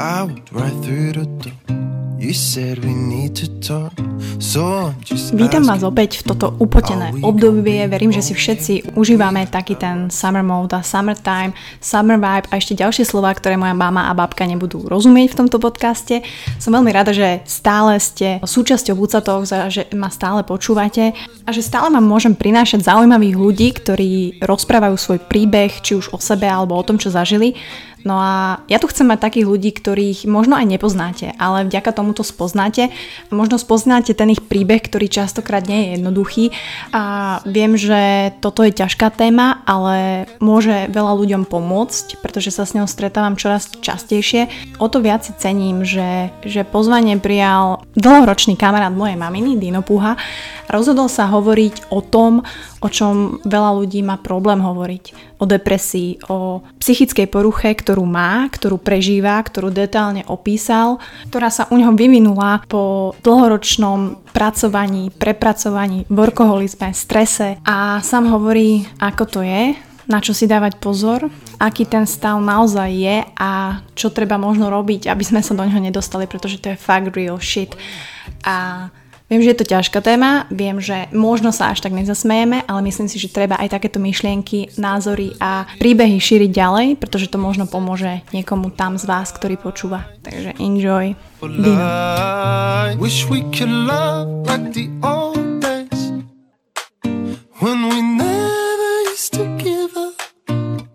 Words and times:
I 0.00 0.22
walked 0.24 0.48
right 0.52 0.72
through 0.80 1.12
the 1.12 1.26
door. 1.44 1.52
You 2.16 2.32
said 2.32 2.80
we 2.80 2.96
need 2.96 3.36
to 3.36 3.48
talk. 3.60 3.92
So 4.40 4.96
just 5.04 5.36
Vítam 5.36 5.60
vás 5.68 5.84
opäť 5.84 6.24
v 6.24 6.32
toto 6.32 6.56
upotené 6.56 7.12
obdobie. 7.20 7.84
Verím, 7.84 8.08
že 8.08 8.24
si 8.24 8.32
všetci 8.32 8.96
užívame 8.96 9.44
taký 9.44 9.76
ten 9.76 10.08
summer 10.08 10.40
mode 10.40 10.72
a 10.72 10.80
summertime, 10.80 11.52
summer 11.84 12.16
vibe 12.16 12.48
a 12.48 12.56
ešte 12.56 12.80
ďalšie 12.80 13.04
slova, 13.04 13.36
ktoré 13.36 13.60
moja 13.60 13.76
mama 13.76 14.08
a 14.08 14.16
babka 14.16 14.48
nebudú 14.48 14.88
rozumieť 14.88 15.36
v 15.36 15.38
tomto 15.44 15.60
podcaste. 15.60 16.24
Som 16.56 16.80
veľmi 16.80 16.88
rada, 16.96 17.12
že 17.12 17.44
stále 17.44 18.00
ste 18.00 18.40
súčasťou 18.40 18.96
Buca 18.96 19.20
Talks 19.20 19.52
a 19.52 19.68
že 19.68 19.84
ma 19.92 20.08
stále 20.08 20.40
počúvate 20.48 21.12
a 21.44 21.50
že 21.52 21.60
stále 21.60 21.92
vám 21.92 22.08
môžem 22.08 22.32
prinášať 22.32 22.88
zaujímavých 22.88 23.36
ľudí, 23.36 23.68
ktorí 23.76 24.40
rozprávajú 24.40 24.96
svoj 24.96 25.20
príbeh, 25.28 25.84
či 25.84 26.00
už 26.00 26.16
o 26.16 26.18
sebe 26.20 26.48
alebo 26.48 26.72
o 26.72 26.84
tom, 26.84 26.96
čo 26.96 27.12
zažili 27.12 27.52
No 28.00 28.16
a 28.16 28.64
ja 28.64 28.80
tu 28.80 28.88
chcem 28.88 29.04
mať 29.04 29.20
takých 29.20 29.46
ľudí, 29.46 29.70
ktorých 29.76 30.24
možno 30.24 30.56
aj 30.56 30.66
nepoznáte, 30.66 31.36
ale 31.36 31.68
vďaka 31.68 31.92
tomu 31.92 32.16
to 32.16 32.24
spoznáte. 32.24 32.88
Možno 33.28 33.60
spoznáte 33.60 34.16
ten 34.16 34.32
ich 34.32 34.40
príbeh, 34.40 34.80
ktorý 34.80 35.12
častokrát 35.12 35.68
nie 35.68 35.84
je 35.84 35.88
jednoduchý 36.00 36.44
a 36.96 37.02
viem, 37.44 37.76
že 37.76 38.32
toto 38.40 38.64
je 38.64 38.72
ťažká 38.72 39.12
téma, 39.12 39.60
ale 39.68 40.24
môže 40.40 40.88
veľa 40.88 41.12
ľuďom 41.12 41.42
pomôcť, 41.44 42.24
pretože 42.24 42.56
sa 42.56 42.64
s 42.64 42.72
ňou 42.72 42.88
stretávam 42.88 43.36
čoraz 43.36 43.68
častejšie. 43.68 44.48
O 44.80 44.88
to 44.88 45.04
viac 45.04 45.28
si 45.28 45.36
cením, 45.36 45.84
že, 45.84 46.32
že 46.40 46.64
pozvanie 46.64 47.20
prijal 47.20 47.84
dlhoročný 48.00 48.56
kamarát 48.56 48.92
mojej 48.96 49.20
maminy, 49.20 49.60
Dino 49.60 49.84
Puha. 49.84 50.16
Rozhodol 50.72 51.12
sa 51.12 51.28
hovoriť 51.28 51.92
o 51.92 52.00
tom, 52.00 52.40
o 52.80 52.88
čom 52.88 53.44
veľa 53.44 53.76
ľudí 53.76 54.00
má 54.00 54.16
problém 54.16 54.64
hovoriť 54.64 55.29
o 55.40 55.44
depresii, 55.48 56.20
o 56.28 56.60
psychickej 56.76 57.26
poruche, 57.32 57.72
ktorú 57.72 58.04
má, 58.04 58.44
ktorú 58.52 58.76
prežíva, 58.76 59.40
ktorú 59.40 59.72
detálne 59.72 60.22
opísal, 60.28 61.00
ktorá 61.32 61.48
sa 61.48 61.64
u 61.72 61.80
neho 61.80 61.96
vyvinula 61.96 62.60
po 62.68 63.16
dlhoročnom 63.24 64.30
pracovaní, 64.36 65.08
prepracovaní, 65.16 66.04
workoholizme, 66.12 66.92
strese 66.92 67.56
a 67.64 68.04
sám 68.04 68.28
hovorí, 68.28 68.84
ako 69.00 69.24
to 69.26 69.40
je, 69.40 69.74
na 70.10 70.18
čo 70.18 70.34
si 70.34 70.50
dávať 70.50 70.76
pozor, 70.82 71.30
aký 71.62 71.86
ten 71.86 72.02
stav 72.04 72.36
naozaj 72.42 72.90
je 72.90 73.16
a 73.38 73.80
čo 73.94 74.10
treba 74.10 74.36
možno 74.36 74.66
robiť, 74.68 75.06
aby 75.06 75.24
sme 75.24 75.40
sa 75.40 75.54
do 75.54 75.62
neho 75.62 75.78
nedostali, 75.78 76.26
pretože 76.26 76.58
to 76.58 76.74
je 76.74 76.78
fakt 76.78 77.14
real 77.14 77.38
shit. 77.38 77.78
A 78.42 78.90
Viem, 79.30 79.46
že 79.46 79.54
je 79.54 79.62
to 79.62 79.70
ťažká 79.78 80.02
téma, 80.02 80.50
viem, 80.50 80.82
že 80.82 81.06
možno 81.14 81.54
sa 81.54 81.70
až 81.70 81.86
tak 81.86 81.94
nezasmejeme, 81.94 82.66
ale 82.66 82.80
myslím 82.82 83.06
si, 83.06 83.14
že 83.14 83.30
treba 83.30 83.54
aj 83.62 83.78
takéto 83.78 84.02
myšlienky, 84.02 84.74
názory 84.74 85.38
a 85.38 85.70
príbehy 85.78 86.18
šíriť 86.18 86.50
ďalej, 86.50 86.98
pretože 86.98 87.30
to 87.30 87.38
možno 87.38 87.70
pomôže 87.70 88.26
niekomu 88.34 88.74
tam 88.74 88.98
z 88.98 89.06
vás, 89.06 89.30
ktorý 89.30 89.54
počúva. 89.54 90.10
Takže 90.26 90.58
enjoy. 90.58 91.14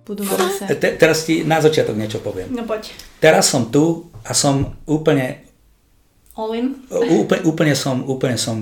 Budú. 0.03 0.27
Te, 0.75 0.99
teraz 0.99 1.23
ti 1.23 1.47
na 1.47 1.63
začiatok 1.63 1.95
niečo 1.95 2.19
poviem. 2.19 2.51
No 2.51 2.67
poď. 2.67 2.91
Teraz 3.23 3.47
som 3.47 3.71
tu 3.71 4.11
a 4.27 4.35
som 4.35 4.75
úplne, 4.91 5.44
All 6.35 6.51
in? 6.51 6.83
úplne, 6.91 7.41
úplne, 7.47 7.73
som, 7.79 8.03
úplne 8.03 8.35
som 8.35 8.59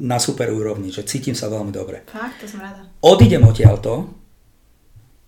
na 0.00 0.16
super 0.16 0.48
úrovni, 0.48 0.88
že 0.88 1.04
cítim 1.04 1.36
sa 1.36 1.52
veľmi 1.52 1.68
dobre. 1.68 2.08
Fakt, 2.08 2.40
to 2.40 2.48
som 2.48 2.64
rada. 2.64 2.88
Odídem 3.04 3.44
odtiaľto, 3.44 4.16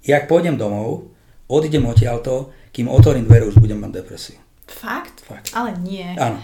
jak 0.01 0.25
pôjdem 0.25 0.57
domov, 0.57 1.13
odídem 1.45 1.85
odtiaľto, 1.85 2.57
kým 2.73 2.89
otvorím 2.89 3.29
dvere, 3.29 3.45
už 3.53 3.61
budem 3.61 3.81
mať 3.85 4.01
depresiu. 4.01 4.41
Fakt? 4.65 5.25
Fakt. 5.29 5.53
Ale 5.53 5.77
nie. 5.81 6.09
Áno. 6.17 6.41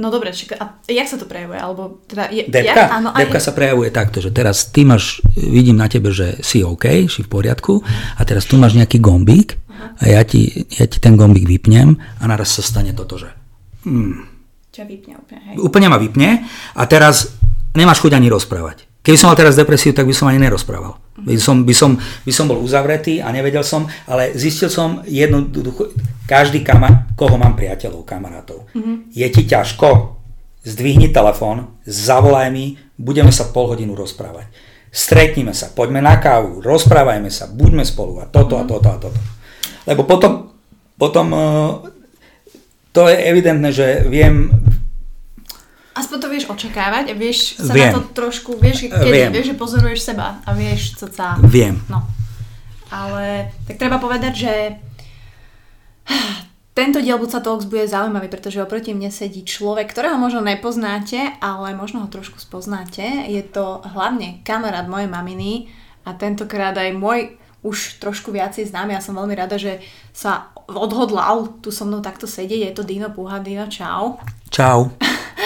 No 0.00 0.08
dobre, 0.08 0.32
čaká, 0.32 0.56
a 0.56 0.64
jak 0.88 1.04
sa 1.04 1.20
to 1.20 1.28
prejavuje? 1.28 1.60
Alebo 1.60 2.00
teda 2.08 2.32
je, 2.32 2.48
Depka, 2.48 2.88
ja, 2.88 2.96
áno, 2.96 3.12
aj, 3.12 3.28
depka 3.28 3.40
sa 3.40 3.52
prejavuje 3.52 3.92
takto, 3.92 4.24
že 4.24 4.32
teraz 4.32 4.72
ty 4.72 4.88
máš, 4.88 5.20
vidím 5.36 5.76
na 5.76 5.86
tebe, 5.86 6.08
že 6.08 6.40
si 6.40 6.64
OK, 6.64 7.06
si 7.12 7.20
v 7.20 7.28
poriadku 7.28 7.84
a 8.16 8.20
teraz 8.24 8.48
tu 8.48 8.56
máš 8.56 8.72
nejaký 8.72 8.98
gombík 9.04 9.60
a 10.00 10.04
ja 10.08 10.24
ti, 10.24 10.64
ja 10.80 10.88
ti 10.88 10.96
ten 10.96 11.12
gombík 11.12 11.44
vypnem 11.44 12.00
a 12.18 12.24
naraz 12.24 12.56
sa 12.56 12.64
stane 12.64 12.96
toto, 12.96 13.20
že 13.20 13.28
ťa 14.72 14.82
vypne 14.88 15.20
úplne, 15.20 15.40
hej. 15.52 15.56
úplne 15.60 15.86
ma 15.92 15.98
vypne 16.00 16.48
a 16.72 16.82
teraz 16.88 17.36
nemáš 17.76 18.00
chuť 18.00 18.16
ani 18.16 18.32
rozprávať. 18.32 18.88
Keby 19.02 19.18
som 19.18 19.34
mal 19.34 19.36
teraz 19.36 19.58
depresiu, 19.58 19.90
tak 19.90 20.06
by 20.06 20.14
som 20.14 20.30
ani 20.30 20.38
nerozprával. 20.38 20.94
By 21.18 21.34
som, 21.34 21.66
by 21.66 21.74
som, 21.74 21.98
by 21.98 22.32
som 22.32 22.46
bol 22.46 22.62
uzavretý 22.62 23.18
a 23.18 23.34
nevedel 23.34 23.66
som, 23.66 23.90
ale 24.06 24.30
zistil 24.38 24.70
som 24.70 25.02
jednoducho, 25.02 25.90
každý 26.24 26.62
kamar, 26.62 27.10
koho 27.18 27.34
mám 27.34 27.58
priateľov, 27.58 28.06
kamarátov, 28.06 28.70
je 29.10 29.26
ti 29.26 29.42
ťažko, 29.42 30.16
zdvihni 30.62 31.10
telefón, 31.10 31.82
zavolaj 31.82 32.48
mi, 32.54 32.78
budeme 32.94 33.34
sa 33.34 33.50
pol 33.50 33.74
hodinu 33.74 33.98
rozprávať. 33.98 34.46
Stretnime 34.94 35.50
sa, 35.50 35.74
poďme 35.74 35.98
na 35.98 36.22
kávu, 36.22 36.62
rozprávajme 36.62 37.26
sa, 37.26 37.50
buďme 37.50 37.82
spolu 37.82 38.22
a 38.22 38.30
toto 38.30 38.54
a 38.54 38.62
toto 38.62 38.86
a 38.86 38.96
toto. 39.02 39.20
Lebo 39.82 40.06
potom, 40.06 40.54
potom 40.94 41.26
eh, 41.34 41.42
to 42.92 43.08
je 43.08 43.16
evidentné, 43.16 43.72
že 43.72 44.04
viem, 44.08 44.52
Aspoň 45.92 46.18
to 46.24 46.28
vieš 46.32 46.48
očakávať 46.48 47.12
a 47.12 47.14
vieš 47.14 47.60
sa 47.60 47.76
Viem. 47.76 47.92
na 47.92 48.00
to 48.00 48.00
trošku, 48.16 48.56
vieš, 48.56 48.88
kedy, 48.88 49.12
Viem. 49.12 49.28
vieš, 49.28 49.52
že 49.52 49.60
pozoruješ 49.60 50.00
seba 50.00 50.40
a 50.40 50.56
vieš, 50.56 50.96
co 50.96 51.04
sa... 51.12 51.36
viem. 51.44 51.76
No. 51.92 52.00
Ale 52.88 53.52
tak 53.68 53.76
treba 53.76 54.00
povedať, 54.00 54.32
že 54.32 54.52
tento 56.72 57.04
diel 57.04 57.20
Buca 57.20 57.44
Talks 57.44 57.68
bude 57.68 57.84
zaujímavý, 57.84 58.32
pretože 58.32 58.64
oproti 58.64 58.96
mne 58.96 59.12
sedí 59.12 59.44
človek, 59.44 59.92
ktorého 59.92 60.16
možno 60.16 60.40
nepoznáte, 60.40 61.36
ale 61.44 61.76
možno 61.76 62.04
ho 62.04 62.08
trošku 62.08 62.40
spoznáte. 62.40 63.04
Je 63.28 63.44
to 63.44 63.84
hlavne 63.92 64.40
kamarát 64.48 64.88
mojej 64.88 65.12
maminy 65.12 65.68
a 66.08 66.16
tentokrát 66.16 66.72
aj 66.72 66.96
môj 66.96 67.36
už 67.62 68.02
trošku 68.02 68.34
viacej 68.34 68.74
známy. 68.74 68.98
Ja 68.98 69.02
som 69.02 69.14
veľmi 69.14 69.38
rada, 69.38 69.54
že 69.54 69.78
sa 70.10 70.50
odhodlal 70.66 71.62
tu 71.62 71.70
so 71.70 71.86
mnou 71.86 72.02
takto 72.02 72.26
sedieť. 72.26 72.60
Je 72.68 72.74
to 72.74 72.82
Dino 72.82 73.08
Puha. 73.14 73.38
Dino, 73.38 73.70
čau. 73.70 74.18
Čau. 74.50 74.90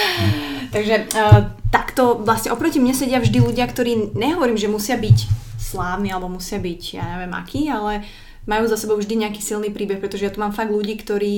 Takže 0.74 1.12
uh, 1.12 1.52
takto 1.68 2.20
vlastne 2.24 2.52
oproti 2.56 2.80
mne 2.80 2.96
sedia 2.96 3.20
vždy 3.20 3.38
ľudia, 3.38 3.68
ktorí 3.68 4.16
nehovorím, 4.16 4.56
že 4.56 4.72
musia 4.72 4.96
byť 4.96 5.18
slávni 5.60 6.10
alebo 6.10 6.32
musia 6.32 6.56
byť, 6.56 6.82
ja 6.96 7.04
neviem 7.16 7.34
akí, 7.36 7.68
ale 7.68 8.06
majú 8.46 8.70
za 8.70 8.78
sebou 8.78 8.96
vždy 8.96 9.26
nejaký 9.26 9.42
silný 9.42 9.74
príbeh, 9.74 9.98
pretože 9.98 10.24
ja 10.24 10.32
tu 10.32 10.38
mám 10.38 10.54
fakt 10.54 10.70
ľudí, 10.70 10.96
ktorí 10.96 11.34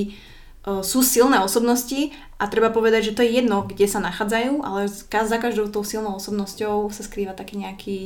uh, 0.65 0.81
sú 0.85 1.03
silné 1.03 1.41
osobnosti 1.43 2.13
a 2.39 2.47
treba 2.47 2.71
povedať, 2.71 3.11
že 3.11 3.15
to 3.19 3.21
je 3.25 3.41
jedno, 3.41 3.67
kde 3.67 3.85
sa 3.89 3.99
nachádzajú, 3.99 4.63
ale 4.63 4.87
za 4.87 5.37
každou 5.37 5.67
tou 5.67 5.83
silnou 5.83 6.15
osobnosťou 6.17 6.87
sa 6.89 7.03
skrýva 7.03 7.35
taký 7.35 7.59
nejaký 7.59 7.97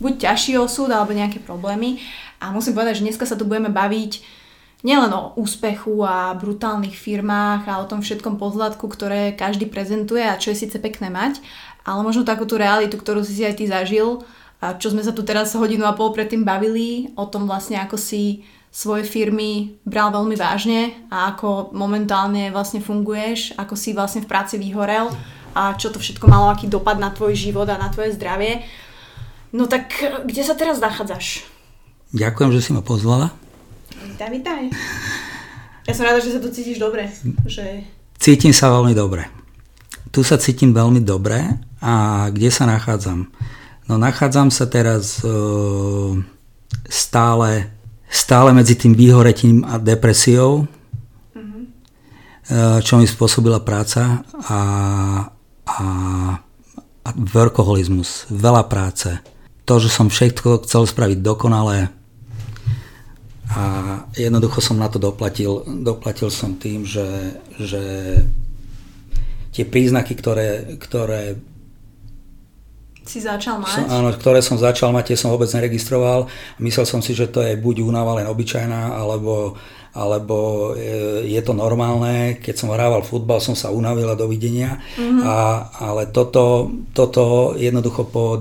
buď 0.00 0.12
ťažší 0.30 0.56
osud 0.56 0.88
alebo 0.88 1.12
nejaké 1.12 1.42
problémy 1.42 1.98
a 2.40 2.54
musím 2.54 2.74
povedať, 2.74 3.02
že 3.02 3.06
dneska 3.10 3.26
sa 3.26 3.38
tu 3.38 3.44
budeme 3.44 3.68
baviť 3.68 4.42
nielen 4.82 5.14
o 5.14 5.32
úspechu 5.38 6.02
a 6.02 6.34
brutálnych 6.34 6.94
firmách 6.94 7.70
a 7.70 7.78
o 7.78 7.88
tom 7.88 8.02
všetkom 8.02 8.34
pozladku, 8.38 8.90
ktoré 8.90 9.34
každý 9.34 9.70
prezentuje 9.70 10.26
a 10.26 10.38
čo 10.38 10.50
je 10.50 10.66
síce 10.66 10.76
pekné 10.82 11.06
mať, 11.06 11.38
ale 11.86 12.02
možno 12.02 12.26
takú 12.26 12.46
tú 12.46 12.58
realitu, 12.58 12.98
ktorú 12.98 13.22
si 13.22 13.38
si 13.38 13.42
aj 13.46 13.62
ty 13.62 13.70
zažil 13.70 14.26
a 14.62 14.74
čo 14.74 14.90
sme 14.90 15.02
sa 15.02 15.14
tu 15.14 15.22
teraz 15.22 15.54
hodinu 15.54 15.86
a 15.86 15.94
pol 15.94 16.10
predtým 16.14 16.42
bavili, 16.42 17.14
o 17.14 17.26
tom 17.26 17.46
vlastne 17.46 17.78
ako 17.78 17.94
si 17.98 18.42
svoje 18.72 19.04
firmy 19.04 19.76
bral 19.84 20.08
veľmi 20.10 20.34
vážne 20.34 20.96
a 21.12 21.34
ako 21.34 21.76
momentálne 21.76 22.48
vlastne 22.50 22.80
funguješ, 22.80 23.54
ako 23.60 23.74
si 23.76 23.92
vlastne 23.92 24.24
v 24.24 24.30
práci 24.30 24.56
vyhorel 24.56 25.12
a 25.52 25.76
čo 25.76 25.92
to 25.92 26.00
všetko 26.00 26.24
malo, 26.24 26.48
aký 26.48 26.66
dopad 26.66 26.96
na 26.96 27.12
tvoj 27.12 27.36
život 27.36 27.68
a 27.68 27.76
na 27.76 27.92
tvoje 27.92 28.16
zdravie. 28.16 28.64
No 29.52 29.68
tak 29.68 29.92
kde 30.24 30.42
sa 30.42 30.56
teraz 30.56 30.80
nachádzaš? 30.80 31.44
Ďakujem, 32.16 32.50
že 32.56 32.60
si 32.64 32.70
ma 32.72 32.80
pozvala. 32.80 33.36
Vítaj, 33.92 34.32
vítaj. 34.32 34.72
Ja 35.84 35.92
som 35.92 36.08
rada, 36.08 36.24
že 36.24 36.32
sa 36.32 36.40
tu 36.40 36.48
cítiš 36.48 36.80
dobre. 36.80 37.12
Že... 37.44 37.84
Cítim 38.16 38.56
sa 38.56 38.72
veľmi 38.72 38.96
dobre. 38.96 39.28
Tu 40.08 40.24
sa 40.24 40.40
cítim 40.40 40.72
veľmi 40.72 41.04
dobre 41.04 41.60
a 41.84 42.26
kde 42.32 42.48
sa 42.48 42.64
nachádzam? 42.64 43.28
No 43.88 44.00
nachádzam 44.00 44.48
sa 44.48 44.64
teraz 44.72 45.20
e, 45.20 45.28
stále, 46.88 47.68
stále 48.08 48.56
medzi 48.56 48.72
tým 48.72 48.96
vyhoretím 48.96 49.68
a 49.68 49.76
depresiou, 49.76 50.64
e, 50.64 50.66
čo 52.80 52.96
mi 52.96 53.04
spôsobila 53.04 53.60
práca 53.60 54.24
a, 54.48 54.60
a, 55.66 55.84
a 57.04 57.08
workoholizmus, 57.16 58.32
veľa 58.32 58.64
práce. 58.70 59.31
To, 59.62 59.74
že 59.78 59.88
som 59.88 60.10
všetko 60.10 60.66
chcel 60.66 60.86
spraviť 60.90 61.18
dokonale 61.22 61.94
a 63.52 63.62
jednoducho 64.16 64.64
som 64.64 64.80
na 64.80 64.88
to 64.88 64.96
doplatil. 64.96 65.60
Doplatil 65.68 66.32
som 66.32 66.56
tým, 66.56 66.88
že, 66.88 67.36
že 67.60 67.82
tie 69.52 69.64
príznaky, 69.68 70.16
ktoré, 70.16 70.80
ktoré 70.80 71.36
Si 73.02 73.18
začal 73.18 73.58
mať? 73.58 73.82
som, 73.82 73.84
áno, 73.90 74.08
ktoré 74.14 74.40
som 74.40 74.56
začal 74.56 74.94
mať, 74.94 75.12
tie 75.12 75.18
som 75.18 75.34
vôbec 75.34 75.50
neregistroval. 75.50 76.30
Myslel 76.62 76.86
som 76.86 77.02
si, 77.02 77.12
že 77.12 77.28
to 77.28 77.42
je 77.42 77.58
buď 77.58 77.82
únava 77.82 78.14
len 78.14 78.30
obyčajná, 78.30 78.94
alebo, 78.94 79.58
alebo 79.90 80.70
e, 80.78 81.26
je 81.26 81.40
to 81.42 81.50
normálne, 81.50 82.38
keď 82.38 82.54
som 82.62 82.70
hrával 82.70 83.02
futbal, 83.02 83.42
som 83.42 83.58
sa 83.58 83.74
unavil 83.74 84.06
a 84.06 84.14
dovidenia, 84.14 84.78
mm-hmm. 84.94 85.18
a, 85.26 85.36
ale 85.82 86.14
toto, 86.14 86.70
toto 86.94 87.58
jednoducho 87.58 88.06
po 88.06 88.38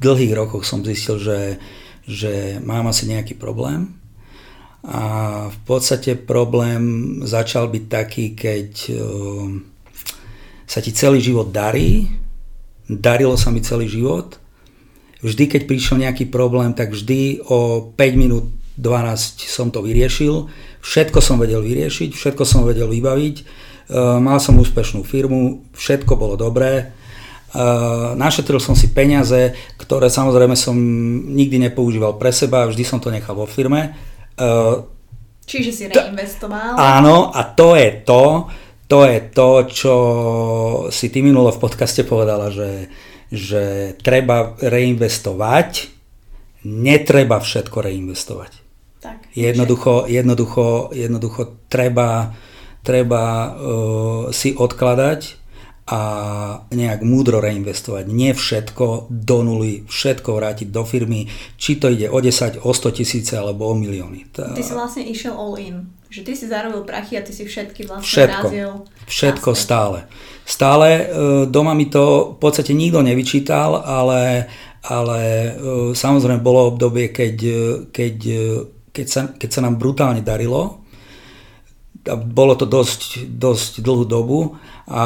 dlhých 0.00 0.32
rokoch 0.32 0.64
som 0.64 0.80
zistil, 0.80 1.20
že, 1.20 1.60
že 2.08 2.58
mám 2.64 2.88
asi 2.88 3.06
nejaký 3.06 3.36
problém. 3.36 4.00
A 4.80 5.46
v 5.52 5.58
podstate 5.68 6.16
problém 6.16 7.20
začal 7.28 7.68
byť 7.68 7.84
taký, 7.84 8.32
keď 8.32 8.70
e, 8.88 8.94
sa 10.64 10.80
ti 10.80 10.96
celý 10.96 11.20
život 11.20 11.52
darí, 11.52 12.08
darilo 12.88 13.36
sa 13.36 13.52
mi 13.52 13.60
celý 13.60 13.92
život, 13.92 14.40
vždy 15.20 15.44
keď 15.52 15.62
prišiel 15.68 16.00
nejaký 16.00 16.32
problém, 16.32 16.72
tak 16.72 16.96
vždy 16.96 17.44
o 17.52 17.92
5 17.92 18.00
minút 18.16 18.48
12 18.80 19.44
som 19.44 19.68
to 19.68 19.84
vyriešil, 19.84 20.48
všetko 20.80 21.20
som 21.20 21.36
vedel 21.36 21.60
vyriešiť, 21.60 22.16
všetko 22.16 22.48
som 22.48 22.64
vedel 22.64 22.88
vybaviť, 22.88 23.36
e, 23.36 23.44
mal 24.16 24.40
som 24.40 24.56
úspešnú 24.56 25.04
firmu, 25.04 25.68
všetko 25.76 26.16
bolo 26.16 26.40
dobré, 26.40 26.96
našetril 28.14 28.62
som 28.62 28.78
si 28.78 28.94
peniaze, 28.94 29.58
ktoré 29.74 30.06
samozrejme 30.06 30.54
som 30.54 30.76
nikdy 31.34 31.70
nepoužíval 31.70 32.14
pre 32.14 32.30
seba, 32.30 32.70
vždy 32.70 32.84
som 32.86 33.02
to 33.02 33.10
nechal 33.10 33.34
vo 33.34 33.46
firme. 33.50 33.90
E, 34.38 34.50
Čiže 35.50 35.70
si 35.74 35.84
reinvestoval? 35.90 36.78
Áno, 36.78 37.34
a 37.34 37.42
to 37.42 37.74
je 37.74 37.90
to, 38.06 38.46
to 38.86 39.02
je 39.02 39.18
to, 39.34 39.50
čo 39.66 39.94
si 40.94 41.10
ty 41.10 41.26
minulo 41.26 41.50
v 41.50 41.62
podcaste 41.62 42.06
povedala, 42.06 42.54
že, 42.54 42.86
že 43.34 43.94
treba 43.98 44.54
reinvestovať, 44.62 45.90
netreba 46.70 47.42
všetko 47.42 47.82
reinvestovať. 47.82 48.52
Tak, 49.00 49.32
jednoducho, 49.32 50.06
jednoducho, 50.06 50.94
jednoducho 50.94 51.66
treba, 51.72 52.36
treba 52.84 53.24
uh, 53.48 53.50
si 54.30 54.52
odkladať 54.52 55.39
a 55.90 56.00
nejak 56.70 57.02
múdro 57.02 57.42
reinvestovať. 57.42 58.06
Nie 58.06 58.30
všetko 58.30 59.10
do 59.10 59.38
nuly, 59.42 59.82
všetko 59.90 60.38
vrátiť 60.38 60.70
do 60.70 60.86
firmy, 60.86 61.26
či 61.58 61.82
to 61.82 61.90
ide 61.90 62.06
o 62.06 62.18
10, 62.22 62.62
o 62.62 62.70
100 62.70 62.98
tisíce 63.02 63.34
alebo 63.34 63.66
o 63.66 63.74
milióny. 63.74 64.30
Tá... 64.30 64.54
Ty 64.54 64.62
si 64.62 64.70
vlastne 64.70 65.02
išiel 65.02 65.34
all 65.34 65.58
in. 65.58 65.90
Že 66.10 66.20
ty 66.26 66.32
si 66.34 66.46
zarobil 66.46 66.86
prachy 66.86 67.18
a 67.18 67.22
ty 67.26 67.34
si 67.34 67.42
všetky 67.42 67.90
vlastne 67.90 68.06
všetko, 68.06 68.46
razil. 68.46 68.70
Všetko 69.06 69.50
naspäť. 69.50 69.62
stále. 69.66 69.98
Stále 70.46 70.88
uh, 70.90 71.42
doma 71.50 71.74
mi 71.74 71.90
to 71.90 72.34
v 72.34 72.38
podstate 72.38 72.70
nikto 72.70 73.02
nevyčítal, 73.02 73.82
ale, 73.82 74.46
ale 74.86 75.20
uh, 75.54 75.90
samozrejme 75.90 76.38
bolo 76.38 76.70
obdobie, 76.70 77.10
keď, 77.10 77.36
keď 77.90 78.16
keď 78.90 79.06
sa, 79.06 79.20
keď 79.30 79.50
sa 79.50 79.60
nám 79.62 79.78
brutálne 79.78 80.22
darilo, 80.22 80.82
a 82.08 82.16
bolo 82.16 82.56
to 82.56 82.64
dosť, 82.64 83.28
dosť 83.28 83.84
dlhú 83.84 84.04
dobu 84.08 84.56
a 84.90 85.04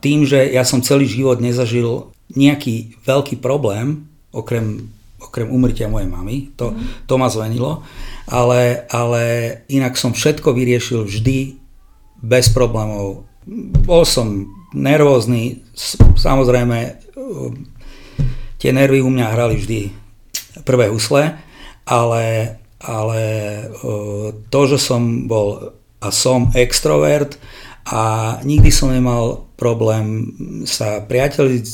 tým, 0.00 0.24
že 0.24 0.48
ja 0.48 0.64
som 0.64 0.80
celý 0.80 1.04
život 1.04 1.38
nezažil 1.38 2.08
nejaký 2.32 2.96
veľký 3.04 3.44
problém, 3.44 4.08
okrem, 4.32 4.88
okrem 5.20 5.48
umrtia 5.52 5.92
mojej 5.92 6.08
mamy, 6.08 6.48
to, 6.56 6.72
mm. 6.72 7.04
to 7.04 7.14
ma 7.20 7.28
zvenilo, 7.28 7.84
ale, 8.24 8.88
ale 8.88 9.22
inak 9.68 10.00
som 10.00 10.16
všetko 10.16 10.56
vyriešil 10.56 11.04
vždy 11.04 11.60
bez 12.24 12.48
problémov. 12.48 13.28
Bol 13.84 14.02
som 14.08 14.48
nervózny, 14.72 15.60
samozrejme 16.16 16.96
tie 18.56 18.70
nervy 18.72 19.04
u 19.04 19.08
mňa 19.12 19.26
hrali 19.32 19.56
vždy 19.60 19.80
prvé 20.64 20.88
husle, 20.88 21.36
ale 21.84 22.56
ale 22.78 23.22
to, 24.50 24.60
že 24.70 24.78
som 24.78 25.26
bol 25.26 25.74
a 25.98 26.14
som 26.14 26.54
extrovert 26.54 27.34
a 27.88 28.36
nikdy 28.44 28.68
som 28.68 28.92
nemal 28.92 29.48
problém 29.56 30.36
sa 30.68 31.00
priateliť, 31.00 31.64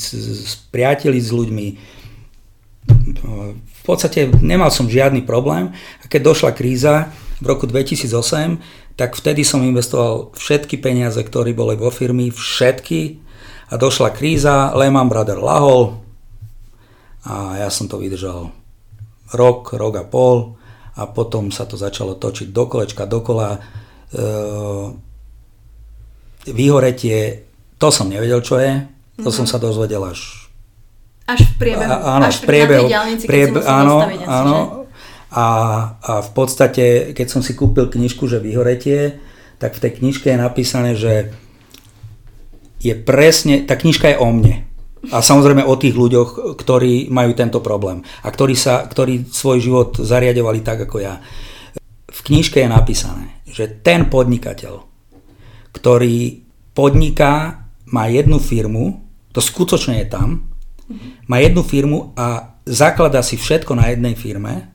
priateliť 0.71 1.23
s 1.23 1.31
ľuďmi. 1.35 1.67
V 3.61 3.81
podstate 3.83 4.31
nemal 4.39 4.71
som 4.71 4.87
žiadny 4.87 5.27
problém 5.27 5.75
a 6.01 6.05
keď 6.07 6.31
došla 6.31 6.51
kríza 6.55 7.11
v 7.43 7.45
roku 7.51 7.67
2008, 7.67 8.95
tak 8.95 9.19
vtedy 9.19 9.43
som 9.43 9.59
investoval 9.59 10.31
všetky 10.39 10.79
peniaze, 10.79 11.19
ktoré 11.19 11.51
boli 11.51 11.75
vo 11.75 11.91
firmy, 11.91 12.31
všetky 12.31 13.19
a 13.69 13.75
došla 13.75 14.15
kríza, 14.15 14.71
Lehman 14.71 15.11
Brother 15.11 15.35
lahol 15.35 15.99
a 17.27 17.59
ja 17.59 17.67
som 17.67 17.91
to 17.91 17.99
vydržal 17.99 18.55
rok, 19.35 19.75
rok 19.75 19.93
a 19.99 20.05
pol 20.07 20.55
a 20.95 21.03
potom 21.09 21.51
sa 21.51 21.67
to 21.67 21.75
začalo 21.75 22.15
točiť 22.15 22.55
do 22.55 22.63
dokola. 23.09 23.49
E, 23.57 23.59
vyhoretie, 26.49 27.45
to 27.77 27.87
som 27.89 28.09
nevedel, 28.09 28.41
čo 28.41 28.61
je. 28.61 28.85
To 29.21 29.29
mm-hmm. 29.29 29.31
som 29.31 29.45
sa 29.47 29.57
dozvedel 29.57 30.03
až... 30.03 30.49
Až 31.25 31.41
v 31.41 31.53
priebehu, 31.57 31.89
a, 31.89 32.21
áno, 32.21 32.23
až 32.29 32.37
v 32.37 32.43
priebehu, 32.45 32.85
diálnici, 32.85 33.25
priebe, 33.25 33.57
áno, 33.65 34.05
asi, 34.05 34.21
áno. 34.29 34.57
A, 35.33 35.45
a 35.97 36.11
v 36.21 36.29
podstate, 36.37 37.17
keď 37.17 37.27
som 37.33 37.41
si 37.41 37.57
kúpil 37.57 37.89
knižku, 37.89 38.29
že 38.29 38.37
vyhoretie, 38.37 39.17
tak 39.57 39.73
v 39.73 39.81
tej 39.81 39.91
knižke 40.03 40.29
je 40.29 40.37
napísané, 40.37 40.93
že 40.93 41.33
je 42.77 42.93
presne, 42.93 43.65
tá 43.65 43.73
knižka 43.73 44.13
je 44.13 44.21
o 44.21 44.29
mne. 44.29 44.69
A 45.09 45.21
samozrejme 45.21 45.65
o 45.65 45.73
tých 45.77 45.97
ľuďoch, 45.97 46.57
ktorí 46.57 47.09
majú 47.13 47.33
tento 47.37 47.61
problém 47.61 48.01
a 48.25 48.27
ktorí, 48.29 48.53
sa, 48.57 48.85
ktorí 48.85 49.29
svoj 49.29 49.57
život 49.61 49.89
zariadovali 49.97 50.65
tak 50.65 50.85
ako 50.89 50.97
ja. 51.01 51.21
V 52.09 52.19
knižke 52.25 52.61
je 52.61 52.69
napísané, 52.69 53.41
že 53.45 53.69
ten 53.81 54.09
podnikateľ, 54.09 54.94
ktorý 55.85 56.41
podniká, 56.73 57.61
má 57.93 58.09
jednu 58.09 58.41
firmu, 58.41 59.05
to 59.29 59.37
skutočne 59.37 60.01
je 60.01 60.09
tam, 60.09 60.49
má 61.29 61.37
jednu 61.37 61.61
firmu 61.61 62.09
a 62.17 62.57
zaklada 62.65 63.21
si 63.21 63.37
všetko 63.37 63.77
na 63.77 63.93
jednej 63.93 64.17
firme, 64.17 64.73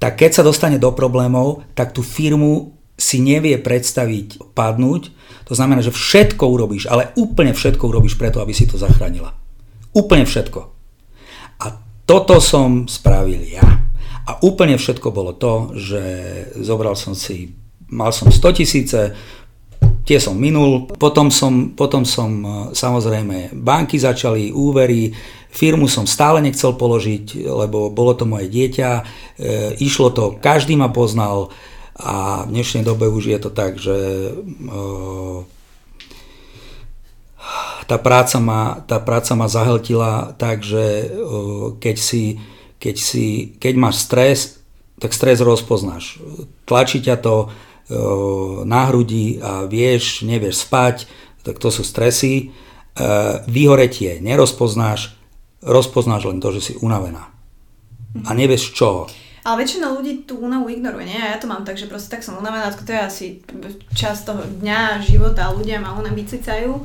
tak 0.00 0.16
keď 0.16 0.40
sa 0.40 0.46
dostane 0.48 0.80
do 0.80 0.88
problémov, 0.96 1.68
tak 1.76 1.92
tú 1.92 2.00
firmu 2.00 2.80
si 2.96 3.20
nevie 3.20 3.60
predstaviť 3.60 4.56
padnúť, 4.56 5.12
to 5.44 5.52
znamená, 5.52 5.84
že 5.84 5.92
všetko 5.92 6.48
urobíš, 6.48 6.88
ale 6.88 7.12
úplne 7.20 7.52
všetko 7.52 7.84
urobíš 7.84 8.16
preto, 8.16 8.40
aby 8.40 8.56
si 8.56 8.64
to 8.64 8.80
zachránila. 8.80 9.36
Úplne 9.92 10.24
všetko. 10.24 10.60
A 11.60 11.66
toto 12.08 12.40
som 12.40 12.88
spravil 12.88 13.44
ja. 13.52 13.84
A 14.24 14.40
úplne 14.48 14.80
všetko 14.80 15.12
bolo 15.12 15.36
to, 15.36 15.76
že 15.76 16.00
zobral 16.56 16.96
som 16.96 17.12
si, 17.12 17.52
mal 17.92 18.16
som 18.16 18.32
100 18.32 18.56
tisíce, 18.56 19.12
tie 20.06 20.18
som 20.18 20.36
minul, 20.36 20.88
potom 20.98 21.28
som, 21.28 21.72
potom 21.76 22.02
som 22.02 22.30
samozrejme, 22.72 23.54
banky 23.54 24.00
začali, 24.00 24.50
úvery, 24.50 25.12
firmu 25.50 25.90
som 25.90 26.06
stále 26.06 26.38
nechcel 26.40 26.78
položiť, 26.78 27.46
lebo 27.46 27.90
bolo 27.90 28.14
to 28.14 28.24
moje 28.24 28.46
dieťa, 28.50 28.90
e, 28.94 29.02
išlo 29.82 30.14
to, 30.14 30.24
každý 30.38 30.78
ma 30.78 30.90
poznal, 30.90 31.50
a 32.00 32.48
v 32.48 32.56
dnešnej 32.56 32.82
dobe 32.84 33.12
už 33.12 33.28
je 33.28 33.38
to 33.38 33.50
tak, 33.52 33.76
že 33.76 33.96
tá 37.84 37.96
práca 38.00 38.40
ma, 38.40 38.80
tá 38.88 38.96
práca 39.02 39.36
ma 39.36 39.50
zahltila 39.50 40.32
tak, 40.40 40.64
že 40.64 41.10
keď, 41.82 41.96
si, 42.00 42.40
keď, 42.80 42.96
si, 42.96 43.26
keď 43.60 43.74
máš 43.76 44.06
stres, 44.08 44.38
tak 45.00 45.16
stres 45.16 45.40
rozpoznáš. 45.40 46.20
Tlačí 46.64 47.00
ťa 47.00 47.16
to 47.20 47.52
na 48.64 48.80
hrudi 48.86 49.42
a 49.42 49.66
vieš, 49.66 50.22
nevieš 50.22 50.64
spať, 50.64 51.10
tak 51.42 51.58
to 51.58 51.74
sú 51.74 51.82
stresy. 51.82 52.54
Vyhoretie 53.50 54.22
nerozpoznáš, 54.22 55.18
rozpoznáš 55.60 56.30
len 56.30 56.38
to, 56.38 56.54
že 56.54 56.60
si 56.60 56.72
unavená. 56.78 57.28
A 58.26 58.30
nevieš 58.34 58.74
čoho. 58.74 59.10
Ale 59.40 59.64
väčšina 59.64 59.88
ľudí 59.96 60.28
tú 60.28 60.36
únavu 60.36 60.68
ignoruje, 60.68 61.08
nie? 61.08 61.16
A 61.16 61.32
ja 61.32 61.40
to 61.40 61.48
mám 61.48 61.64
tak, 61.64 61.80
že 61.80 61.88
proste 61.88 62.12
tak 62.12 62.20
som 62.20 62.36
unavená, 62.36 62.68
to 62.76 62.84
je 62.84 63.00
asi 63.00 63.26
čas 63.96 64.20
toho 64.20 64.44
dňa, 64.44 65.00
života 65.00 65.48
ľudia 65.48 65.80
ma 65.80 65.96
únav 65.96 66.12
vycicajú. 66.12 66.76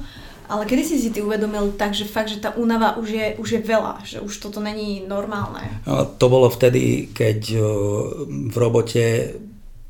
Ale 0.46 0.64
kedy 0.70 0.84
si 0.86 0.96
si 1.02 1.10
ty 1.10 1.26
uvedomil 1.26 1.74
tak, 1.74 1.98
že 1.98 2.06
fakt, 2.06 2.30
že 2.30 2.38
tá 2.38 2.54
únava 2.54 3.02
už 3.02 3.08
je, 3.10 3.28
už 3.42 3.50
je 3.50 3.62
veľa, 3.66 4.06
že 4.06 4.22
už 4.22 4.30
toto 4.40 4.62
není 4.62 5.02
normálne? 5.04 5.68
No, 5.90 6.06
to 6.06 6.30
bolo 6.30 6.54
vtedy, 6.54 7.10
keď 7.12 7.60
v 8.30 8.56
robote, 8.56 9.36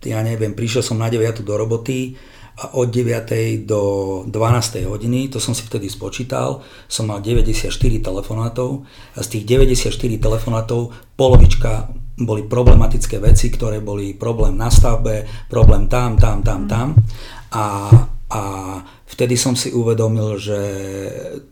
ja 0.03 0.19
neviem, 0.25 0.51
prišiel 0.51 0.83
som 0.83 0.99
na 0.99 1.07
9 1.07 1.45
do 1.45 1.53
roboty 1.55 2.17
a 2.55 2.79
od 2.79 2.87
9. 2.87 3.67
do 3.67 3.81
12. 4.27 4.87
hodiny, 4.87 5.27
to 5.27 5.43
som 5.43 5.51
si 5.51 5.67
vtedy 5.67 5.91
spočítal, 5.91 6.63
som 6.87 7.11
mal 7.11 7.19
94 7.19 7.71
telefonátov 7.99 8.87
a 9.15 9.19
z 9.19 9.27
tých 9.27 9.43
94 9.43 9.91
telefonátov 10.19 10.95
polovička 11.19 11.91
boli 12.15 12.47
problematické 12.47 13.19
veci, 13.19 13.51
ktoré 13.51 13.83
boli 13.83 14.15
problém 14.15 14.55
na 14.55 14.71
stavbe, 14.71 15.27
problém 15.51 15.91
tam, 15.91 16.15
tam, 16.15 16.39
tam, 16.39 16.63
mm. 16.63 16.69
tam. 16.71 16.87
A, 17.51 17.65
a 18.31 18.41
vtedy 19.03 19.35
som 19.35 19.51
si 19.51 19.75
uvedomil, 19.75 20.39
že 20.39 20.59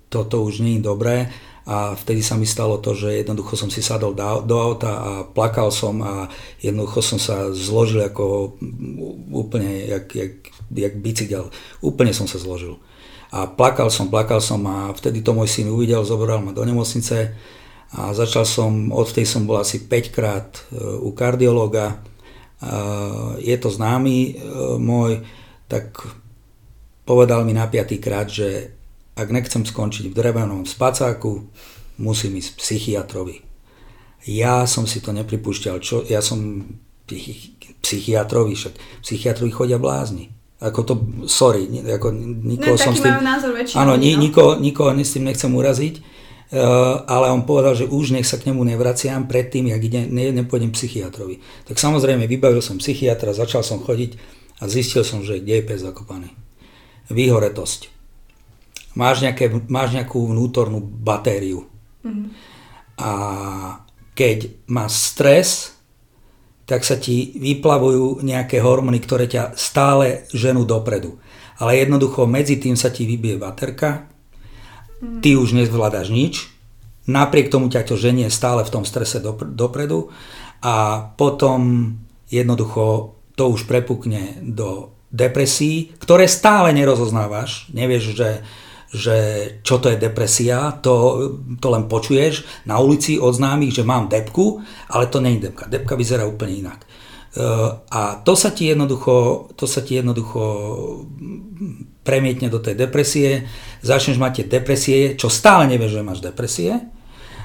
toto 0.08 0.48
už 0.48 0.64
nie 0.64 0.80
je 0.80 0.88
dobré 0.88 1.28
a 1.64 1.96
vtedy 1.96 2.20
sa 2.20 2.36
mi 2.36 2.44
stalo 2.44 2.76
to, 2.84 2.92
že 2.92 3.24
jednoducho 3.24 3.56
som 3.56 3.72
si 3.72 3.80
sadol 3.80 4.12
do, 4.12 4.58
auta 4.60 4.92
a 5.00 5.12
plakal 5.24 5.72
som 5.72 5.96
a 6.04 6.28
jednoducho 6.60 7.00
som 7.00 7.20
sa 7.20 7.56
zložil 7.56 8.04
ako 8.04 8.56
úplne 9.32 9.88
jak, 9.88 10.12
jak, 10.12 10.34
jak 10.68 10.94
bicykel. 11.00 11.48
Úplne 11.80 12.12
som 12.12 12.28
sa 12.28 12.36
zložil. 12.36 12.76
A 13.32 13.48
plakal 13.48 13.88
som, 13.88 14.12
plakal 14.12 14.44
som 14.44 14.60
a 14.68 14.92
vtedy 14.92 15.24
to 15.24 15.32
môj 15.32 15.48
syn 15.48 15.72
uvidel, 15.72 16.04
zobral 16.04 16.44
ma 16.44 16.52
do 16.52 16.68
nemocnice 16.68 17.32
a 17.96 18.12
začal 18.12 18.44
som, 18.44 18.92
odtedy 18.92 19.24
som 19.24 19.48
bol 19.48 19.64
asi 19.64 19.88
5 19.88 20.12
krát 20.12 20.50
e, 20.68 20.84
u 21.00 21.16
kardiológa. 21.16 22.04
Je 23.40 23.56
to 23.60 23.68
známy 23.72 24.18
e, 24.20 24.32
môj, 24.80 25.24
tak 25.72 25.96
povedal 27.08 27.48
mi 27.48 27.56
na 27.56 27.68
piatý 27.72 28.04
krát, 28.04 28.28
že 28.28 28.83
ak 29.14 29.28
nechcem 29.30 29.62
skončiť 29.62 30.10
v 30.10 30.18
drevenom 30.18 30.66
spacáku, 30.66 31.46
musím 32.02 32.42
ísť 32.42 32.58
psychiatrovi. 32.58 33.46
Ja 34.26 34.64
som 34.66 34.90
si 34.90 35.04
to 35.04 35.14
nepripúšťal, 35.14 35.84
čo, 35.84 36.02
ja 36.08 36.24
som 36.24 36.66
psychiatrovi, 37.84 38.56
však 38.56 39.04
psychiatrovi 39.04 39.52
chodia 39.52 39.78
blázni. 39.78 40.32
Ako 40.64 40.80
to, 40.88 40.94
sorry, 41.28 41.68
ako 41.68 42.16
nikoho 42.16 42.80
no, 42.80 42.82
som 42.82 42.96
s 42.96 43.04
tým... 43.04 43.20
názor 43.20 43.52
väčšinou, 43.52 43.84
áno, 43.84 43.94
no. 44.00 44.02
nikoho, 44.02 44.52
nikoho 44.56 44.96
s 44.96 45.12
tým 45.12 45.28
nechcem 45.28 45.52
uraziť, 45.52 46.00
uh, 46.00 47.04
ale 47.04 47.36
on 47.36 47.44
povedal, 47.44 47.76
že 47.76 47.84
už 47.84 48.16
nech 48.16 48.24
sa 48.24 48.40
k 48.40 48.48
nemu 48.48 48.64
nevraciam 48.64 49.28
predtým, 49.28 49.76
jak 49.76 49.82
ide, 49.84 50.08
ne, 50.08 50.32
nepôjdem 50.32 50.72
psychiatrovi. 50.72 51.44
Tak 51.68 51.76
samozrejme, 51.76 52.24
vybavil 52.32 52.64
som 52.64 52.80
psychiatra, 52.80 53.36
začal 53.36 53.60
som 53.60 53.84
chodiť 53.84 54.16
a 54.64 54.72
zistil 54.72 55.04
som, 55.04 55.20
že 55.20 55.44
kde 55.44 55.60
je 55.60 55.68
pes 55.68 55.84
zakopaný. 55.84 56.32
Výhoretosť 57.12 57.92
máš, 58.94 59.26
nejaké, 59.26 59.50
máš 59.70 59.94
nejakú 59.94 60.30
vnútornú 60.30 60.82
batériu. 60.82 61.66
Mm-hmm. 62.06 62.28
A 63.02 63.12
keď 64.14 64.54
máš 64.70 65.14
stres, 65.14 65.74
tak 66.64 66.88
sa 66.88 66.96
ti 66.96 67.36
vyplavujú 67.36 68.24
nejaké 68.24 68.64
hormóny, 68.64 69.04
ktoré 69.04 69.28
ťa 69.28 69.58
stále 69.60 70.30
ženú 70.32 70.64
dopredu. 70.64 71.20
Ale 71.60 71.78
jednoducho 71.78 72.26
medzi 72.26 72.58
tým 72.58 72.80
sa 72.80 72.90
ti 72.90 73.06
vybije 73.06 73.38
baterka, 73.38 74.10
ty 75.20 75.36
už 75.36 75.54
nezvládaš 75.54 76.08
nič, 76.10 76.48
napriek 77.06 77.52
tomu 77.52 77.68
ťa 77.68 77.84
to 77.84 78.00
ženie 78.00 78.32
stále 78.32 78.64
v 78.64 78.72
tom 78.72 78.88
strese 78.88 79.20
dopredu 79.54 80.08
a 80.64 81.04
potom 81.20 81.92
jednoducho 82.32 83.16
to 83.36 83.52
už 83.52 83.68
prepukne 83.68 84.40
do 84.40 84.96
depresí, 85.12 85.94
ktoré 86.00 86.26
stále 86.26 86.72
nerozoznávaš. 86.72 87.70
Nevieš, 87.76 88.04
že 88.16 88.30
že 88.94 89.18
čo 89.66 89.82
to 89.82 89.90
je 89.90 89.98
depresia, 89.98 90.78
to, 90.78 90.94
to 91.58 91.68
len 91.74 91.90
počuješ 91.90 92.46
na 92.70 92.78
ulici 92.78 93.18
od 93.18 93.34
známych, 93.34 93.74
že 93.74 93.84
mám 93.84 94.06
depku, 94.06 94.62
ale 94.94 95.10
to 95.10 95.18
je 95.18 95.50
depka. 95.50 95.66
Depka 95.66 95.98
vyzerá 95.98 96.30
úplne 96.30 96.70
inak. 96.70 96.86
E, 96.86 96.88
a 97.90 98.22
to 98.22 98.38
sa 98.38 98.54
ti 98.54 98.70
jednoducho, 98.70 99.50
to 99.58 99.66
sa 99.66 99.82
ti 99.82 99.98
jednoducho 99.98 100.42
premietne 102.06 102.54
do 102.54 102.62
tej 102.62 102.78
depresie, 102.78 103.50
začneš 103.82 104.22
mať 104.22 104.32
tie 104.46 104.46
depresie, 104.62 104.98
čo 105.18 105.26
stále 105.26 105.66
nevieš, 105.66 105.98
že 105.98 106.06
máš 106.06 106.22
depresie, 106.22 106.78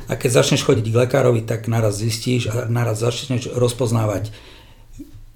a 0.08 0.12
keď 0.16 0.40
začneš 0.40 0.64
chodiť 0.64 0.88
k 0.88 1.00
lekárovi, 1.04 1.44
tak 1.44 1.68
naraz 1.68 2.00
zistíš 2.00 2.48
a 2.52 2.64
naraz 2.68 3.00
začneš 3.00 3.52
rozpoznávať 3.56 4.32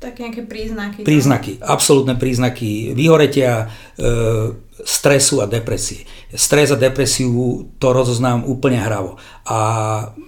Také 0.03 0.27
nejaké 0.27 0.43
príznaky. 0.43 1.07
Príznaky, 1.07 1.53
no? 1.63 1.79
absolútne 1.79 2.19
príznaky 2.19 2.91
vyhoretia, 2.91 3.71
e, 3.95 4.51
stresu 4.83 5.41
a 5.43 5.47
depresie. 5.47 6.05
Stres 6.35 6.75
a 6.75 6.79
depresiu 6.79 7.67
to 7.79 7.89
rozoznám 7.95 8.43
úplne 8.47 8.83
hravo. 8.83 9.19
A 9.47 9.59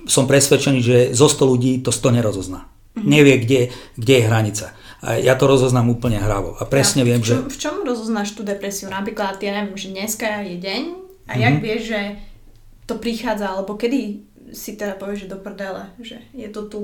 som 0.07 0.31
presvedčený, 0.31 0.81
že 0.81 0.99
zo 1.15 1.27
100 1.27 1.51
ľudí 1.51 1.73
to 1.83 1.91
100 1.91 2.19
nerozozná. 2.23 2.71
Mm-hmm. 2.95 3.11
Nevie, 3.11 3.35
kde, 3.43 3.61
kde 3.99 4.15
je 4.15 4.25
hranica. 4.27 4.67
A 5.05 5.19
ja 5.19 5.35
to 5.35 5.51
rozoznám 5.51 5.91
úplne 5.91 6.17
hravo. 6.17 6.55
A 6.57 6.65
presne 6.65 7.03
ja, 7.03 7.13
viem, 7.13 7.21
v 7.21 7.27
čom, 7.27 7.39
že... 7.45 7.51
V 7.51 7.59
čom 7.59 7.75
rozoznáš 7.83 8.39
tú 8.39 8.47
depresiu? 8.47 8.89
Napríklad, 8.89 9.43
ja 9.43 9.53
neviem, 9.53 9.77
že 9.77 9.91
dneska 9.91 10.47
je 10.47 10.57
deň 10.63 10.83
a 11.29 11.35
mm-hmm. 11.35 11.43
jak 11.43 11.55
vieš, 11.61 11.83
že 11.91 12.01
to 12.85 12.95
prichádza, 13.01 13.51
alebo 13.51 13.75
kedy 13.75 14.23
si 14.55 14.79
teda 14.79 14.95
povieš, 14.95 15.27
že 15.27 15.33
do 15.35 15.39
prdele, 15.41 15.91
že 15.99 16.23
je 16.37 16.49
to 16.53 16.71
tu. 16.71 16.81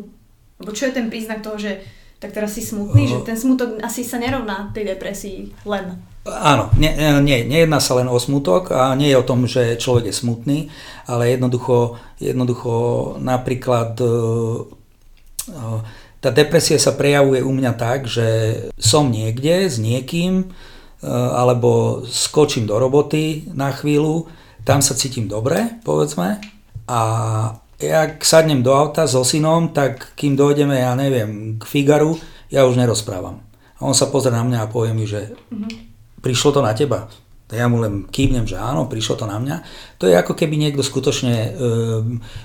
Lebo 0.60 0.74
čo 0.74 0.90
je 0.90 0.96
ten 0.96 1.08
príznak 1.08 1.40
toho, 1.40 1.56
že 1.56 1.80
tak 2.20 2.36
teraz 2.36 2.52
si 2.52 2.60
smutný, 2.60 3.08
uh, 3.08 3.10
že 3.10 3.16
ten 3.24 3.36
smutok 3.40 3.80
asi 3.80 4.04
sa 4.04 4.20
nerovná 4.20 4.68
tej 4.76 4.92
depresii 4.92 5.50
len. 5.64 5.96
Áno, 6.28 6.68
nie, 6.76 6.92
nie, 7.24 7.48
nejedná 7.48 7.80
sa 7.80 7.96
len 7.96 8.04
o 8.04 8.20
smutok 8.20 8.76
a 8.76 8.92
nie 8.92 9.08
je 9.08 9.16
o 9.16 9.24
tom, 9.24 9.48
že 9.48 9.80
človek 9.80 10.12
je 10.12 10.14
smutný, 10.14 10.58
ale 11.08 11.32
jednoducho, 11.32 11.96
jednoducho 12.20 12.72
napríklad 13.24 13.96
e, 13.96 14.04
e, 14.04 15.64
tá 16.20 16.28
depresia 16.28 16.76
sa 16.76 16.92
prejavuje 16.92 17.40
u 17.40 17.48
mňa 17.56 17.72
tak, 17.72 18.04
že 18.04 18.28
som 18.76 19.08
niekde 19.08 19.64
s 19.64 19.80
niekým 19.80 20.44
e, 20.44 20.46
alebo 21.08 22.04
skočím 22.04 22.68
do 22.68 22.76
roboty 22.76 23.48
na 23.56 23.72
chvíľu, 23.72 24.28
tam 24.68 24.84
sa 24.84 24.92
cítim 24.92 25.24
dobre, 25.24 25.80
povedzme, 25.88 26.36
a 26.84 27.00
jak 27.80 28.24
sadnem 28.24 28.62
do 28.62 28.76
auta 28.76 29.08
so 29.08 29.24
synom, 29.24 29.72
tak 29.72 30.12
kým 30.14 30.36
dojdeme, 30.36 30.76
ja 30.76 30.92
neviem, 30.92 31.56
k 31.56 31.64
Figaru, 31.64 32.20
ja 32.52 32.68
už 32.68 32.76
nerozprávam. 32.76 33.40
A 33.80 33.88
on 33.88 33.96
sa 33.96 34.12
pozrie 34.12 34.36
na 34.36 34.44
mňa 34.44 34.58
a 34.68 34.70
povie 34.70 34.92
mi, 34.92 35.08
že 35.08 35.32
mm-hmm. 35.32 36.20
prišlo 36.20 36.52
to 36.52 36.60
na 36.60 36.76
teba. 36.76 37.08
Ja 37.50 37.66
mu 37.66 37.82
len 37.82 38.06
kývnem, 38.06 38.46
že 38.46 38.54
áno, 38.54 38.86
prišlo 38.86 39.18
to 39.18 39.26
na 39.26 39.42
mňa. 39.42 39.56
To 39.98 40.06
je 40.06 40.14
ako 40.14 40.38
keby 40.38 40.54
niekto 40.54 40.86
skutočne 40.86 41.34
e, 41.34 41.50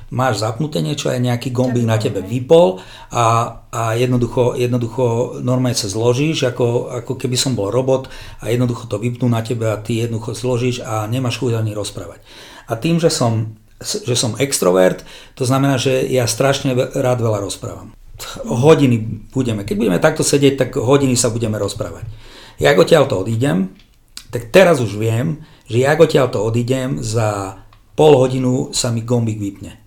máš 0.10 0.42
zapnuté 0.42 0.82
niečo 0.82 1.14
a 1.14 1.22
nejaký 1.22 1.54
gombík 1.54 1.86
na 1.86 2.02
tebe 2.02 2.26
vypol 2.26 2.82
a, 3.14 3.54
a 3.70 3.94
jednoducho, 3.94 4.58
jednoducho 4.58 5.38
normálne 5.46 5.78
sa 5.78 5.94
zložíš, 5.94 6.50
ako, 6.50 6.90
ako 7.06 7.22
keby 7.22 7.38
som 7.38 7.54
bol 7.54 7.70
robot 7.70 8.10
a 8.42 8.50
jednoducho 8.50 8.90
to 8.90 8.98
vypnú 8.98 9.30
na 9.30 9.46
tebe 9.46 9.70
a 9.70 9.78
ty 9.78 10.02
jednoducho 10.02 10.34
zložíš 10.34 10.82
a 10.82 11.06
nemáš 11.06 11.38
chuť 11.38 11.54
ani 11.54 11.78
rozprávať. 11.78 12.26
A 12.66 12.74
tým, 12.74 12.98
že 12.98 13.14
som 13.14 13.62
že 13.84 14.16
som 14.16 14.40
extrovert, 14.40 15.04
to 15.36 15.44
znamená, 15.44 15.76
že 15.76 16.08
ja 16.08 16.26
strašne 16.26 16.76
rád 16.76 17.20
veľa 17.20 17.44
rozprávam. 17.44 17.92
Hodiny 18.48 19.28
budeme, 19.36 19.68
keď 19.68 19.76
budeme 19.76 20.00
takto 20.00 20.24
sedieť, 20.24 20.54
tak 20.56 20.70
hodiny 20.80 21.20
sa 21.20 21.30
budeme 21.32 21.60
rozprávať. 21.60 22.08
Ja 22.58 22.72
odtiaľ 22.72 23.12
to 23.12 23.20
odídem, 23.20 23.76
tak 24.32 24.52
teraz 24.52 24.80
už 24.80 24.96
viem, 24.96 25.44
že 25.68 25.84
ja 25.84 26.00
odtiaľ 26.00 26.32
to 26.32 26.40
odídem, 26.40 27.04
za 27.04 27.60
pol 28.00 28.16
hodinu 28.16 28.72
sa 28.72 28.92
mi 28.96 29.04
gombík 29.04 29.40
vypne 29.40 29.85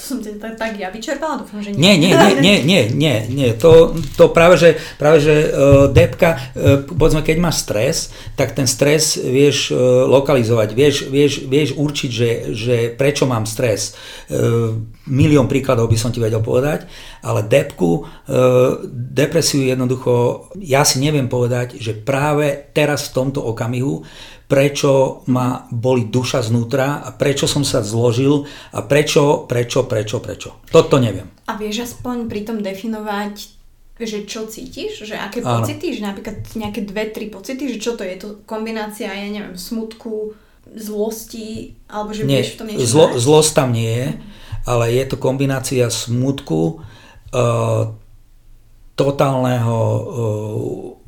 to 0.00 0.04
som 0.08 0.18
tak, 0.24 0.56
tak 0.56 0.80
ja 0.80 0.88
vyčerpala, 0.88 1.44
dúfam, 1.44 1.60
že 1.60 1.76
nie. 1.76 2.00
Nie, 2.00 2.16
nie, 2.16 2.16
nie, 2.40 2.56
nie, 2.64 2.82
nie, 2.88 3.16
nie. 3.28 3.48
To, 3.60 3.92
to 4.16 4.32
práve, 4.32 4.56
že, 4.56 4.80
práve, 4.96 5.20
že 5.20 5.52
uh, 5.52 5.86
depka, 5.92 6.40
uh, 6.56 6.80
povedzme, 6.88 7.20
keď 7.20 7.36
máš 7.36 7.68
stres, 7.68 8.08
tak 8.32 8.56
ten 8.56 8.64
stres 8.64 9.20
vieš 9.20 9.76
uh, 9.76 10.08
lokalizovať, 10.08 10.72
vieš, 10.72 10.96
vieš, 11.12 11.44
vieš 11.44 11.76
určiť, 11.76 12.10
že, 12.10 12.30
že 12.56 12.76
prečo 12.96 13.28
mám 13.28 13.44
stres. 13.44 13.92
Uh, 14.32 14.80
milión 15.10 15.50
príkladov 15.50 15.90
by 15.90 15.98
som 15.98 16.14
ti 16.14 16.22
vedel 16.22 16.40
povedať, 16.40 16.86
ale 17.26 17.44
depku, 17.44 18.06
uh, 18.06 18.80
depresiu 18.88 19.66
jednoducho, 19.66 20.46
ja 20.62 20.86
si 20.86 21.02
neviem 21.02 21.26
povedať, 21.26 21.76
že 21.82 21.98
práve 21.98 22.70
teraz 22.72 23.10
v 23.10 23.14
tomto 23.18 23.42
okamihu 23.42 24.06
prečo 24.50 25.22
ma 25.30 25.62
boli 25.70 26.10
duša 26.10 26.42
znútra 26.42 27.06
a 27.06 27.14
prečo 27.14 27.46
som 27.46 27.62
sa 27.62 27.86
zložil 27.86 28.50
a 28.74 28.82
prečo, 28.82 29.46
prečo, 29.46 29.86
prečo, 29.86 30.18
prečo. 30.18 30.58
Toto 30.74 30.98
neviem. 30.98 31.30
A 31.46 31.54
vieš 31.54 31.86
aspoň 31.86 32.26
pritom 32.26 32.58
definovať 32.58 33.62
že 34.00 34.24
čo 34.24 34.48
cítiš, 34.48 35.04
že 35.04 35.12
aké 35.12 35.44
Áno. 35.44 35.60
pocity, 35.60 35.92
že 35.92 36.00
napríklad 36.00 36.40
nejaké 36.56 36.88
dve, 36.88 37.12
tri 37.12 37.28
pocity, 37.28 37.68
že 37.68 37.76
čo 37.76 38.00
to 38.00 38.02
je, 38.08 38.16
to 38.16 38.28
kombinácia, 38.48 39.12
ja 39.12 39.28
neviem, 39.28 39.60
smutku, 39.60 40.32
zlosti, 40.72 41.76
alebo 41.84 42.16
že 42.16 42.24
nie, 42.24 42.40
vieš 42.40 42.56
v 42.56 42.58
tom 42.64 42.66
niečo 42.72 42.88
zlo, 42.88 43.06
Zlosť 43.20 43.50
tam 43.52 43.76
nie 43.76 43.92
je, 43.92 44.08
ale 44.66 44.92
je 44.92 45.04
to 45.08 45.16
kombinácia 45.16 45.88
smutku, 45.88 46.80
uh, 47.32 47.94
totálneho 48.94 49.78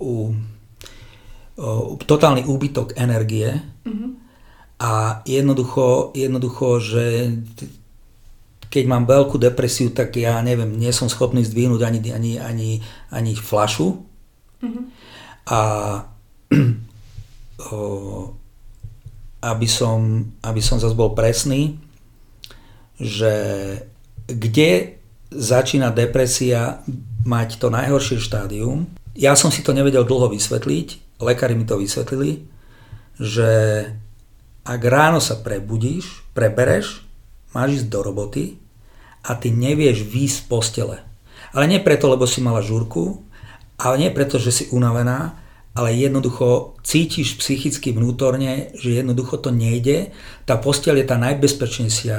uh, 0.00 0.30
uh, 1.60 1.96
totálny 2.00 2.48
úbytok 2.48 2.96
energie 2.96 3.60
mm-hmm. 3.84 4.10
a 4.80 5.20
jednoducho, 5.28 6.16
jednoducho, 6.16 6.80
že 6.80 7.04
keď 8.72 8.84
mám 8.88 9.04
veľkú 9.04 9.36
depresiu, 9.36 9.92
tak 9.92 10.16
ja 10.16 10.40
neviem, 10.40 10.72
nie 10.80 10.88
som 10.96 11.12
schopný 11.12 11.44
zdvihnúť 11.44 11.84
ani, 11.84 12.00
ani, 12.08 12.32
ani, 12.40 12.70
ani 13.12 13.32
flašu. 13.36 14.00
Mm-hmm. 14.64 14.84
A 15.52 15.60
o, 17.68 17.76
aby 19.44 19.68
som, 19.68 20.24
aby 20.40 20.60
som 20.64 20.80
zase 20.80 20.96
bol 20.96 21.12
presný, 21.12 21.76
že 23.00 23.32
kde 24.26 25.00
začína 25.32 25.90
depresia 25.92 26.84
mať 27.24 27.56
to 27.56 27.72
najhoršie 27.72 28.20
štádium, 28.20 28.90
ja 29.12 29.36
som 29.36 29.52
si 29.52 29.60
to 29.60 29.76
nevedel 29.76 30.08
dlho 30.08 30.32
vysvetliť, 30.32 31.20
lekári 31.20 31.52
mi 31.56 31.68
to 31.68 31.76
vysvetlili, 31.76 32.48
že 33.20 33.84
ak 34.62 34.80
ráno 34.86 35.20
sa 35.20 35.36
prebudíš, 35.36 36.24
prebereš 36.32 37.04
máš 37.52 37.82
ísť 37.82 37.88
do 37.92 38.00
roboty 38.00 38.44
a 39.26 39.36
ty 39.36 39.52
nevieš 39.52 40.06
výjsť 40.06 40.38
z 40.38 40.46
postele. 40.48 40.96
Ale 41.52 41.68
nie 41.68 41.82
preto, 41.84 42.08
lebo 42.08 42.24
si 42.24 42.40
mala 42.40 42.64
žúrku, 42.64 43.20
ale 43.76 44.00
nie 44.00 44.10
preto, 44.14 44.40
že 44.40 44.54
si 44.54 44.64
unavená, 44.72 45.36
ale 45.72 45.96
jednoducho 45.96 46.76
cítiš 46.84 47.40
psychicky 47.40 47.96
vnútorne, 47.96 48.76
že 48.76 49.00
jednoducho 49.00 49.40
to 49.40 49.48
nejde. 49.48 50.12
Tá 50.44 50.60
posteľ 50.60 51.00
je 51.00 51.06
tá 51.08 51.16
najbezpečnejšia, 51.16 52.18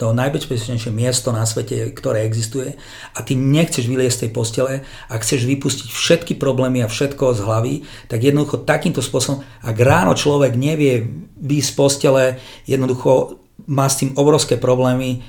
to 0.00 0.16
najbezpečnejšie 0.16 0.96
miesto 0.96 1.28
na 1.28 1.44
svete, 1.44 1.92
ktoré 1.92 2.24
existuje 2.24 2.72
a 3.12 3.18
ty 3.20 3.36
nechceš 3.36 3.84
vyliesť 3.84 4.16
z 4.16 4.22
tej 4.24 4.30
postele 4.32 4.74
a 5.12 5.14
chceš 5.20 5.44
vypustiť 5.44 5.92
všetky 5.92 6.32
problémy 6.40 6.80
a 6.80 6.88
všetko 6.88 7.36
z 7.36 7.40
hlavy, 7.44 7.74
tak 8.08 8.24
jednoducho 8.24 8.64
takýmto 8.64 9.04
spôsobom, 9.04 9.44
ak 9.60 9.76
ráno 9.76 10.16
človek 10.16 10.56
nevie 10.56 11.04
výjsť 11.36 11.68
z 11.68 11.76
postele, 11.76 12.24
jednoducho 12.64 13.36
má 13.68 13.92
s 13.92 14.00
tým 14.00 14.16
obrovské 14.16 14.56
problémy, 14.56 15.20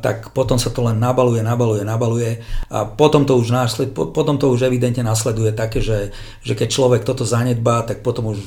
tak 0.00 0.32
potom 0.32 0.56
sa 0.56 0.72
to 0.72 0.80
len 0.80 0.96
nabaluje, 0.96 1.44
nabaluje, 1.44 1.84
nabaluje 1.84 2.30
a 2.72 2.88
potom 2.88 3.28
to 3.28 3.36
už, 3.36 3.52
násled, 3.52 3.92
potom 3.92 4.40
to 4.40 4.48
už 4.48 4.64
evidentne 4.64 5.04
nasleduje 5.04 5.52
také, 5.52 5.84
že, 5.84 6.16
že 6.40 6.56
keď 6.56 6.68
človek 6.72 7.02
toto 7.04 7.28
zanedbá, 7.28 7.84
tak 7.84 8.00
potom 8.00 8.32
už, 8.32 8.38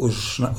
už 0.00 0.14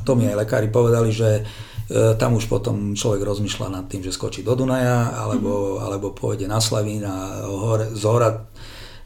to 0.06 0.12
mi 0.14 0.30
aj 0.30 0.46
lekári 0.46 0.70
povedali, 0.70 1.10
že 1.10 1.42
e, 1.42 2.14
tam 2.14 2.38
už 2.38 2.46
potom 2.46 2.94
človek 2.94 3.26
rozmýšľa 3.26 3.74
nad 3.74 3.86
tým, 3.90 4.06
že 4.06 4.14
skočí 4.14 4.46
do 4.46 4.54
Dunaja 4.54 5.18
alebo, 5.18 5.50
mm-hmm. 5.50 5.84
alebo 5.90 6.08
pôjde 6.14 6.46
na 6.46 6.62
Slavín 6.62 7.02
a 7.10 7.50
hore, 7.50 7.90
z 7.90 8.04
hora, 8.06 8.46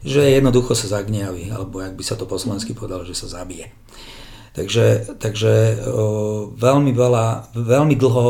že 0.04 0.28
jednoducho 0.28 0.76
sa 0.76 1.00
zagniaví, 1.00 1.48
alebo 1.48 1.80
ak 1.80 1.96
by 1.96 2.04
sa 2.04 2.20
to 2.20 2.28
po 2.28 2.36
slovensky 2.36 2.76
povedalo, 2.76 3.08
že 3.08 3.16
sa 3.16 3.40
zabije. 3.40 3.72
Takže, 4.52 5.16
takže 5.22 5.78
o, 5.86 6.50
veľmi 6.52 6.90
veľa, 6.90 7.54
veľmi 7.54 7.94
dlho 7.94 8.26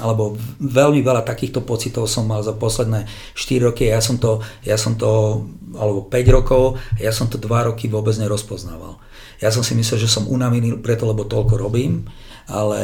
alebo 0.00 0.38
veľmi 0.60 1.04
veľa 1.04 1.26
takýchto 1.26 1.60
pocitov 1.60 2.08
som 2.08 2.24
mal 2.24 2.40
za 2.40 2.56
posledné 2.56 3.04
4 3.36 3.68
roky. 3.68 3.92
Ja 3.92 4.00
som 4.00 4.16
to, 4.16 4.40
ja 4.64 4.80
som 4.80 4.96
to 4.96 5.44
alebo 5.76 6.08
5 6.08 6.36
rokov, 6.36 6.80
ja 6.96 7.12
som 7.12 7.28
to 7.28 7.36
2 7.36 7.48
roky 7.68 7.88
vôbec 7.88 8.16
nerozpoznával. 8.16 8.96
Ja 9.42 9.50
som 9.50 9.66
si 9.66 9.74
myslel, 9.74 10.06
že 10.06 10.12
som 10.12 10.30
unavený 10.30 10.78
preto, 10.78 11.04
lebo 11.04 11.26
toľko 11.26 11.58
robím, 11.58 12.06
ale 12.46 12.80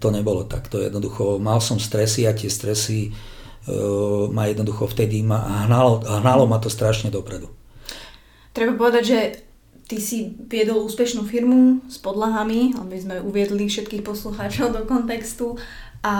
to 0.00 0.08
nebolo 0.08 0.48
tak. 0.48 0.72
To 0.72 0.80
jednoducho, 0.80 1.36
mal 1.36 1.60
som 1.60 1.76
stresy 1.76 2.24
a 2.24 2.32
tie 2.32 2.48
stresy 2.48 3.12
uh, 3.12 4.32
ma 4.32 4.48
jednoducho 4.48 4.88
vtedy 4.88 5.20
ma, 5.20 5.68
hnalo, 5.68 6.00
hnalo 6.00 6.48
ma 6.48 6.56
to 6.56 6.72
strašne 6.72 7.12
dopredu. 7.12 7.52
Treba 8.56 8.74
povedať, 8.74 9.04
že 9.04 9.18
ty 9.88 9.96
si 10.04 10.36
viedol 10.48 10.84
úspešnú 10.84 11.24
firmu 11.24 11.80
s 11.88 11.96
podlahami, 11.96 12.76
aby 12.76 12.96
sme 13.00 13.16
uviedli 13.24 13.68
všetkých 13.68 14.04
poslucháčov 14.04 14.76
do 14.76 14.82
kontextu 14.84 15.56
a 16.02 16.16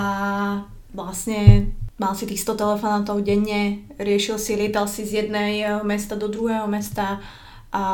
vlastne 0.93 1.73
mal 1.99 2.15
si 2.15 2.25
tých 2.31 2.43
100 2.47 2.63
telefonátov 2.63 3.27
denne, 3.27 3.85
riešil 3.99 4.39
si, 4.39 4.55
lietal 4.55 4.87
si 4.87 5.03
z 5.03 5.27
jednej 5.27 5.67
eh, 5.67 5.71
mesta 5.83 6.15
do 6.15 6.31
druhého 6.31 6.71
mesta 6.71 7.19
a 7.69 7.85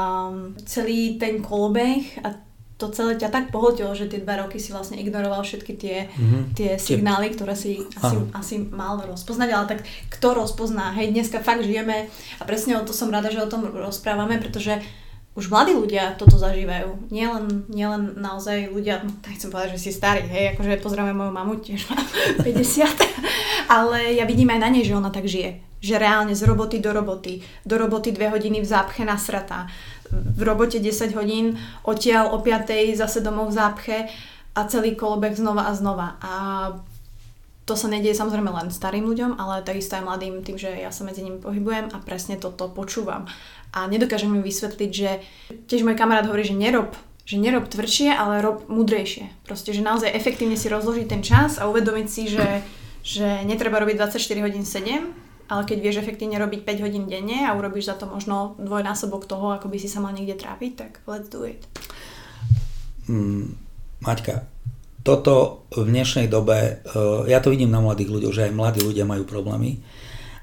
celý 0.70 1.18
ten 1.18 1.42
kolobeh 1.42 2.22
a 2.22 2.38
to 2.74 2.90
celé 2.90 3.14
ťa 3.14 3.30
tak 3.30 3.44
pohltilo, 3.54 3.94
že 3.94 4.10
tie 4.10 4.18
dva 4.18 4.44
roky 4.44 4.58
si 4.58 4.74
vlastne 4.74 4.98
ignoroval 4.98 5.46
všetky 5.46 5.72
tie, 5.78 6.10
mm-hmm. 6.10 6.42
tie 6.58 6.74
signály, 6.74 7.30
ktoré 7.30 7.54
si 7.54 7.78
asi, 8.02 8.18
asi 8.34 8.54
mal 8.66 8.98
rozpoznať, 8.98 9.48
ale 9.54 9.66
tak 9.70 9.80
kto 10.10 10.42
rozpozná? 10.42 10.90
Hej, 10.98 11.14
dneska 11.14 11.38
fakt 11.38 11.62
žijeme 11.62 12.10
a 12.10 12.42
presne 12.42 12.74
o 12.74 12.82
to 12.82 12.90
som 12.90 13.14
rada, 13.14 13.30
že 13.30 13.38
o 13.38 13.50
tom 13.50 13.62
rozprávame, 13.70 14.42
pretože 14.42 14.82
už 15.34 15.50
mladí 15.50 15.74
ľudia 15.74 16.14
toto 16.14 16.38
zažívajú. 16.38 17.10
Nielen, 17.10 17.66
nielen 17.66 18.14
naozaj 18.22 18.70
ľudia, 18.70 19.02
no, 19.02 19.10
tak 19.18 19.34
chcem 19.34 19.50
povedať, 19.50 19.74
že 19.74 19.82
si 19.82 19.90
starý, 19.90 20.22
hej, 20.30 20.54
akože 20.54 20.78
pozrieme 20.78 21.10
moju 21.10 21.34
mamu, 21.34 21.58
tiež 21.58 21.90
má 21.90 21.98
50, 22.46 22.54
ale 23.76 24.14
ja 24.14 24.24
vidím 24.30 24.54
aj 24.54 24.60
na 24.62 24.68
nej, 24.70 24.86
že 24.86 24.94
ona 24.94 25.10
tak 25.10 25.26
žije. 25.26 25.58
Že 25.82 26.00
reálne 26.00 26.32
z 26.38 26.46
roboty 26.46 26.78
do 26.78 26.94
roboty, 26.94 27.42
do 27.66 27.74
roboty 27.74 28.14
dve 28.14 28.30
hodiny 28.30 28.62
v 28.62 28.70
zápche 28.70 29.02
nasratá, 29.02 29.66
v 30.14 30.40
robote 30.46 30.78
10 30.78 31.18
hodín, 31.18 31.58
odtiaľ 31.82 32.30
o 32.30 32.38
5 32.38 32.94
zase 32.94 33.18
domov 33.18 33.50
v 33.50 33.58
zápche 33.58 33.96
a 34.54 34.60
celý 34.70 34.94
kolobek 34.94 35.34
znova 35.34 35.66
a 35.66 35.72
znova. 35.74 36.08
A 36.22 36.32
to 37.64 37.74
sa 37.74 37.88
nedieje 37.88 38.14
samozrejme 38.14 38.52
len 38.52 38.68
starým 38.68 39.08
ľuďom, 39.08 39.40
ale 39.40 39.64
takisto 39.64 39.96
aj 39.96 40.04
mladým 40.04 40.44
tým, 40.44 40.60
že 40.60 40.68
ja 40.68 40.92
sa 40.92 41.02
medzi 41.02 41.24
nimi 41.24 41.40
pohybujem 41.40 41.90
a 41.90 41.98
presne 41.98 42.36
toto 42.36 42.68
počúvam 42.70 43.24
a 43.74 43.90
nedokážem 43.90 44.30
mi 44.30 44.38
vysvetliť, 44.40 44.90
že 44.94 45.10
tiež 45.66 45.82
môj 45.82 45.98
kamarát 45.98 46.24
hovorí, 46.30 46.46
že 46.46 46.54
nerob 46.54 46.94
že 47.24 47.40
nerob 47.40 47.72
tvrdšie, 47.72 48.12
ale 48.12 48.44
rob 48.44 48.68
mudrejšie. 48.68 49.32
Proste, 49.48 49.72
že 49.72 49.80
naozaj 49.80 50.12
efektívne 50.12 50.60
si 50.60 50.68
rozložiť 50.68 51.06
ten 51.08 51.24
čas 51.24 51.56
a 51.56 51.64
uvedomiť 51.72 52.06
si, 52.08 52.28
že, 52.28 52.60
že 53.00 53.40
netreba 53.48 53.80
robiť 53.80 53.96
24 53.96 54.44
hodín 54.44 54.68
7, 54.68 55.48
ale 55.48 55.62
keď 55.64 55.78
vieš 55.80 56.04
efektívne 56.04 56.36
robiť 56.36 56.68
5 56.68 56.84
hodín 56.84 57.04
denne 57.08 57.48
a 57.48 57.56
urobíš 57.56 57.88
za 57.88 57.96
to 57.96 58.04
možno 58.04 58.60
dvojnásobok 58.60 59.24
toho, 59.24 59.56
ako 59.56 59.72
by 59.72 59.76
si 59.80 59.88
sa 59.88 60.04
mal 60.04 60.12
niekde 60.12 60.36
trápiť, 60.36 60.72
tak 60.76 60.90
let's 61.08 61.32
do 61.32 61.48
it. 61.48 61.64
Mm, 63.08 63.56
Maťka, 64.04 64.44
toto 65.00 65.64
v 65.72 65.84
dnešnej 65.88 66.28
dobe, 66.28 66.84
uh, 66.84 67.24
ja 67.24 67.40
to 67.40 67.52
vidím 67.52 67.72
na 67.72 67.80
mladých 67.80 68.12
ľuďoch, 68.12 68.36
že 68.36 68.44
aj 68.48 68.56
mladí 68.56 68.80
ľudia 68.84 69.08
majú 69.08 69.24
problémy 69.24 69.80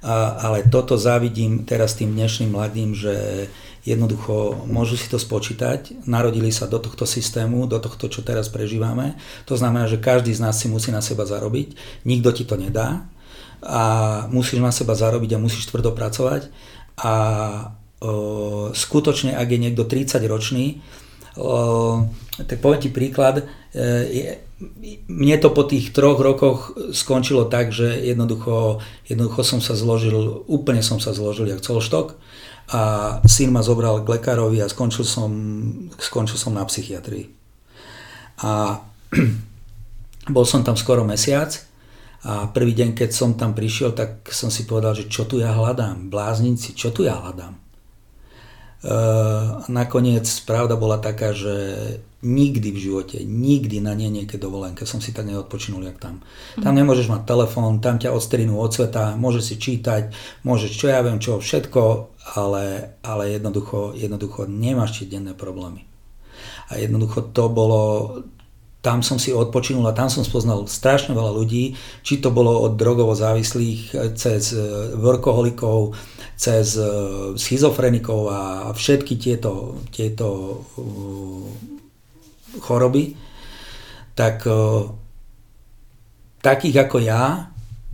a, 0.01 0.49
ale 0.49 0.65
toto 0.65 0.97
závidím 0.97 1.61
teraz 1.61 1.93
tým 1.93 2.17
dnešným 2.17 2.57
mladým, 2.57 2.97
že 2.97 3.47
jednoducho 3.81 4.65
môžu 4.69 4.97
si 4.97 5.09
to 5.09 5.17
spočítať, 5.17 6.05
narodili 6.05 6.53
sa 6.53 6.69
do 6.69 6.77
tohto 6.77 7.09
systému, 7.09 7.65
do 7.65 7.81
tohto, 7.81 8.09
čo 8.09 8.21
teraz 8.21 8.49
prežívame. 8.49 9.17
To 9.49 9.57
znamená, 9.57 9.89
že 9.89 10.01
každý 10.01 10.33
z 10.33 10.41
nás 10.41 10.57
si 10.57 10.69
musí 10.69 10.93
na 10.93 11.01
seba 11.01 11.25
zarobiť, 11.25 11.73
nikto 12.05 12.29
ti 12.33 12.43
to 12.45 12.57
nedá. 12.57 13.05
A 13.61 13.81
musíš 14.33 14.57
na 14.57 14.73
seba 14.73 14.97
zarobiť 14.97 15.37
a 15.37 15.41
musíš 15.41 15.69
tvrdo 15.69 15.93
pracovať. 15.93 16.49
A 16.97 17.13
o, 18.01 18.73
skutočne, 18.73 19.37
ak 19.37 19.47
je 19.49 19.59
niekto 19.61 19.85
30 19.85 20.17
ročný, 20.25 20.81
o, 21.37 22.05
tak 22.47 22.63
poviem 22.63 22.81
ti 22.81 22.89
príklad, 22.93 23.45
e, 23.73 24.41
mne 25.09 25.35
to 25.41 25.49
po 25.49 25.65
tých 25.65 25.89
troch 25.89 26.21
rokoch 26.21 26.77
skončilo 26.93 27.49
tak, 27.49 27.73
že 27.73 27.97
jednoducho, 27.97 28.83
jednoducho 29.09 29.41
som 29.41 29.59
sa 29.63 29.73
zložil, 29.73 30.45
úplne 30.45 30.85
som 30.85 31.01
sa 31.01 31.17
zložil 31.17 31.49
jak 31.49 31.65
colštok 31.65 32.17
a 32.71 32.81
syn 33.25 33.49
ma 33.49 33.65
zobral 33.65 34.05
k 34.05 34.11
lekárovi 34.21 34.61
a 34.61 34.69
skončil 34.69 35.03
som, 35.03 35.31
skončil 35.97 36.37
som 36.37 36.53
na 36.53 36.63
psychiatrii. 36.63 37.33
A 38.45 38.79
bol 40.35 40.45
som 40.45 40.61
tam 40.61 40.77
skoro 40.77 41.01
mesiac 41.01 41.51
a 42.21 42.45
prvý 42.53 42.77
deň, 42.77 42.93
keď 42.93 43.09
som 43.09 43.33
tam 43.33 43.57
prišiel, 43.57 43.97
tak 43.97 44.29
som 44.29 44.53
si 44.53 44.69
povedal, 44.69 44.93
že 44.93 45.09
čo 45.09 45.25
tu 45.25 45.41
ja 45.41 45.57
hľadám, 45.57 46.13
bláznici, 46.13 46.77
čo 46.77 46.93
tu 46.93 47.01
ja 47.01 47.17
hľadám. 47.17 47.57
E, 47.57 47.61
nakoniec 49.73 50.29
pravda 50.45 50.77
bola 50.77 51.01
taká, 51.01 51.33
že 51.33 51.55
nikdy 52.21 52.69
v 52.69 52.79
živote, 52.79 53.17
nikdy 53.25 53.81
na 53.81 53.97
nie 53.97 54.13
nejaké 54.13 54.37
dovolenke 54.37 54.85
som 54.85 55.01
si 55.01 55.09
tak 55.09 55.25
neodpočinul, 55.25 55.81
jak 55.81 55.97
tam. 55.97 56.21
Tam 56.61 56.77
nemôžeš 56.77 57.09
mať 57.09 57.25
telefón, 57.25 57.81
tam 57.81 57.97
ťa 57.97 58.13
odstrinú 58.13 58.61
od 58.61 58.69
sveta, 58.69 59.17
môžeš 59.17 59.43
si 59.43 59.55
čítať, 59.57 60.13
môžeš 60.45 60.71
čo 60.77 60.85
ja 60.93 61.01
viem 61.01 61.17
čo, 61.17 61.41
všetko, 61.41 62.13
ale, 62.37 62.95
ale 63.01 63.23
jednoducho, 63.41 63.97
jednoducho 63.97 64.45
nemáš 64.45 65.01
ti 65.01 65.09
denné 65.09 65.33
problémy. 65.33 65.81
A 66.69 66.77
jednoducho 66.77 67.33
to 67.33 67.49
bolo, 67.49 67.81
tam 68.85 69.01
som 69.01 69.17
si 69.17 69.33
odpočinul 69.33 69.85
a 69.89 69.97
tam 69.97 70.09
som 70.09 70.21
spoznal 70.21 70.69
strašne 70.69 71.17
veľa 71.17 71.33
ľudí, 71.33 71.73
či 72.05 72.21
to 72.21 72.29
bolo 72.29 72.69
od 72.69 72.77
drogovo 72.77 73.17
závislých 73.17 74.13
cez 74.13 74.53
e, 74.53 74.93
workoholikov, 74.93 75.97
cez 76.37 76.77
e, 76.77 76.85
schizofrenikov 77.33 78.21
a 78.29 78.41
všetky 78.77 79.17
tieto, 79.17 79.81
tieto 79.89 80.61
choroby, 82.59 83.15
tak 84.11 84.43
takých 86.41 86.89
ako 86.89 86.97
ja, 86.99 87.51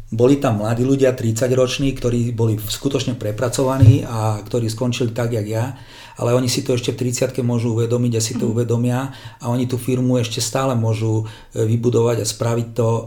boli 0.08 0.40
tam 0.40 0.64
mladí 0.64 0.88
ľudia, 0.88 1.12
30 1.12 1.52
roční, 1.52 1.92
ktorí 1.92 2.32
boli 2.32 2.56
skutočne 2.56 3.20
prepracovaní 3.20 4.08
a 4.08 4.40
ktorí 4.40 4.72
skončili 4.72 5.12
tak, 5.12 5.36
jak 5.36 5.44
ja, 5.44 5.76
ale 6.16 6.32
oni 6.32 6.48
si 6.48 6.64
to 6.64 6.80
ešte 6.80 6.96
v 6.96 7.12
30 7.12 7.36
môžu 7.44 7.76
uvedomiť 7.76 8.14
a 8.16 8.22
si 8.24 8.34
to 8.40 8.48
mhm. 8.48 8.52
uvedomia 8.56 9.12
a 9.44 9.52
oni 9.52 9.68
tú 9.68 9.76
firmu 9.76 10.16
ešte 10.16 10.40
stále 10.40 10.80
môžu 10.80 11.28
e, 11.52 11.68
vybudovať 11.68 12.24
a 12.24 12.26
spraviť 12.26 12.68
to 12.72 12.90
uh, 12.90 13.04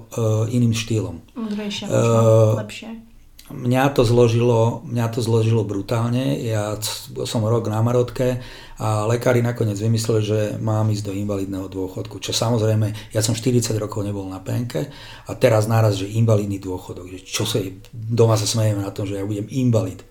iným 0.53 0.77
štýlom. 0.77 1.17
Múdrejšie, 1.35 1.89
uh, 1.89 2.61
lepšie. 2.61 3.10
Mňa 3.51 3.91
to, 3.91 4.07
zložilo, 4.07 4.87
mňa 4.87 5.07
to 5.11 5.21
zložilo 5.21 5.67
brutálne. 5.67 6.39
Ja 6.39 6.79
som 7.27 7.43
rok 7.43 7.67
na 7.67 7.83
Marotke 7.83 8.39
a 8.79 9.05
lekári 9.11 9.43
nakoniec 9.43 9.75
vymysleli, 9.77 10.23
že 10.23 10.39
mám 10.63 10.87
ísť 10.89 11.11
do 11.11 11.13
invalidného 11.13 11.67
dôchodku. 11.67 12.23
Čo 12.23 12.31
samozrejme, 12.31 13.11
ja 13.11 13.21
som 13.21 13.35
40 13.35 13.75
rokov 13.77 14.07
nebol 14.07 14.25
na 14.31 14.39
penke 14.39 14.89
a 15.27 15.31
teraz 15.35 15.67
naraz, 15.67 15.99
že 15.99 16.07
invalidný 16.07 16.63
dôchodok. 16.63 17.11
Čo 17.27 17.43
sa 17.43 17.59
je, 17.59 17.83
doma 17.91 18.39
sa 18.39 18.47
smejeme 18.47 18.87
na 18.87 18.95
tom, 18.95 19.05
že 19.05 19.19
ja 19.19 19.27
budem 19.27 19.51
invalid. 19.51 20.07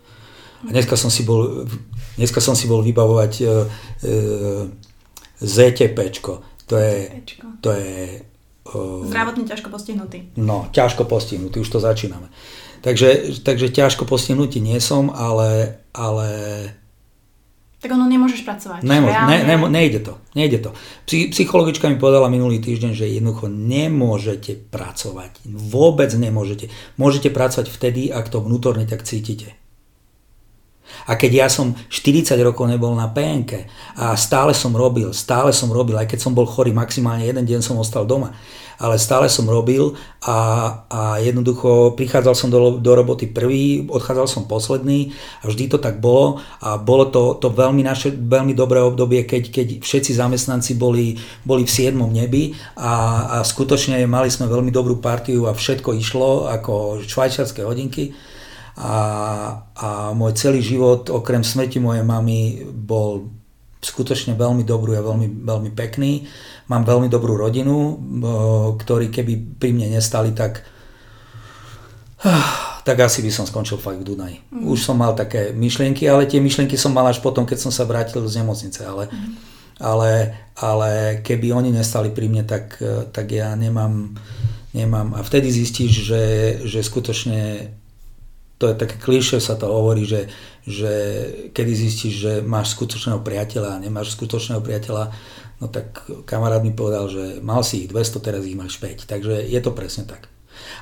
A 0.67 0.75
dneska 0.75 0.99
som 0.99 1.07
si 1.07 1.23
bol, 1.23 1.63
dneska 2.19 2.43
som 2.43 2.51
si 2.51 2.67
bol 2.67 2.83
vybavovať 2.83 3.31
e, 3.39 3.43
e, 3.47 3.47
ZTPčko. 5.39 6.67
To 6.67 6.75
je, 6.75 7.23
to 7.63 7.71
je 7.71 8.19
Zdravotne 9.05 9.43
ťažko 9.49 9.67
postihnutý. 9.73 10.33
No, 10.37 10.69
ťažko 10.69 11.05
postihnutý, 11.09 11.61
už 11.61 11.69
to 11.69 11.79
začíname. 11.81 12.29
Takže, 12.79 13.41
takže 13.43 13.73
ťažko 13.73 14.07
postihnutý 14.07 14.63
nie 14.63 14.79
som, 14.79 15.11
ale, 15.11 15.83
ale 15.91 16.27
tak 17.79 17.95
ono 17.95 18.11
nemôžeš 18.11 18.43
pracovať. 18.43 18.83
Nemôž, 18.83 19.15
ne, 19.31 19.37
ne, 19.47 19.55
nejde 19.71 20.03
to. 20.03 20.19
Nejde 20.35 20.59
to. 20.59 20.75
Psychologička 21.07 21.87
mi 21.87 21.95
povedala 21.95 22.27
minulý 22.27 22.59
týždeň, 22.59 22.91
že 22.91 23.07
jednoducho 23.07 23.47
nemôžete 23.47 24.67
pracovať. 24.67 25.47
Vôbec 25.47 26.11
nemôžete. 26.11 26.67
Môžete 26.99 27.31
pracovať 27.31 27.71
vtedy, 27.71 28.11
ak 28.11 28.27
to 28.27 28.43
vnútorne 28.43 28.83
tak 28.83 29.07
cítite. 29.07 29.55
A 31.09 31.17
keď 31.17 31.31
ja 31.45 31.47
som 31.49 31.73
40 31.89 32.37
rokov 32.45 32.69
nebol 32.69 32.93
na 32.93 33.09
PNK 33.09 33.65
a 33.97 34.13
stále 34.13 34.53
som 34.53 34.75
robil, 34.75 35.09
stále 35.15 35.49
som 35.49 35.69
robil, 35.73 35.97
aj 35.97 36.05
keď 36.05 36.19
som 36.21 36.37
bol 36.37 36.45
chorý, 36.45 36.69
maximálne 36.69 37.25
jeden 37.25 37.45
deň 37.45 37.59
som 37.65 37.81
ostal 37.81 38.05
doma, 38.05 38.35
ale 38.79 38.95
stále 38.95 39.27
som 39.27 39.43
robil 39.43 39.99
a, 40.23 40.37
a 40.87 41.01
jednoducho 41.19 41.99
prichádzal 41.99 42.35
som 42.35 42.47
do, 42.47 42.79
do 42.79 42.91
roboty 42.95 43.27
prvý, 43.27 43.83
odchádzal 43.91 44.27
som 44.31 44.47
posledný 44.47 45.11
a 45.43 45.51
vždy 45.51 45.67
to 45.67 45.77
tak 45.83 45.99
bolo 45.99 46.39
a 46.63 46.79
bolo 46.79 47.11
to, 47.11 47.35
to 47.43 47.51
veľmi, 47.51 47.83
naše, 47.83 48.15
veľmi 48.15 48.55
dobré 48.55 48.79
obdobie, 48.79 49.27
keď, 49.27 49.51
keď 49.51 49.67
všetci 49.83 50.15
zamestnanci 50.15 50.79
boli, 50.79 51.19
boli 51.43 51.67
v 51.67 51.91
7. 51.91 51.91
nebi 52.07 52.55
a, 52.79 53.27
a 53.27 53.37
skutočne 53.43 53.99
mali 54.07 54.31
sme 54.31 54.47
veľmi 54.47 54.71
dobrú 54.71 55.03
partiu 55.03 55.51
a 55.51 55.51
všetko 55.51 55.99
išlo 55.99 56.47
ako 56.47 57.03
švajčiarske 57.03 57.67
hodinky 57.67 58.15
a, 58.79 58.95
a 59.75 59.87
môj 60.15 60.39
celý 60.39 60.63
život, 60.63 61.11
okrem 61.11 61.43
smrti 61.43 61.83
mojej 61.83 62.07
mamy, 62.07 62.63
bol 62.63 63.27
skutočne 63.83 64.39
veľmi 64.39 64.63
dobrý 64.63 64.95
a 64.95 65.03
veľmi, 65.03 65.43
veľmi 65.43 65.71
pekný. 65.75 66.23
Mám 66.71 66.87
veľmi 66.87 67.11
dobrú 67.11 67.35
rodinu, 67.35 67.99
ktorí 68.79 69.11
keby 69.11 69.59
pri 69.59 69.75
mne 69.75 69.99
nestali, 69.99 70.31
tak 70.31 70.63
tak 72.87 72.97
asi 72.99 73.23
by 73.23 73.31
som 73.31 73.47
skončil 73.47 73.79
fakt 73.79 73.99
v 74.03 74.07
Dunaji. 74.07 74.37
Mm. 74.51 74.67
Už 74.67 74.79
som 74.83 74.99
mal 74.99 75.15
také 75.15 75.55
myšlienky, 75.55 76.07
ale 76.07 76.27
tie 76.27 76.43
myšlienky 76.43 76.75
som 76.75 76.91
mal 76.91 77.07
až 77.07 77.23
potom, 77.23 77.47
keď 77.47 77.57
som 77.59 77.71
sa 77.71 77.87
vrátil 77.87 78.23
z 78.27 78.43
nemocnice. 78.43 78.83
Ale, 78.83 79.07
mm. 79.07 79.31
ale, 79.79 80.11
ale 80.59 80.91
keby 81.23 81.55
oni 81.55 81.71
nestali 81.71 82.11
pri 82.11 82.27
mne, 82.27 82.43
tak, 82.43 82.79
tak 83.11 83.27
ja 83.31 83.55
nemám, 83.55 84.15
nemám. 84.75 85.15
A 85.15 85.23
vtedy 85.23 85.51
zistíš, 85.51 85.91
že, 86.03 86.25
že 86.67 86.79
skutočne 86.83 87.71
to 88.59 88.67
je 88.67 88.75
také 88.75 88.99
klišé, 88.99 89.39
sa 89.39 89.55
to 89.55 89.71
hovorí, 89.71 90.03
že, 90.03 90.27
že 90.67 90.91
kedy 91.55 91.71
zistíš, 91.71 92.13
že 92.19 92.33
máš 92.43 92.75
skutočného 92.75 93.23
priateľa 93.23 93.79
a 93.79 93.81
nemáš 93.81 94.19
skutočného 94.19 94.59
priateľa, 94.59 95.15
no 95.63 95.65
tak 95.71 96.03
kamarát 96.27 96.59
mi 96.59 96.75
povedal, 96.75 97.07
že 97.07 97.39
mal 97.39 97.63
si 97.63 97.87
ich 97.87 97.89
200, 97.89 98.19
teraz 98.19 98.43
ich 98.43 98.59
máš 98.59 98.75
5. 98.83 99.07
Takže 99.07 99.47
je 99.47 99.59
to 99.63 99.71
presne 99.71 100.03
tak. 100.03 100.27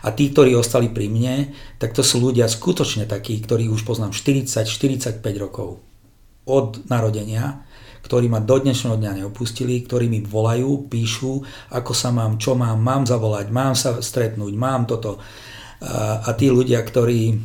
A 0.01 0.09
tí, 0.09 0.33
ktorí 0.33 0.57
ostali 0.57 0.89
pri 0.89 1.05
mne, 1.05 1.53
tak 1.77 1.93
to 1.93 2.01
sú 2.01 2.17
ľudia 2.17 2.49
skutočne 2.49 3.05
takí, 3.05 3.37
ktorí 3.45 3.69
už 3.69 3.85
poznám 3.85 4.09
40-45 4.09 5.21
rokov 5.37 5.77
od 6.49 6.81
narodenia, 6.89 7.61
ktorí 8.01 8.25
ma 8.25 8.41
do 8.41 8.57
dnešného 8.57 8.97
dňa 8.97 9.11
neopustili, 9.21 9.85
ktorí 9.85 10.09
mi 10.09 10.25
volajú, 10.25 10.89
píšu, 10.89 11.45
ako 11.69 11.91
sa 11.93 12.09
mám, 12.09 12.41
čo 12.41 12.57
mám, 12.57 12.81
mám 12.81 13.05
zavolať, 13.05 13.53
mám 13.53 13.77
sa 13.77 14.01
stretnúť, 14.01 14.53
mám 14.57 14.89
toto. 14.89 15.21
A, 15.83 16.25
a 16.25 16.29
tí 16.33 16.49
ľudia, 16.49 16.81
ktorí 16.81 17.37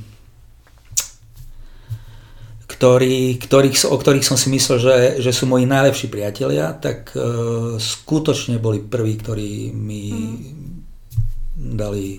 ktorý, 2.82 3.38
ktorých, 3.38 3.94
o 3.94 3.94
ktorých 3.94 4.26
som 4.26 4.34
si 4.34 4.50
myslel, 4.50 4.82
že, 4.82 4.96
že 5.22 5.30
sú 5.30 5.46
moji 5.46 5.70
najlepší 5.70 6.10
priatelia, 6.10 6.74
tak 6.74 7.14
uh, 7.14 7.78
skutočne 7.78 8.58
boli 8.58 8.82
prví, 8.82 9.22
ktorí 9.22 9.70
mi 9.70 10.10
mm. 10.10 11.78
dali 11.78 12.18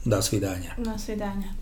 dá 0.00 0.24
svidáňa. 0.24 0.80
Na 0.80 0.96
svidáňa. 0.96 1.52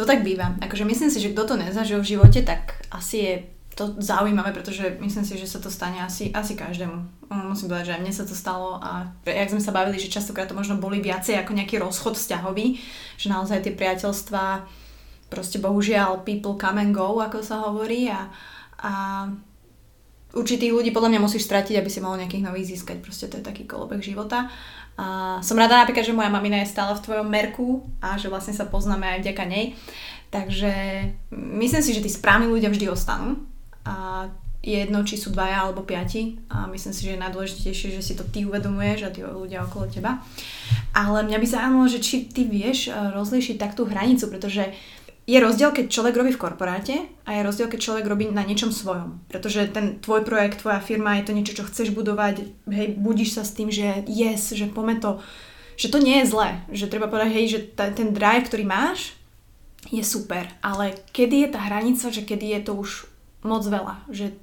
To 0.00 0.08
tak 0.08 0.24
býva. 0.24 0.56
Akože 0.64 0.88
myslím 0.88 1.12
si, 1.12 1.20
že 1.20 1.36
kto 1.36 1.44
to 1.44 1.54
nezažil 1.60 2.00
v 2.00 2.16
živote, 2.16 2.40
tak 2.40 2.80
asi 2.88 3.16
je 3.20 3.34
to 3.76 4.00
zaujímavé, 4.00 4.56
pretože 4.56 4.96
myslím 5.04 5.28
si, 5.28 5.36
že 5.36 5.44
sa 5.44 5.60
to 5.60 5.68
stane 5.68 6.00
asi, 6.00 6.32
asi 6.32 6.56
každému. 6.56 7.28
Musím 7.52 7.68
povedať, 7.68 7.92
že 7.92 7.94
aj 8.00 8.02
mne 8.06 8.14
sa 8.16 8.24
to 8.24 8.32
stalo 8.32 8.80
a 8.80 9.12
jak 9.28 9.52
sme 9.52 9.60
sa 9.60 9.76
bavili, 9.76 10.00
že 10.00 10.08
častokrát 10.08 10.48
to 10.48 10.56
možno 10.56 10.80
boli 10.80 11.04
viacej 11.04 11.36
ako 11.36 11.52
nejaký 11.52 11.84
rozchod 11.84 12.16
vzťahový, 12.16 12.80
že 13.20 13.28
naozaj 13.28 13.60
tie 13.60 13.76
priateľstvá 13.76 14.64
proste 15.28 15.58
bohužiaľ 15.58 16.22
people 16.22 16.56
come 16.60 16.80
and 16.80 16.94
go, 16.94 17.18
ako 17.18 17.40
sa 17.40 17.64
hovorí 17.66 18.08
a, 18.08 18.28
a 18.80 18.92
určitých 20.34 20.74
ľudí 20.74 20.90
podľa 20.90 21.14
mňa 21.14 21.20
musíš 21.22 21.46
stratiť, 21.46 21.78
aby 21.78 21.90
si 21.90 22.02
mohol 22.02 22.20
nejakých 22.20 22.46
nových 22.46 22.76
získať. 22.76 23.00
Proste 23.00 23.30
to 23.30 23.38
je 23.40 23.46
taký 23.46 23.64
kolobek 23.64 24.02
života. 24.02 24.50
A 24.94 25.38
som 25.42 25.58
rada 25.58 25.82
napríklad, 25.82 26.06
že 26.06 26.14
moja 26.14 26.30
mamina 26.30 26.62
je 26.62 26.70
stále 26.70 26.94
v 26.94 27.02
tvojom 27.02 27.26
merku 27.26 27.82
a 27.98 28.14
že 28.14 28.30
vlastne 28.30 28.54
sa 28.54 28.66
poznáme 28.66 29.18
aj 29.18 29.18
vďaka 29.26 29.44
nej. 29.46 29.74
Takže 30.30 30.72
myslím 31.34 31.82
si, 31.82 31.90
že 31.94 32.02
tí 32.02 32.10
správni 32.10 32.50
ľudia 32.50 32.70
vždy 32.70 32.90
ostanú. 32.90 33.42
A 33.86 34.26
je 34.64 34.80
jedno, 34.80 35.04
či 35.04 35.20
sú 35.20 35.28
dvaja 35.28 35.68
alebo 35.68 35.84
piati. 35.84 36.40
A 36.48 36.64
myslím 36.72 36.96
si, 36.96 37.04
že 37.04 37.14
je 37.14 37.22
najdôležitejšie, 37.22 37.88
že 38.00 38.02
si 38.02 38.16
to 38.16 38.24
ty 38.24 38.48
uvedomuješ 38.48 39.00
a 39.04 39.12
tí 39.12 39.20
ľudia 39.20 39.60
okolo 39.68 39.92
teba. 39.92 40.24
Ale 40.96 41.20
mňa 41.20 41.36
by 41.36 41.46
zaujímalo, 41.46 41.86
že 41.92 42.00
či 42.00 42.32
ty 42.32 42.48
vieš 42.48 42.88
eh, 42.88 42.96
rozlíšiť 43.12 43.60
tak 43.60 43.76
tú 43.76 43.84
hranicu, 43.84 44.24
pretože 44.32 44.72
je 45.24 45.38
rozdiel, 45.40 45.72
keď 45.72 45.88
človek 45.88 46.14
robí 46.20 46.30
v 46.36 46.42
korporáte 46.42 46.96
a 47.24 47.32
je 47.32 47.46
rozdiel, 47.48 47.72
keď 47.72 47.80
človek 47.80 48.04
robí 48.04 48.28
na 48.28 48.44
niečom 48.44 48.68
svojom. 48.68 49.24
Pretože 49.32 49.72
ten 49.72 49.96
tvoj 49.96 50.20
projekt, 50.20 50.60
tvoja 50.60 50.84
firma 50.84 51.16
je 51.16 51.24
to 51.24 51.32
niečo, 51.32 51.56
čo 51.56 51.64
chceš 51.64 51.96
budovať, 51.96 52.44
hej, 52.68 53.00
budíš 53.00 53.40
sa 53.40 53.42
s 53.42 53.56
tým, 53.56 53.72
že 53.72 54.04
yes, 54.04 54.52
že 54.52 54.68
pome 54.68 55.00
to, 55.00 55.24
že 55.80 55.88
to 55.88 55.96
nie 55.96 56.20
je 56.20 56.28
zlé. 56.28 56.60
Že 56.68 56.92
treba 56.92 57.08
povedať, 57.08 57.32
hej, 57.40 57.46
že 57.56 57.60
ta, 57.72 57.88
ten 57.88 58.12
drive, 58.12 58.52
ktorý 58.52 58.68
máš, 58.68 59.16
je 59.88 60.04
super. 60.04 60.44
Ale 60.60 60.92
kedy 61.16 61.48
je 61.48 61.52
tá 61.56 61.60
hranica, 61.72 62.12
že 62.12 62.28
kedy 62.28 62.60
je 62.60 62.60
to 62.68 62.72
už 62.76 63.08
moc 63.48 63.64
veľa? 63.64 64.04
Že 64.12 64.36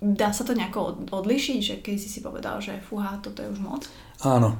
dá 0.00 0.36
sa 0.36 0.44
to 0.44 0.52
nejako 0.52 1.00
odlišiť, 1.08 1.60
že 1.64 1.74
keď 1.80 1.96
si 1.96 2.08
si 2.08 2.20
povedal, 2.20 2.60
že 2.60 2.80
fúha, 2.84 3.20
toto 3.24 3.40
je 3.40 3.52
už 3.52 3.60
moc? 3.60 3.88
Áno. 4.20 4.56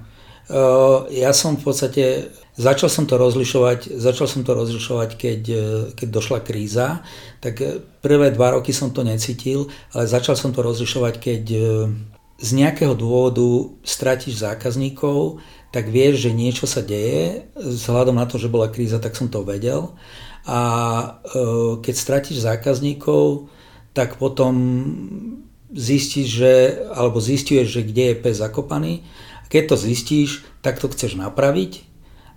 Ja 1.15 1.31
som 1.31 1.55
v 1.55 1.63
podstate, 1.63 2.35
začal 2.59 2.91
som 2.91 3.07
to 3.07 3.15
rozlišovať, 3.15 3.95
začal 3.95 4.27
som 4.27 4.43
to 4.43 4.59
rozlišovať, 4.59 5.11
keď, 5.15 5.41
e, 5.47 5.65
keď 5.95 6.09
došla 6.11 6.39
kríza, 6.43 7.07
tak 7.39 7.63
e, 7.63 7.79
prvé 8.03 8.35
dva 8.35 8.59
roky 8.59 8.75
som 8.75 8.91
to 8.91 9.07
necítil, 9.07 9.71
ale 9.95 10.11
začal 10.11 10.35
som 10.35 10.51
to 10.51 10.67
rozlišovať, 10.67 11.15
keď 11.23 11.43
z 12.41 12.51
nejakého 12.57 12.97
dôvodu 12.99 13.69
stratíš 13.85 14.43
zákazníkov, 14.43 15.39
tak 15.71 15.87
vieš, 15.87 16.27
že 16.27 16.31
niečo 16.35 16.67
sa 16.67 16.83
deje, 16.83 17.47
vzhľadom 17.55 18.19
na 18.19 18.27
to, 18.27 18.41
že 18.41 18.51
bola 18.51 18.73
kríza, 18.73 18.99
tak 18.99 19.15
som 19.15 19.31
to 19.31 19.47
vedel. 19.47 19.95
A 20.49 20.59
keď 21.85 21.95
stratíš 21.95 22.43
zákazníkov, 22.43 23.53
tak 23.93 24.17
potom 24.17 24.57
zistíš, 25.71 26.27
že, 26.27 26.55
alebo 26.91 27.23
zistuješ, 27.23 27.69
že 27.71 27.83
kde 27.87 28.05
je 28.11 28.17
pes 28.19 28.41
zakopaný 28.41 29.07
keď 29.51 29.75
to 29.75 29.77
zistíš, 29.77 30.31
tak 30.63 30.79
to 30.79 30.87
chceš 30.89 31.19
napraviť 31.19 31.83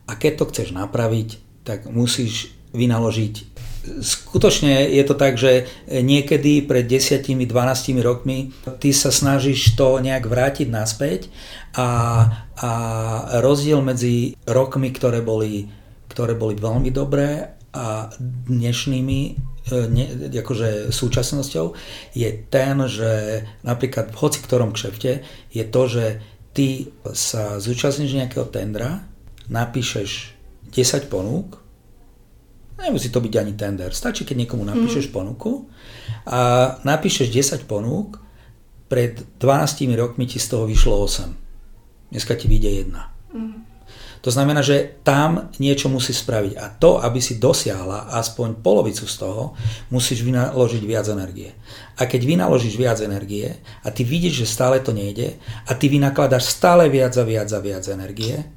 a 0.09 0.17
keď 0.17 0.33
to 0.41 0.45
chceš 0.49 0.69
napraviť, 0.73 1.39
tak 1.63 1.87
musíš 1.87 2.51
vynaložiť. 2.73 3.53
Skutočne 3.83 4.87
je 4.89 5.03
to 5.03 5.13
tak, 5.13 5.35
že 5.35 5.67
niekedy 5.91 6.63
pred 6.63 6.87
10-12 6.87 7.51
rokmi 7.99 8.55
ty 8.79 8.89
sa 8.95 9.11
snažíš 9.11 9.75
to 9.75 9.99
nejak 9.99 10.25
vrátiť 10.25 10.67
naspäť 10.71 11.27
a, 11.75 11.89
a 12.57 12.71
rozdiel 13.43 13.83
medzi 13.83 14.39
rokmi, 14.47 14.89
ktoré 14.89 15.19
boli, 15.19 15.67
ktoré 16.07 16.33
boli 16.33 16.55
veľmi 16.55 16.89
dobré 16.95 17.59
a 17.75 18.07
dnešnými 18.47 19.19
e, 19.27 19.31
ne, 19.91 20.05
akože 20.31 20.93
súčasnosťou 20.93 21.65
je 22.15 22.29
ten, 22.47 22.77
že 22.87 23.43
napríklad 23.67 24.13
v 24.13 24.19
hoci 24.21 24.39
ktorom 24.45 24.71
kšefte 24.71 25.25
je 25.51 25.63
to, 25.67 25.81
že 25.91 26.05
ty 26.53 26.93
sa 27.17 27.57
zúčastníš 27.57 28.13
nejakého 28.13 28.45
tendra, 28.47 29.03
napíšeš 29.49 30.37
10 30.69 31.09
ponúk, 31.09 31.59
nemusí 32.77 33.09
to 33.09 33.21
byť 33.21 33.33
ani 33.37 33.53
tender, 33.57 33.91
stačí, 33.93 34.25
keď 34.25 34.45
niekomu 34.45 34.63
napíšeš 34.65 35.09
mm. 35.09 35.13
ponuku 35.13 35.67
a 36.29 36.73
napíšeš 36.85 37.29
10 37.29 37.65
ponúk, 37.69 38.21
pred 38.87 39.25
12 39.41 39.89
rokmi 39.97 40.29
ti 40.29 40.37
z 40.37 40.47
toho 40.53 40.69
vyšlo 40.69 41.01
8. 41.01 42.13
Dneska 42.13 42.37
ti 42.37 42.45
vyjde 42.45 42.69
jedna. 42.85 43.09
Mm. 43.33 43.62
To 44.23 44.31
znamená, 44.31 44.63
že 44.63 45.03
tam 45.03 45.51
niečo 45.59 45.91
musí 45.91 46.15
spraviť 46.15 46.55
a 46.55 46.71
to, 46.71 46.95
aby 47.03 47.19
si 47.19 47.43
dosiahla 47.43 48.15
aspoň 48.15 48.63
polovicu 48.63 49.03
z 49.03 49.19
toho, 49.19 49.51
musíš 49.91 50.23
vynaložiť 50.23 50.83
viac 50.87 51.11
energie. 51.11 51.51
A 51.99 52.07
keď 52.07 52.23
vynaložíš 52.23 52.79
viac 52.79 53.03
energie 53.03 53.59
a 53.83 53.91
ty 53.91 54.07
vidíš, 54.07 54.47
že 54.47 54.53
stále 54.55 54.79
to 54.79 54.95
nejde 54.95 55.35
a 55.67 55.71
ty 55.75 55.91
vynakladáš 55.91 56.47
stále 56.55 56.87
viac 56.87 57.11
a 57.19 57.27
viac 57.27 57.51
a 57.51 57.59
viac 57.59 57.83
energie 57.91 58.47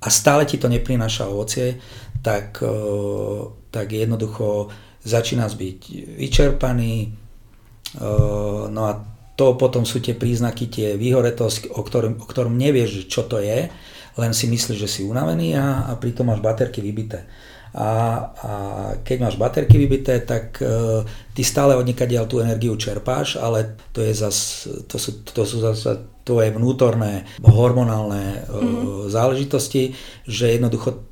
a 0.00 0.08
stále 0.08 0.48
ti 0.48 0.56
to 0.56 0.72
neprináša 0.72 1.28
ovocie, 1.28 1.76
tak, 2.24 2.64
e, 2.64 2.72
tak 3.68 3.92
jednoducho 3.92 4.72
začínaš 5.04 5.52
byť 5.52 5.78
vyčerpaný, 6.16 6.94
e, 7.04 7.08
no 8.72 8.82
a 8.88 9.04
to 9.36 9.52
potom 9.56 9.84
sú 9.84 10.00
tie 10.00 10.16
príznaky, 10.16 10.72
tie 10.72 10.88
výhoretosť, 10.96 11.76
o 11.76 11.80
ktorom, 11.84 12.24
o 12.24 12.26
ktorom 12.28 12.56
nevieš, 12.56 13.04
čo 13.04 13.28
to 13.28 13.36
je, 13.40 13.68
len 14.20 14.36
si 14.36 14.46
myslíš, 14.52 14.76
že 14.76 14.88
si 14.88 15.00
unavený 15.08 15.56
a, 15.56 15.88
a 15.88 15.92
pritom 15.96 16.28
máš 16.28 16.44
baterky 16.44 16.84
vybité. 16.84 17.24
A, 17.70 17.86
a 17.86 18.52
keď 19.06 19.16
máš 19.30 19.36
baterky 19.38 19.78
vybité, 19.78 20.18
tak 20.26 20.58
uh, 20.58 21.06
ty 21.32 21.46
stále 21.46 21.78
od 21.78 21.86
tú 22.26 22.42
energiu 22.42 22.74
čerpáš, 22.74 23.38
ale 23.38 23.78
to, 23.94 24.02
je 24.02 24.12
zas, 24.12 24.66
to, 24.90 24.98
sú, 24.98 25.22
to 25.22 25.46
sú 25.46 25.62
zase 25.62 26.02
tvoje 26.26 26.50
vnútorné 26.50 27.30
hormonálne 27.42 28.42
mm-hmm. 28.46 29.06
záležitosti, 29.06 29.94
že 30.26 30.58
jednoducho 30.58 31.09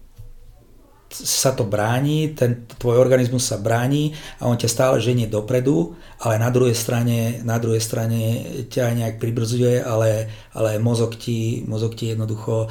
sa 1.08 1.56
to 1.56 1.64
bráni, 1.64 2.36
ten 2.36 2.68
tvoj 2.78 3.00
organizmus 3.00 3.48
sa 3.48 3.56
bráni 3.56 4.12
a 4.38 4.46
on 4.46 4.60
ťa 4.60 4.68
stále 4.68 4.96
ženie 5.00 5.24
dopredu, 5.24 5.96
ale 6.20 6.36
na 6.36 6.52
druhej 6.52 6.76
strane, 6.76 7.40
na 7.42 7.56
druhej 7.56 7.80
strane 7.80 8.20
ťa 8.68 8.92
nejak 8.92 9.16
pribrzduje, 9.16 9.80
ale, 9.80 10.28
ale 10.52 10.76
mozog, 10.76 11.16
ti, 11.16 11.64
mozog 11.64 11.96
ti 11.96 12.12
jednoducho 12.12 12.64
e, 12.64 12.68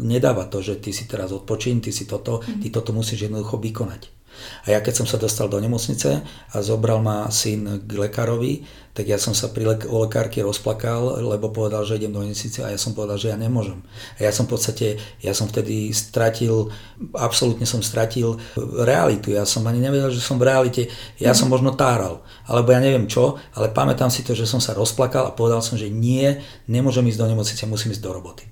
nedáva 0.00 0.48
to, 0.48 0.64
že 0.64 0.80
ty 0.80 0.90
si 0.90 1.04
teraz 1.04 1.28
odpočín, 1.30 1.84
ty 1.84 1.92
si 1.92 2.08
toto, 2.08 2.40
ty 2.40 2.72
toto 2.72 2.96
musíš 2.96 3.28
jednoducho 3.28 3.60
vykonať. 3.60 4.17
A 4.66 4.74
ja 4.74 4.80
keď 4.82 5.02
som 5.02 5.06
sa 5.06 5.20
dostal 5.20 5.46
do 5.46 5.58
nemocnice 5.60 6.22
a 6.24 6.56
zobral 6.62 7.02
ma 7.02 7.30
syn 7.32 7.84
k 7.84 7.90
lekárovi, 7.94 8.64
tak 8.98 9.06
ja 9.06 9.14
som 9.14 9.30
sa 9.30 9.46
pri 9.54 9.62
lek- 9.62 9.86
o 9.86 10.02
lekárke 10.02 10.42
rozplakal, 10.42 11.22
lebo 11.22 11.54
povedal, 11.54 11.86
že 11.86 12.02
idem 12.02 12.10
do 12.10 12.18
nemocnice 12.18 12.66
a 12.66 12.74
ja 12.74 12.78
som 12.82 12.98
povedal, 12.98 13.14
že 13.14 13.30
ja 13.30 13.38
nemôžem. 13.38 13.78
A 14.18 14.26
ja 14.26 14.34
som 14.34 14.50
v 14.50 14.58
podstate, 14.58 14.98
ja 15.22 15.30
som 15.38 15.46
vtedy 15.46 15.94
stratil, 15.94 16.66
absolútne 17.14 17.62
som 17.62 17.78
stratil 17.78 18.42
realitu. 18.58 19.30
Ja 19.30 19.46
som 19.46 19.62
ani 19.70 19.78
nevedel, 19.78 20.10
že 20.10 20.18
som 20.18 20.34
v 20.34 20.50
realite, 20.50 20.90
ja 21.22 21.30
som 21.30 21.46
možno 21.46 21.78
táral, 21.78 22.26
alebo 22.50 22.74
ja 22.74 22.82
neviem 22.82 23.06
čo, 23.06 23.38
ale 23.54 23.70
pamätám 23.70 24.10
si 24.10 24.26
to, 24.26 24.34
že 24.34 24.50
som 24.50 24.58
sa 24.58 24.74
rozplakal 24.74 25.30
a 25.30 25.36
povedal 25.36 25.62
som, 25.62 25.78
že 25.78 25.86
nie, 25.86 26.34
nemôžem 26.66 27.06
ísť 27.06 27.22
do 27.22 27.30
nemocnice, 27.30 27.70
musím 27.70 27.94
ísť 27.94 28.02
do 28.02 28.10
roboty. 28.10 28.50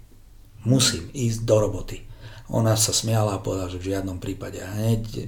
Musím 0.62 1.10
ísť 1.10 1.42
do 1.42 1.56
roboty. 1.58 2.06
Ona 2.46 2.78
sa 2.78 2.94
smiala 2.94 3.36
a 3.36 3.42
povedala, 3.42 3.66
že 3.66 3.82
v 3.82 3.90
žiadnom 3.90 4.22
prípade. 4.22 4.62
A, 4.62 4.70
hneď, 4.70 5.26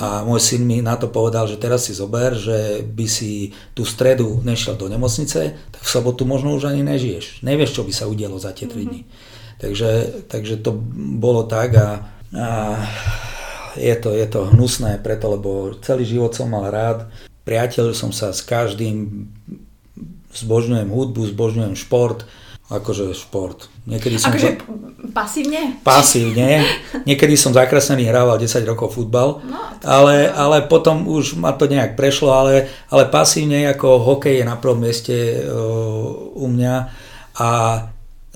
a 0.00 0.24
môj 0.24 0.40
syn 0.40 0.64
mi 0.64 0.80
na 0.80 0.96
to 0.96 1.12
povedal, 1.12 1.44
že 1.44 1.60
teraz 1.60 1.84
si 1.88 1.92
zober, 1.92 2.32
že 2.32 2.80
by 2.80 3.04
si 3.04 3.52
tú 3.76 3.84
stredu 3.84 4.40
nešiel 4.40 4.80
do 4.80 4.88
nemocnice, 4.88 5.52
tak 5.52 5.82
v 5.84 5.92
sobotu 5.92 6.24
možno 6.24 6.56
už 6.56 6.72
ani 6.72 6.80
nežiješ. 6.80 7.44
Nevieš, 7.44 7.76
čo 7.76 7.84
by 7.84 7.92
sa 7.92 8.08
udialo 8.08 8.40
za 8.40 8.56
tie 8.56 8.64
3 8.64 8.88
dní. 8.88 9.04
Takže, 9.60 9.90
takže 10.26 10.58
to 10.64 10.72
bolo 11.20 11.44
tak 11.44 11.76
a, 11.76 12.10
a 12.32 12.48
je, 13.76 13.94
to, 14.00 14.16
je 14.16 14.26
to 14.26 14.48
hnusné 14.52 14.98
preto, 15.04 15.36
lebo 15.36 15.76
celý 15.84 16.08
život 16.08 16.32
som 16.32 16.48
mal 16.48 16.68
rád. 16.72 17.12
Priateľ 17.44 17.92
som 17.92 18.08
sa 18.08 18.32
s 18.32 18.40
každým, 18.40 19.28
zbožňujem 20.32 20.88
hudbu, 20.88 21.28
zbožňujem 21.36 21.76
šport, 21.76 22.24
akože 22.70 23.12
šport. 23.12 23.66
Niekedy 23.84 24.16
som 24.16 24.32
akože 24.32 24.48
za... 24.48 24.64
pasívne? 25.10 25.82
Pasívne. 25.82 26.62
Niekedy 27.08 27.34
som 27.34 27.52
zakresnený 27.52 28.08
hrával 28.08 28.38
10 28.38 28.62
rokov 28.64 28.94
futbal, 28.96 29.42
no, 29.44 29.58
ale, 29.84 30.30
ale 30.30 30.64
potom 30.70 31.04
už 31.04 31.36
ma 31.36 31.52
to 31.52 31.68
nejak 31.68 31.98
prešlo, 31.98 32.32
ale, 32.32 32.70
ale 32.88 33.10
pasívne 33.10 33.68
ako 33.68 34.00
hokej 34.16 34.40
je 34.40 34.44
na 34.46 34.56
prvom 34.56 34.80
mieste 34.80 35.42
uh, 35.42 36.38
u 36.38 36.46
mňa 36.48 36.74
a 37.36 37.48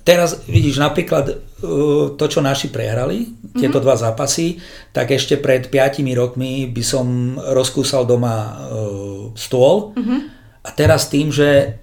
teraz 0.05 0.45
vidíš 0.45 0.83
napríklad 0.83 1.25
uh, 1.33 2.15
to, 2.19 2.25
čo 2.29 2.45
naši 2.45 2.69
prehrali, 2.69 3.33
tieto 3.57 3.81
mm-hmm. 3.81 3.85
dva 3.89 3.95
zápasy, 3.97 4.61
tak 4.93 5.17
ešte 5.17 5.41
pred 5.41 5.73
5 5.73 6.05
rokmi 6.13 6.69
by 6.69 6.83
som 6.85 7.39
rozkúsal 7.41 8.05
doma 8.05 8.37
uh, 8.37 9.33
stôl 9.33 9.97
mm-hmm. 9.97 10.21
a 10.61 10.69
teraz 10.77 11.09
tým, 11.09 11.33
že 11.33 11.81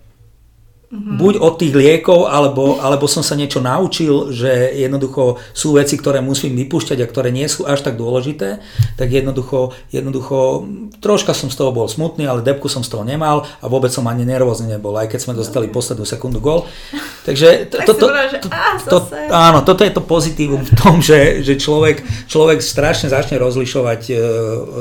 Mm-hmm. 0.94 1.18
Buď 1.18 1.34
od 1.42 1.58
tých 1.58 1.74
liekov, 1.74 2.30
alebo, 2.30 2.78
alebo 2.78 3.10
som 3.10 3.26
sa 3.26 3.34
niečo 3.34 3.58
naučil, 3.58 4.30
že 4.30 4.78
jednoducho 4.78 5.42
sú 5.50 5.74
veci, 5.74 5.98
ktoré 5.98 6.22
musím 6.22 6.54
vypúšťať 6.54 7.02
a 7.02 7.10
ktoré 7.10 7.34
nie 7.34 7.50
sú 7.50 7.66
až 7.66 7.82
tak 7.82 7.98
dôležité, 7.98 8.62
tak 8.94 9.10
jednoducho, 9.10 9.74
jednoducho 9.90 10.70
troška 11.02 11.34
som 11.34 11.50
z 11.50 11.58
toho 11.58 11.74
bol 11.74 11.90
smutný, 11.90 12.30
ale 12.30 12.46
depku 12.46 12.70
som 12.70 12.86
z 12.86 12.94
toho 12.94 13.02
nemal 13.02 13.42
a 13.42 13.66
vôbec 13.66 13.90
som 13.90 14.06
ani 14.06 14.22
nervózny 14.22 14.70
nebol, 14.70 14.94
aj 14.94 15.10
keď 15.10 15.20
sme 15.26 15.34
dostali 15.34 15.66
poslednú 15.66 16.06
sekundu 16.06 16.38
gol. 16.38 16.70
Takže 17.28 17.74
to, 17.74 17.78
to, 17.90 17.94
to, 17.98 18.08
to, 18.46 18.50
to, 18.86 18.98
áno, 19.34 19.66
toto 19.66 19.82
je 19.82 19.98
to 19.98 20.06
pozitívum 20.06 20.62
v 20.62 20.78
tom, 20.78 21.02
že, 21.02 21.42
že 21.42 21.58
človek, 21.58 22.06
človek 22.30 22.62
strašne 22.62 23.10
začne 23.10 23.42
rozlišovať 23.42 24.02
e, 24.14 24.16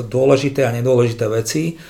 dôležité 0.05 0.61
a 0.61 0.75
nedôležité 0.77 1.25
veci. 1.25 1.81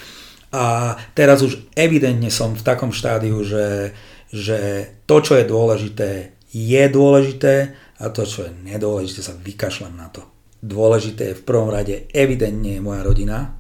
A 0.54 0.96
teraz 1.12 1.44
už 1.44 1.60
evidentne 1.76 2.30
som 2.30 2.56
v 2.56 2.62
takom 2.62 2.94
štádiu, 2.96 3.42
že, 3.42 3.92
že 4.34 4.90
to, 5.06 5.22
čo 5.22 5.38
je 5.38 5.46
dôležité, 5.46 6.10
je 6.50 6.84
dôležité 6.90 7.78
a 8.02 8.10
to, 8.10 8.26
čo 8.26 8.50
je 8.50 8.52
nedôležité, 8.66 9.22
sa 9.22 9.38
vykašľam 9.38 9.94
na 9.94 10.10
to. 10.10 10.26
Dôležité 10.66 11.32
je 11.32 11.40
v 11.40 11.46
prvom 11.46 11.70
rade 11.70 12.10
evidentne 12.10 12.82
moja 12.82 13.06
rodina, 13.06 13.54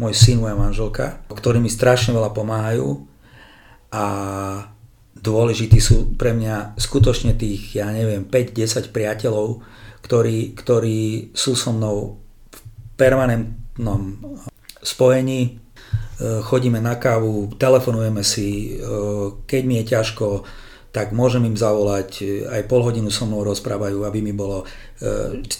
môj 0.00 0.16
syn, 0.16 0.40
moja 0.40 0.56
manželka, 0.56 1.20
ktorí 1.28 1.60
mi 1.60 1.68
strašne 1.68 2.16
veľa 2.16 2.32
pomáhajú 2.32 3.04
a 3.92 4.04
dôležití 5.16 5.80
sú 5.80 6.16
pre 6.16 6.32
mňa 6.32 6.80
skutočne 6.80 7.36
tých, 7.36 7.76
ja 7.76 7.92
neviem, 7.92 8.24
5-10 8.24 8.92
priateľov, 8.92 9.60
ktorí, 10.00 10.56
ktorí 10.56 11.32
sú 11.36 11.52
so 11.52 11.76
mnou 11.76 12.20
v 12.48 12.58
permanentnom 12.96 14.16
spojení, 14.80 15.65
chodíme 16.20 16.80
na 16.80 16.96
kávu, 16.96 17.52
telefonujeme 17.60 18.24
si, 18.24 18.76
eh, 18.76 18.84
keď 19.44 19.62
mi 19.68 19.74
je 19.82 19.84
ťažko, 19.96 20.42
tak 20.88 21.12
môžem 21.12 21.44
im 21.44 21.56
zavolať, 21.56 22.10
eh, 22.24 22.48
aj 22.48 22.64
pol 22.64 22.80
hodinu 22.80 23.12
so 23.12 23.28
mnou 23.28 23.44
rozprávajú, 23.44 24.00
aby 24.04 24.24
mi 24.24 24.32
bolo, 24.32 24.64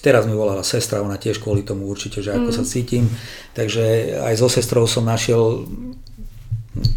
teraz 0.01 0.25
mi 0.25 0.33
volala 0.33 0.65
sestra, 0.65 1.05
ona 1.05 1.21
tiež 1.21 1.45
kvôli 1.45 1.61
tomu 1.61 1.85
určite, 1.93 2.25
že 2.25 2.33
ako 2.33 2.49
mm. 2.49 2.57
sa 2.57 2.65
cítim, 2.65 3.05
takže 3.53 4.17
aj 4.25 4.35
so 4.41 4.49
sestrou 4.49 4.89
som 4.89 5.05
našiel 5.05 5.69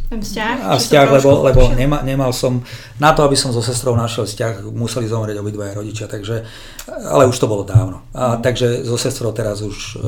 vzťah, 0.08 0.56
a 0.63 0.80
vzťah, 0.80 1.08
lebo, 1.19 1.30
lebo 1.43 1.62
nema, 1.76 2.00
nemal 2.04 2.32
som, 2.32 2.63
na 2.95 3.12
to, 3.12 3.24
aby 3.24 3.36
som 3.36 3.52
so 3.52 3.60
sestrou 3.60 3.95
našiel 3.95 4.24
vzťah, 4.24 4.72
museli 4.72 5.08
zomrieť 5.08 5.36
obidvaja 5.39 5.76
rodičia, 5.76 6.08
takže, 6.08 6.43
ale 6.88 7.28
už 7.28 7.36
to 7.36 7.52
bolo 7.52 7.63
dávno. 7.63 8.08
A, 8.15 8.36
mm. 8.36 8.43
takže 8.43 8.67
so 8.88 8.95
sestrou 8.95 9.32
teraz 9.32 9.60
už 9.60 9.78
uh, 10.00 10.02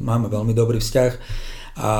máme 0.00 0.28
veľmi 0.28 0.52
dobrý 0.52 0.80
vzťah. 0.80 1.12
A 1.78 1.90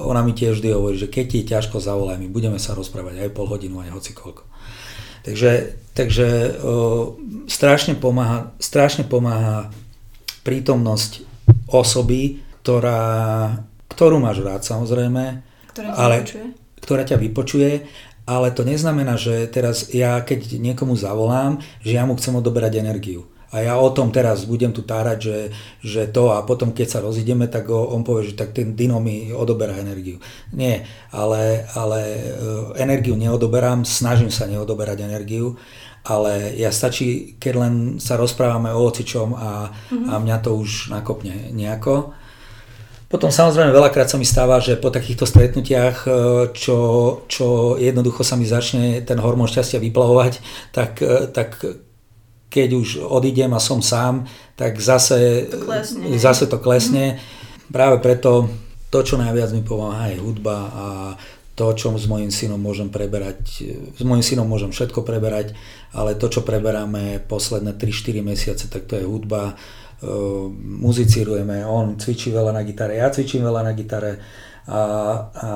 ona 0.00 0.24
mi 0.24 0.32
tiež 0.32 0.58
vždy 0.58 0.68
hovorí, 0.72 0.96
že 0.96 1.12
keď 1.12 1.24
ti 1.28 1.36
je 1.44 1.50
ťažko, 1.52 1.76
zavolaj 1.76 2.16
mi, 2.16 2.32
budeme 2.32 2.56
sa 2.56 2.72
rozprávať 2.72 3.20
aj 3.20 3.36
pol 3.36 3.44
hodinu, 3.52 3.84
aj 3.84 3.92
hoci 3.92 4.16
koľko. 4.16 4.48
Takže, 5.24 5.76
takže 5.92 6.56
o, 6.60 7.16
strašne, 7.44 7.96
pomáha, 8.00 8.56
strašne 8.56 9.04
pomáha 9.04 9.68
prítomnosť 10.40 11.24
osoby, 11.68 12.40
ktorá, 12.64 13.04
ktorú 13.92 14.20
máš 14.20 14.40
rád 14.40 14.64
samozrejme, 14.64 15.44
ktorá 15.72 15.88
ale, 15.96 16.24
vypočuje. 16.24 16.44
ktorá 16.80 17.02
ťa 17.04 17.16
vypočuje, 17.20 17.72
ale 18.24 18.56
to 18.56 18.64
neznamená, 18.64 19.20
že 19.20 19.44
teraz 19.52 19.92
ja 19.92 20.16
keď 20.24 20.56
niekomu 20.56 20.96
zavolám, 20.96 21.60
že 21.84 21.96
ja 21.96 22.08
mu 22.08 22.16
chcem 22.16 22.32
odoberať 22.40 22.80
energiu 22.80 23.28
a 23.54 23.62
ja 23.62 23.78
o 23.78 23.86
tom 23.94 24.10
teraz 24.10 24.50
budem 24.50 24.74
tu 24.74 24.82
tárať, 24.82 25.18
že, 25.22 25.38
že 25.78 26.02
to 26.10 26.34
a 26.34 26.42
potom 26.42 26.74
keď 26.74 26.98
sa 26.98 26.98
rozídeme, 26.98 27.46
tak 27.46 27.70
on 27.70 28.02
povie, 28.02 28.34
že 28.34 28.34
tak 28.34 28.50
ten 28.50 28.74
Dino 28.74 28.98
mi 28.98 29.30
odoberá 29.30 29.78
energiu. 29.78 30.18
Nie, 30.50 30.82
ale, 31.14 31.62
ale 31.78 32.00
e, 32.02 32.28
energiu 32.82 33.14
neodoberám, 33.14 33.86
snažím 33.86 34.34
sa 34.34 34.50
neodoberať 34.50 35.06
energiu, 35.06 35.54
ale 36.02 36.58
ja 36.58 36.74
stačí, 36.74 37.38
keď 37.38 37.52
len 37.54 37.74
sa 38.02 38.18
rozprávame 38.18 38.74
o 38.74 38.82
ocičom 38.90 39.38
a, 39.38 39.70
mm-hmm. 39.70 40.10
a 40.10 40.14
mňa 40.18 40.36
to 40.42 40.50
už 40.58 40.90
nakopne 40.90 41.54
nejako. 41.54 42.10
Potom 43.06 43.30
samozrejme 43.30 43.70
veľakrát 43.70 44.10
sa 44.10 44.18
mi 44.18 44.26
stáva, 44.26 44.58
že 44.58 44.74
po 44.74 44.90
takýchto 44.90 45.30
stretnutiach, 45.30 45.96
e, 46.02 46.10
čo, 46.58 46.78
čo 47.30 47.78
jednoducho 47.78 48.26
sa 48.26 48.34
mi 48.34 48.50
začne 48.50 48.98
ten 49.06 49.22
hormón 49.22 49.46
šťastia 49.46 49.78
vyplavovať, 49.78 50.42
tak, 50.74 50.98
e, 50.98 51.30
tak 51.30 51.62
keď 52.54 52.68
už 52.78 52.88
odídem 53.02 53.50
a 53.50 53.58
som 53.58 53.82
sám, 53.82 54.30
tak 54.54 54.78
zase 54.78 55.50
to 55.50 55.66
klesne. 55.66 56.06
Zase 56.14 56.44
to 56.46 56.62
klesne. 56.62 57.18
Mm. 57.18 57.74
Práve 57.74 57.98
preto 57.98 58.46
to, 58.94 59.02
čo 59.02 59.18
najviac 59.18 59.50
mi 59.50 59.66
pomáha, 59.66 60.14
je 60.14 60.22
hudba 60.22 60.56
a 60.70 60.84
to, 61.58 61.74
čo 61.74 61.90
s 61.94 62.06
mojim 62.06 62.30
synom 62.30 62.62
môžem 62.62 62.90
preberať, 62.90 63.66
s 63.94 64.02
mojim 64.06 64.22
synom 64.22 64.46
môžem 64.46 64.70
všetko 64.70 65.02
preberať, 65.02 65.54
ale 65.94 66.14
to, 66.14 66.30
čo 66.30 66.46
preberáme 66.46 67.22
posledné 67.26 67.74
3-4 67.78 68.22
mesiace, 68.22 68.64
tak 68.66 68.90
to 68.90 68.98
je 68.98 69.06
hudba, 69.06 69.54
uh, 69.54 70.46
muzicírujeme, 70.58 71.62
on 71.62 71.94
cvičí 71.94 72.34
veľa 72.34 72.50
na 72.54 72.62
gitare, 72.66 72.98
ja 72.98 73.06
cvičím 73.10 73.46
veľa 73.46 73.62
na 73.66 73.72
gitare 73.74 74.18
a, 74.66 74.82
a 75.30 75.50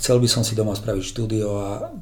chcel 0.00 0.16
by 0.16 0.28
som 0.28 0.40
si 0.40 0.56
doma 0.56 0.72
spraviť 0.72 1.04
štúdio 1.04 1.48
a 1.52 1.92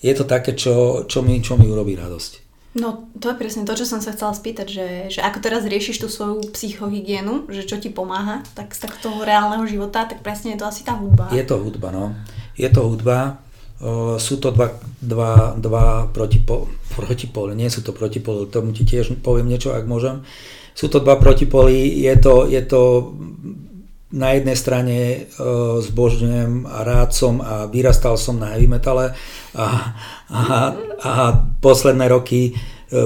je 0.00 0.12
to 0.16 0.24
také, 0.24 0.56
čo, 0.56 1.04
čo, 1.04 1.20
mi, 1.20 1.40
čo 1.44 1.60
mi 1.60 1.68
urobí 1.68 1.96
radosť. 1.96 2.50
No, 2.70 3.10
to 3.18 3.34
je 3.34 3.40
presne 3.40 3.66
to, 3.66 3.74
čo 3.74 3.82
som 3.82 3.98
sa 3.98 4.14
chcela 4.14 4.30
spýtať, 4.30 4.66
že, 4.70 4.86
že 5.10 5.20
ako 5.26 5.42
teraz 5.42 5.66
riešiš 5.66 6.06
tú 6.06 6.06
svoju 6.06 6.54
psychohygienu, 6.54 7.50
že 7.50 7.66
čo 7.66 7.82
ti 7.82 7.90
pomáha, 7.90 8.46
tak 8.54 8.70
z 8.78 8.86
takto 8.86 9.10
reálneho 9.26 9.66
života, 9.66 10.06
tak 10.06 10.22
presne 10.22 10.54
je 10.54 10.62
to 10.62 10.70
asi 10.70 10.86
tá 10.86 10.94
hudba. 10.94 11.34
Je 11.34 11.42
to 11.42 11.58
hudba, 11.58 11.90
no. 11.90 12.14
Je 12.54 12.70
to 12.70 12.86
hudba. 12.86 13.42
O, 13.82 14.22
sú 14.22 14.38
to 14.38 14.54
dva, 14.54 14.70
dva, 15.02 15.58
dva 15.58 16.06
protipo, 16.14 16.70
protipole, 16.94 17.58
nie 17.58 17.66
sú 17.66 17.82
to 17.82 17.90
protipole, 17.90 18.46
tomu 18.46 18.70
ti 18.70 18.86
tiež 18.86 19.18
poviem 19.18 19.50
niečo, 19.50 19.74
ak 19.74 19.90
môžem. 19.90 20.22
Sú 20.78 20.86
to 20.86 21.02
dva 21.02 21.18
protipoly, 21.18 22.06
je 22.06 22.14
to, 22.22 22.46
je 22.46 22.62
to 22.62 23.10
na 24.10 24.34
jednej 24.34 24.58
strane 24.58 24.96
e, 24.98 25.18
zbožňujem 25.78 26.66
a 26.66 26.82
rád 26.82 27.14
som 27.14 27.38
a 27.38 27.70
vyrastal 27.70 28.18
som 28.18 28.42
na 28.42 28.50
heavy 28.54 28.66
metale 28.66 29.14
a, 29.54 29.66
a, 30.26 30.42
a 30.98 31.12
posledné 31.62 32.10
roky 32.10 32.50
e, 32.50 32.52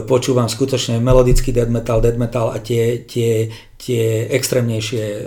počúvam 0.09 0.49
skutočne 0.49 0.97
melodický 1.05 1.53
death 1.53 1.69
metal, 1.69 2.01
death 2.01 2.17
metal 2.17 2.49
a 2.49 2.57
tie, 2.57 3.05
tie, 3.05 3.53
tie 3.77 4.33
extrémnejšie 4.33 5.05
e, 5.05 5.23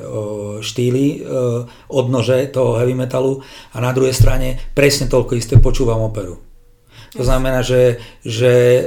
štýly 0.66 1.22
odnože 1.94 2.50
toho 2.50 2.82
heavy 2.82 2.98
metalu 2.98 3.46
a 3.74 3.78
na 3.78 3.94
druhej 3.94 4.18
strane 4.18 4.58
presne 4.74 5.06
toľko 5.06 5.38
isté 5.38 5.62
počúvam 5.62 6.02
operu. 6.02 6.42
To 7.14 7.24
znamená, 7.24 7.64
že, 7.64 7.98
že 8.22 8.84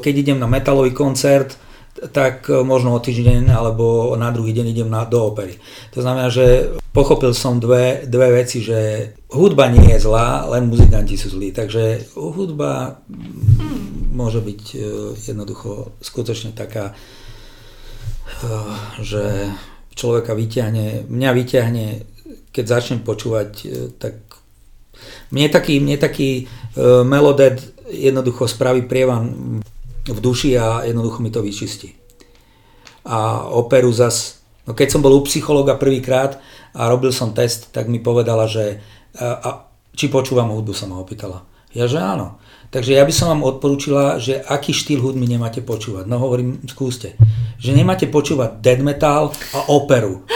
keď 0.00 0.14
idem 0.14 0.38
na 0.38 0.48
metalový 0.48 0.94
koncert, 0.94 1.58
tak 1.94 2.50
e, 2.50 2.62
možno 2.66 2.94
o 2.94 3.00
týždeň 3.00 3.54
alebo 3.54 4.14
na 4.18 4.30
druhý 4.34 4.50
deň 4.50 4.66
idem 4.74 4.88
na, 4.90 5.06
do 5.06 5.30
opery. 5.30 5.58
To 5.94 6.02
znamená, 6.02 6.26
že 6.30 6.74
pochopil 6.90 7.30
som 7.34 7.62
dve, 7.62 8.02
dve 8.06 8.42
veci, 8.42 8.60
že 8.62 9.12
hudba 9.30 9.70
nie 9.70 9.94
je 9.94 10.02
zlá, 10.02 10.50
len 10.50 10.66
muzikanti 10.66 11.14
sú 11.14 11.30
zlí. 11.30 11.54
Takže 11.54 12.14
hudba 12.18 12.98
môže 14.10 14.42
byť 14.42 14.62
e, 14.74 14.76
jednoducho 15.30 15.94
skutočne 16.02 16.50
taká, 16.50 16.90
e, 16.90 16.94
že 19.02 19.54
človeka 19.94 20.34
vyťahne, 20.34 21.06
mňa 21.06 21.30
vyťahne, 21.30 21.86
keď 22.50 22.64
začnem 22.66 23.00
počúvať, 23.06 23.50
tak 24.02 24.18
mne 25.30 25.46
taký, 25.50 25.78
mne 25.78 25.98
taký 25.98 26.50
melodet 27.06 27.62
jednoducho 27.90 28.50
spraví 28.50 28.90
prievan 28.90 29.62
v 30.04 30.20
duši 30.20 30.56
a 30.60 30.84
jednoducho 30.84 31.24
mi 31.24 31.32
to 31.32 31.40
vyčistí. 31.40 31.96
A 33.04 33.48
operu 33.52 33.92
zas, 33.92 34.44
no 34.68 34.76
keď 34.76 34.88
som 34.96 35.00
bol 35.04 35.16
u 35.16 35.24
psychologa 35.24 35.76
prvýkrát 35.76 36.40
a 36.76 36.88
robil 36.88 37.12
som 37.12 37.36
test, 37.36 37.72
tak 37.72 37.88
mi 37.88 38.00
povedala, 38.00 38.48
že 38.48 38.80
a, 39.16 39.26
a, 39.40 39.50
či 39.94 40.10
počúvam 40.10 40.50
hudbu, 40.50 40.74
sa 40.74 40.90
ma 40.90 40.98
opýtala. 40.98 41.46
Ja, 41.74 41.90
že 41.90 41.98
áno. 41.98 42.38
Takže 42.70 42.94
ja 42.94 43.06
by 43.06 43.12
som 43.14 43.30
vám 43.30 43.46
odporúčila, 43.46 44.18
že 44.18 44.42
aký 44.42 44.74
štýl 44.74 44.98
hudby 44.98 45.30
nemáte 45.30 45.62
počúvať. 45.62 46.10
No 46.10 46.18
hovorím, 46.18 46.58
skúste. 46.66 47.14
Že 47.62 47.70
nemáte 47.78 48.10
počúvať 48.10 48.58
dead 48.58 48.82
metal 48.82 49.30
a 49.54 49.58
operu. 49.70 50.26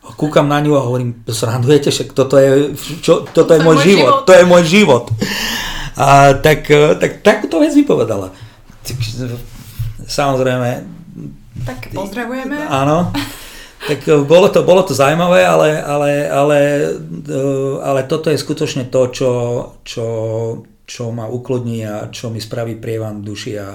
A 0.00 0.14
kúkam 0.16 0.48
na 0.48 0.56
ňu 0.64 0.72
a 0.78 0.86
hovorím, 0.86 1.20
srandujete, 1.28 1.92
však 1.92 2.16
toto 2.16 2.40
je, 2.40 2.72
čo, 3.04 3.28
toto 3.28 3.52
je 3.52 3.60
môj 3.60 3.76
život, 3.82 4.22
život, 4.22 4.24
to 4.24 4.32
je 4.32 4.44
môj 4.46 4.62
život. 4.64 5.04
A 6.00 6.36
tak, 6.38 6.68
tak 7.02 7.20
takúto 7.20 7.60
vec 7.60 7.76
vypovedala. 7.76 8.32
Samozrejme. 10.06 10.70
Tak 11.64 11.90
pozdravujeme. 11.90 12.68
Áno. 12.68 13.10
Tak 13.86 14.00
e, 14.08 14.24
bolo 14.26 14.50
to, 14.50 14.66
bolo 14.66 14.82
to 14.82 14.92
zaujímavé, 14.92 15.46
ale, 15.46 15.78
ale, 15.78 16.10
ale, 16.26 16.60
e, 17.22 17.40
ale 17.80 18.00
toto 18.04 18.28
je 18.28 18.38
skutočne 18.38 18.90
to, 18.90 19.12
čo, 19.14 19.32
čo, 19.86 20.06
čo 20.82 21.02
ma 21.14 21.30
ukludní 21.30 21.86
a 21.86 22.10
čo 22.10 22.28
mi 22.28 22.42
spraví 22.42 22.76
prievan 22.82 23.22
duši 23.22 23.52
a, 23.56 23.70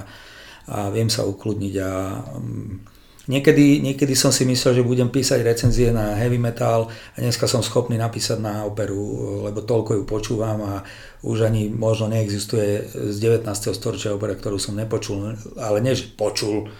a 0.71 0.77
viem 0.91 1.07
sa 1.07 1.23
ukludniť 1.23 1.73
a 1.79 1.91
mm, 2.17 2.90
Niekedy, 3.29 3.85
niekedy 3.85 4.17
som 4.17 4.33
si 4.33 4.49
myslel, 4.49 4.81
že 4.81 4.87
budem 4.87 5.05
písať 5.13 5.45
recenzie 5.45 5.93
na 5.93 6.17
heavy 6.17 6.41
metal 6.41 6.89
a 6.89 7.17
dneska 7.21 7.45
som 7.45 7.61
schopný 7.61 7.93
napísať 7.93 8.41
na 8.41 8.65
operu, 8.65 8.97
lebo 9.45 9.61
toľko 9.61 10.01
ju 10.01 10.03
počúvam 10.09 10.57
a 10.65 10.73
už 11.21 11.45
ani 11.45 11.69
možno 11.69 12.09
neexistuje 12.09 12.89
z 13.13 13.15
19. 13.21 13.45
storočia 13.77 14.17
opera, 14.17 14.33
ktorú 14.33 14.57
som 14.57 14.73
nepočul, 14.73 15.37
ale 15.53 15.77
nie, 15.85 15.93
že 15.93 16.09
počul, 16.17 16.73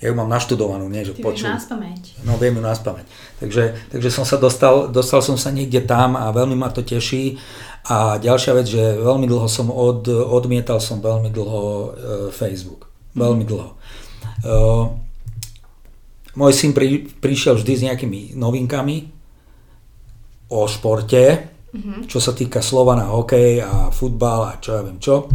ja 0.00 0.08
ju 0.08 0.14
mám 0.16 0.32
naštudovanú, 0.32 0.88
nie, 0.88 1.04
že 1.04 1.12
Ty 1.12 1.26
počul. 1.26 1.52
No, 2.24 2.40
viem 2.40 2.56
ju 2.56 2.62
pamäť. 2.62 3.04
Takže, 3.36 3.92
takže 3.92 4.08
som 4.08 4.24
sa 4.24 4.40
dostal, 4.40 4.88
dostal 4.88 5.20
som 5.20 5.36
sa 5.36 5.52
niekde 5.52 5.84
tam 5.84 6.16
a 6.16 6.32
veľmi 6.32 6.56
ma 6.56 6.72
to 6.72 6.80
teší. 6.80 7.36
A 7.90 8.16
ďalšia 8.16 8.52
vec, 8.56 8.66
že 8.70 8.96
veľmi 8.96 9.28
dlho 9.28 9.44
som 9.44 9.68
od, 9.68 10.08
odmietal 10.08 10.80
som 10.80 11.04
veľmi 11.04 11.28
dlho 11.28 11.62
e, 11.64 11.88
Facebook. 12.32 12.88
Veľmi 13.12 13.44
mm. 13.44 13.48
dlho. 13.48 13.70
E, 13.74 15.09
môj 16.40 16.56
syn 16.56 16.72
pri, 16.72 17.04
prišiel 17.20 17.60
vždy 17.60 17.72
s 17.76 17.84
nejakými 17.84 18.20
novinkami 18.40 18.96
o 20.48 20.64
športe, 20.64 21.22
mm-hmm. 21.76 22.08
čo 22.08 22.18
sa 22.18 22.32
týka 22.32 22.64
slova 22.64 22.96
na 22.96 23.12
hokej 23.12 23.60
a 23.60 23.92
futbal 23.92 24.48
a 24.48 24.52
čo 24.56 24.80
ja 24.80 24.82
viem 24.82 24.96
čo. 24.96 25.28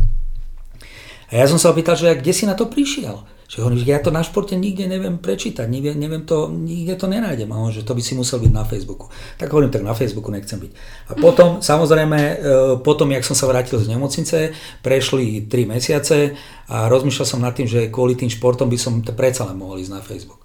A 1.30 1.32
ja 1.38 1.46
som 1.46 1.62
sa 1.62 1.70
opýtal, 1.70 1.94
že 1.94 2.18
kde 2.18 2.34
si 2.34 2.50
na 2.50 2.58
to 2.58 2.66
prišiel? 2.66 3.22
Že 3.46 3.62
hovorím, 3.62 3.80
že 3.82 3.94
ja 3.94 4.02
to 4.02 4.10
na 4.10 4.26
športe 4.26 4.58
nikde 4.58 4.90
neviem 4.90 5.22
prečítať, 5.22 5.70
neviem, 5.70 5.94
neviem 5.94 6.26
to, 6.26 6.50
nikde 6.50 6.98
to 6.98 7.06
nenájdem. 7.06 7.46
A 7.54 7.62
on, 7.62 7.70
že 7.70 7.86
to 7.86 7.94
by 7.94 8.02
si 8.02 8.18
musel 8.18 8.42
byť 8.42 8.50
na 8.50 8.66
Facebooku. 8.66 9.06
Tak 9.38 9.54
hovorím, 9.54 9.70
tak 9.70 9.86
na 9.86 9.94
Facebooku 9.94 10.34
nechcem 10.34 10.58
byť. 10.58 10.72
A 11.10 11.12
potom, 11.14 11.62
samozrejme, 11.62 12.20
e, 12.20 12.36
potom, 12.82 13.06
jak 13.14 13.22
som 13.22 13.38
sa 13.38 13.46
vrátil 13.46 13.78
z 13.78 13.94
nemocnice, 13.94 14.50
prešli 14.82 15.46
3 15.46 15.70
mesiace 15.70 16.34
a 16.74 16.90
rozmýšľal 16.90 17.28
som 17.30 17.40
nad 17.42 17.54
tým, 17.54 17.70
že 17.70 17.94
kvôli 17.94 18.18
tým 18.18 18.34
športom 18.34 18.66
by 18.66 18.78
som 18.82 19.06
predsa 19.06 19.46
len 19.46 19.62
mohol 19.62 19.78
ísť 19.78 19.94
na 19.94 20.02
Facebook. 20.02 20.45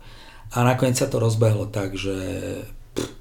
A 0.51 0.67
nakoniec 0.67 0.99
sa 0.99 1.07
to 1.07 1.23
rozbehlo 1.23 1.71
tak, 1.71 1.95
že 1.95 2.17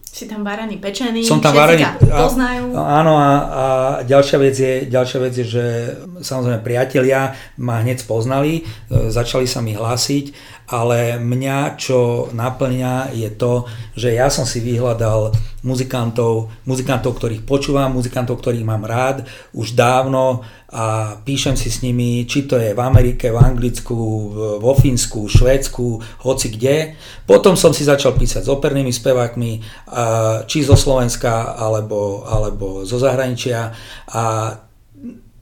si 0.09 0.25
tam 0.27 0.43
varený 0.43 0.81
pečený, 0.81 1.23
som 1.23 1.39
tam 1.39 1.55
varený, 1.55 1.85
poznajú. 2.01 2.75
Áno 2.75 3.13
a, 3.15 3.29
a 3.29 3.65
ďalšia, 4.03 4.37
vec 4.41 4.55
je, 4.57 4.73
ďalšia 4.89 5.19
vec 5.21 5.33
je, 5.37 5.45
že 5.45 5.65
samozrejme 6.19 6.65
priatelia 6.65 7.37
ma 7.61 7.79
hneď 7.79 8.03
spoznali, 8.03 8.59
e, 8.59 9.13
začali 9.13 9.45
sa 9.45 9.61
mi 9.61 9.77
hlásiť, 9.77 10.25
ale 10.69 11.17
mňa 11.17 11.75
čo 11.75 12.29
naplňa 12.29 13.13
je 13.17 13.29
to, 13.33 13.65
že 13.97 14.13
ja 14.13 14.29
som 14.29 14.45
si 14.45 14.61
vyhľadal 14.61 15.33
muzikantov, 15.65 16.53
muzikantov, 16.63 17.17
ktorých 17.17 17.43
počúvam, 17.43 17.97
muzikantov, 17.97 18.39
ktorých 18.39 18.63
mám 18.63 18.85
rád 18.85 19.25
už 19.51 19.73
dávno, 19.73 20.45
a 20.69 21.17
píšem 21.25 21.57
si 21.57 21.73
s 21.73 21.81
nimi, 21.81 22.29
či 22.29 22.45
to 22.45 22.53
je 22.61 22.77
v 22.77 22.81
Amerike, 22.81 23.33
v 23.33 23.41
Anglicku, 23.41 23.97
vo 24.61 24.73
Fínsku, 24.77 25.25
Švédsku, 25.25 25.97
hoci 26.21 26.53
kde. 26.53 26.93
Potom 27.25 27.57
som 27.57 27.73
si 27.73 27.81
začal 27.81 28.13
písať 28.13 28.45
s 28.45 28.53
opernými 28.53 28.93
spevákmi, 28.93 29.51
či 30.45 30.57
zo 30.61 30.77
Slovenska, 30.77 31.57
alebo, 31.57 32.21
alebo 32.29 32.85
zo 32.85 33.01
zahraničia. 33.01 33.73
A 34.13 34.53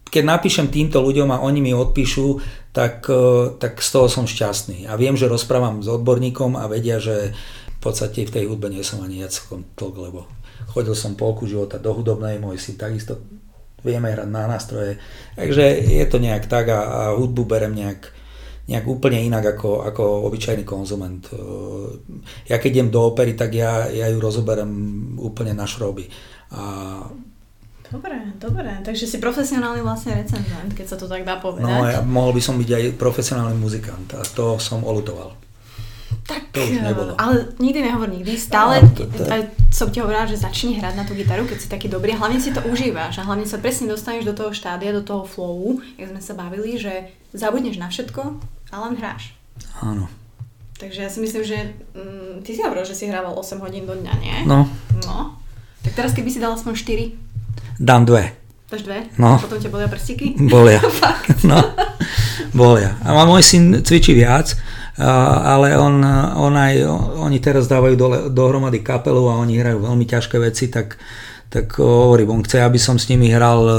keď 0.07 0.23
napíšem 0.23 0.71
týmto 0.71 1.03
ľuďom 1.03 1.27
a 1.35 1.43
oni 1.43 1.59
mi 1.59 1.75
odpíšu, 1.75 2.39
tak, 2.77 3.09
e, 3.09 3.57
tak 3.57 3.81
z 3.81 3.89
toho 3.89 4.05
som 4.05 4.29
šťastný. 4.29 4.85
A 4.85 4.93
viem, 4.93 5.17
že 5.17 5.25
rozprávam 5.25 5.81
s 5.81 5.89
odborníkom 5.89 6.53
a 6.53 6.69
vedia, 6.69 7.01
že 7.01 7.33
v 7.33 7.79
podstate 7.81 8.29
v 8.29 8.33
tej 8.37 8.45
hudbe 8.45 8.69
nie 8.69 8.85
som 8.85 9.01
ani 9.01 9.25
jacekom 9.25 9.65
tlk, 9.73 9.97
lebo 9.97 10.29
chodil 10.77 10.93
som 10.93 11.17
polku 11.17 11.49
života 11.49 11.81
do 11.81 11.89
hudobnej, 11.97 12.37
môj 12.37 12.61
syn 12.61 12.77
takisto 12.77 13.17
vieme 13.81 14.13
hrať 14.13 14.29
na 14.29 14.45
nástroje. 14.45 15.01
Takže 15.33 15.65
je 15.89 16.05
to 16.05 16.21
nejak 16.21 16.45
tak 16.45 16.69
a, 16.69 16.81
a 16.85 17.01
hudbu 17.17 17.49
berem 17.49 17.73
nejak, 17.73 18.13
nejak 18.69 18.85
úplne 18.85 19.25
inak 19.25 19.57
ako, 19.57 19.85
ako 19.85 20.29
obyčajný 20.29 20.61
konzument. 20.61 21.29
Ja 22.45 22.61
keď 22.61 22.69
idem 22.69 22.89
do 22.93 23.09
opery, 23.09 23.33
tak 23.33 23.57
ja, 23.57 23.89
ja 23.89 24.09
ju 24.09 24.17
rozoberem 24.21 24.69
úplne 25.17 25.53
na 25.53 25.65
šroby. 25.65 26.09
A 26.53 26.61
Dobre, 27.87 28.35
dobre. 28.35 28.71
Takže 28.83 29.07
si 29.07 29.17
profesionálny 29.17 29.79
vlastne 29.79 30.15
recenzent, 30.19 30.71
keď 30.75 30.85
sa 30.85 30.97
to 30.99 31.07
tak 31.07 31.23
dá 31.23 31.39
povedať. 31.39 31.67
No, 31.67 31.87
ja 31.87 32.03
mohol 32.03 32.35
by 32.35 32.41
som 32.43 32.59
byť 32.59 32.69
aj 32.69 32.83
profesionálny 32.99 33.55
muzikant 33.55 34.11
a 34.15 34.21
to 34.23 34.59
som 34.59 34.83
olutoval. 34.83 35.37
Tak, 36.27 36.51
to 36.51 36.59
už 36.59 36.83
nebolo. 36.83 37.15
ale 37.15 37.55
nikdy 37.55 37.87
nehovor 37.87 38.11
nikdy. 38.11 38.35
Stále 38.35 38.83
no, 38.83 38.91
to, 38.91 39.07
to... 39.07 39.23
som 39.71 39.87
ti 39.87 40.03
hovorila, 40.03 40.27
že 40.27 40.35
začni 40.35 40.75
hrať 40.75 40.99
na 40.99 41.07
tú 41.07 41.15
gitaru, 41.15 41.47
keď 41.47 41.57
si 41.63 41.71
taký 41.71 41.87
dobrý. 41.87 42.19
Hlavne 42.19 42.43
si 42.43 42.51
to 42.51 42.59
užívaš 42.67 43.23
a 43.23 43.27
hlavne 43.27 43.47
sa 43.47 43.63
presne 43.63 43.87
dostaneš 43.87 44.27
do 44.27 44.35
toho 44.35 44.51
štádia, 44.51 44.91
do 44.91 45.07
toho 45.07 45.23
flowu, 45.23 45.79
jak 45.95 46.11
sme 46.11 46.19
sa 46.19 46.35
bavili, 46.35 46.75
že 46.75 47.15
zabudneš 47.31 47.79
na 47.79 47.87
všetko 47.87 48.43
a 48.43 48.75
len 48.83 48.99
hráš. 48.99 49.31
Áno. 49.79 50.11
Takže 50.77 51.07
ja 51.07 51.09
si 51.09 51.23
myslím, 51.23 51.43
že 51.47 51.57
mm, 51.95 52.43
ty 52.43 52.53
si 52.53 52.61
hovoril, 52.61 52.83
že 52.83 52.93
si 52.93 53.07
hrával 53.07 53.33
8 53.33 53.63
hodín 53.63 53.87
do 53.87 53.95
dňa, 53.95 54.13
nie? 54.19 54.35
No. 54.45 54.67
No. 55.07 55.39
Tak 55.81 55.95
teraz 55.95 56.11
keby 56.11 56.27
si 56.27 56.43
dal 56.43 56.53
aspoň 56.53 56.75
4? 56.75 57.26
Dám 57.77 58.05
dve. 58.05 58.33
Dáš 58.67 58.83
dve? 58.83 59.07
No. 59.15 59.37
A 59.37 59.39
potom 59.39 59.61
ťa 59.61 59.71
bolia 59.71 59.87
prstiky? 59.87 60.35
Bolia. 60.51 60.83
no. 61.49 61.55
Bolia. 62.51 62.99
A 63.05 63.15
môj 63.23 63.39
syn 63.39 63.79
cvičí 63.79 64.11
viac, 64.11 64.59
ale 64.99 65.77
on, 65.79 66.03
on 66.35 66.53
aj, 66.57 66.83
oni 67.21 67.37
teraz 67.39 67.69
dávajú 67.69 67.95
dole, 67.95 68.17
dohromady 68.33 68.83
kapelu 68.83 69.23
a 69.29 69.39
oni 69.39 69.61
hrajú 69.61 69.87
veľmi 69.87 70.05
ťažké 70.09 70.35
veci, 70.41 70.67
tak, 70.67 70.99
tak 71.47 71.79
hovorím, 71.79 72.33
on 72.33 72.43
chce, 72.43 72.59
aby 72.59 72.75
som 72.81 72.99
s 72.99 73.07
nimi 73.07 73.29
hral, 73.31 73.61
e, 73.61 73.75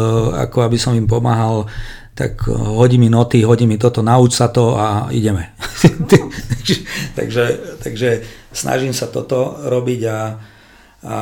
ako 0.46 0.62
aby 0.62 0.78
som 0.78 0.96
im 0.96 1.10
pomáhal, 1.10 1.66
tak 2.14 2.48
hodí 2.48 2.96
mi 2.96 3.12
noty, 3.12 3.44
hodí 3.44 3.68
mi 3.68 3.76
toto, 3.76 4.00
nauč 4.00 4.38
sa 4.38 4.48
to 4.48 4.78
a 4.78 5.12
ideme. 5.12 5.52
takže, 7.18 7.44
takže 7.82 8.24
snažím 8.54 8.94
sa 8.94 9.10
toto 9.10 9.58
robiť 9.68 10.00
a, 10.08 10.18
a... 11.04 11.16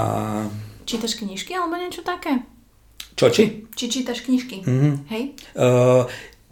Čítaš 0.87 1.19
knižky 1.19 1.57
alebo 1.57 1.77
niečo 1.81 2.07
také? 2.07 2.47
Čo, 3.17 3.33
či? 3.33 3.65
Či 3.73 3.85
čítaš 3.89 4.21
knižky, 4.29 4.61
mm-hmm. 4.61 4.95
hej? 5.09 5.33
Uh, 5.57 6.05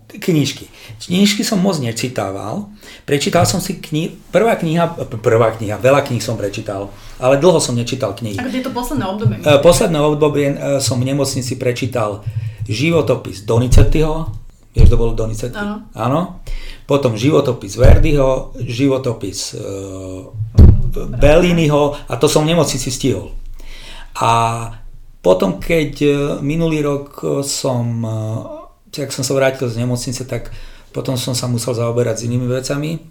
knižky. 0.09 0.65
Knižky 0.97 1.45
som 1.45 1.61
moc 1.61 1.77
nečítával. 1.77 2.73
Prečítal 3.05 3.45
som 3.45 3.61
si 3.61 3.77
kni- 3.77 4.17
prvá 4.33 4.57
kniha, 4.57 4.97
prvá 5.21 5.53
kniha, 5.61 5.77
veľa 5.77 6.09
kníh 6.09 6.25
som 6.25 6.41
prečítal, 6.41 6.89
ale 7.21 7.37
dlho 7.37 7.61
som 7.61 7.77
nečítal 7.77 8.17
knihy. 8.17 8.41
Ako 8.41 8.49
je 8.49 8.65
to 8.65 8.73
posledné 8.73 9.05
obdobie? 9.05 9.37
Uh, 9.45 9.61
posledné 9.61 9.99
obdobie 10.01 10.47
som 10.81 10.97
v 10.97 11.13
nemocnici 11.13 11.61
prečítal 11.61 12.25
životopis 12.65 13.45
Donizettiho, 13.45 14.33
vieš, 14.73 14.89
to 14.89 14.97
bol 14.97 15.13
Donizetti? 15.13 15.61
Áno. 15.61 15.85
Áno. 15.93 16.41
Potom 16.89 17.13
životopis 17.13 17.77
Verdiho, 17.77 18.57
životopis 18.57 19.53
uh, 19.53 20.33
Belliniho 21.21 21.93
a 22.09 22.17
to 22.17 22.25
som 22.25 22.49
v 22.49 22.57
nemocnici 22.57 22.89
stihol. 22.89 23.37
A 24.17 24.33
potom, 25.25 25.57
keď 25.57 26.05
minulý 26.45 26.85
rok 26.85 27.41
som 27.41 28.05
ak 29.03 29.11
som 29.11 29.27
sa 29.27 29.35
vrátil 29.35 29.67
z 29.67 29.83
nemocnice, 29.83 30.23
tak 30.29 30.55
potom 30.95 31.19
som 31.19 31.35
sa 31.35 31.51
musel 31.51 31.75
zaoberať 31.75 32.23
s 32.23 32.27
inými 32.31 32.47
vecami. 32.47 33.03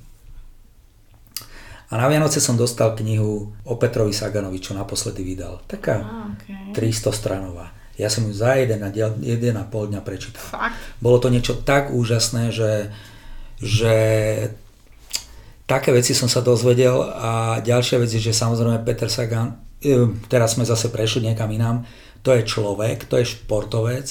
A 1.91 1.99
na 1.99 2.07
Vianoce 2.07 2.39
som 2.39 2.55
dostal 2.55 2.95
knihu 2.95 3.51
o 3.67 3.73
Petrovi 3.75 4.15
Saganovi, 4.15 4.63
čo 4.63 4.73
naposledy 4.73 5.21
vydal. 5.21 5.61
Taká 5.67 5.95
ah, 5.99 6.31
okay. 6.33 6.73
300 6.73 7.11
stranová. 7.11 7.75
Ja 7.93 8.09
som 8.09 8.25
ju 8.25 8.33
za 8.33 8.57
jeden 8.57 8.81
a, 8.81 8.89
jeden 9.21 9.55
a 9.59 9.63
pol 9.69 9.93
dňa 9.93 10.01
prečítal. 10.01 10.41
Fakt? 10.41 10.73
Bolo 10.97 11.21
to 11.21 11.29
niečo 11.29 11.53
tak 11.61 11.93
úžasné, 11.93 12.49
že, 12.49 12.89
že 13.61 13.95
také 15.69 15.93
veci 15.93 16.17
som 16.17 16.25
sa 16.25 16.41
dozvedel 16.41 16.97
a 17.13 17.61
ďalšia 17.61 18.01
vec 18.01 18.09
je, 18.09 18.17
že 18.17 18.33
samozrejme 18.33 18.81
Peter 18.81 19.13
Sagan, 19.13 19.61
e, 19.77 20.09
teraz 20.25 20.57
sme 20.57 20.65
zase 20.65 20.89
prešli 20.89 21.29
niekam 21.29 21.53
inám, 21.53 21.85
to 22.23 22.29
je 22.33 22.43
človek, 22.47 23.05
to 23.05 23.19
je 23.19 23.29
športovec, 23.35 24.07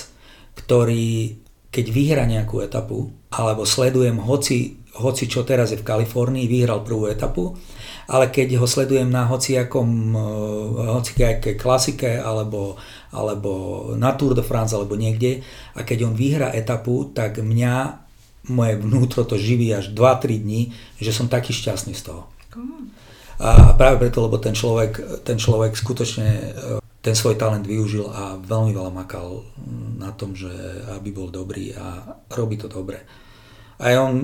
ktorý 0.54 1.42
keď 1.72 1.86
vyhra 1.88 2.24
nejakú 2.28 2.60
etapu, 2.60 3.08
alebo 3.32 3.64
sledujem 3.64 4.20
hoci, 4.20 4.76
hoci 5.00 5.24
čo 5.24 5.40
teraz 5.40 5.72
je 5.72 5.80
v 5.80 5.88
Kalifornii, 5.88 6.44
vyhral 6.44 6.84
prvú 6.84 7.08
etapu, 7.08 7.56
ale 8.12 8.28
keď 8.28 8.60
ho 8.60 8.68
sledujem 8.68 9.08
na 9.08 9.24
hociakom, 9.24 9.88
eh, 10.12 10.20
hociakej 11.00 11.56
klasike 11.56 12.20
alebo, 12.20 12.76
alebo 13.08 13.50
na 13.96 14.12
Tour 14.12 14.36
de 14.36 14.44
France 14.44 14.76
alebo 14.76 15.00
niekde 15.00 15.40
a 15.72 15.80
keď 15.80 16.12
on 16.12 16.14
vyhra 16.14 16.52
etapu, 16.52 17.08
tak 17.16 17.40
mňa 17.40 18.04
moje 18.52 18.74
vnútro 18.76 19.24
to 19.24 19.40
živí 19.40 19.72
až 19.72 19.96
2-3 19.96 20.44
dní, 20.44 20.76
že 21.00 21.14
som 21.14 21.30
taký 21.30 21.56
šťastný 21.56 21.96
z 21.96 22.12
toho. 22.12 22.28
A 23.42 23.74
práve 23.74 23.96
preto, 23.96 24.22
lebo 24.22 24.36
ten 24.38 24.52
človek, 24.52 25.24
ten 25.24 25.40
človek 25.40 25.72
skutočne 25.72 26.28
eh, 26.52 26.81
ten 27.02 27.18
svoj 27.18 27.34
talent 27.34 27.66
využil 27.66 28.06
a 28.06 28.38
veľmi 28.38 28.70
veľa 28.70 28.94
makal 28.94 29.42
na 29.98 30.14
tom, 30.14 30.38
že 30.38 30.48
aby 30.94 31.10
bol 31.10 31.34
dobrý 31.34 31.74
a 31.74 32.14
robí 32.30 32.54
to 32.54 32.70
dobre. 32.70 33.02
A 33.82 33.98
on, 33.98 34.14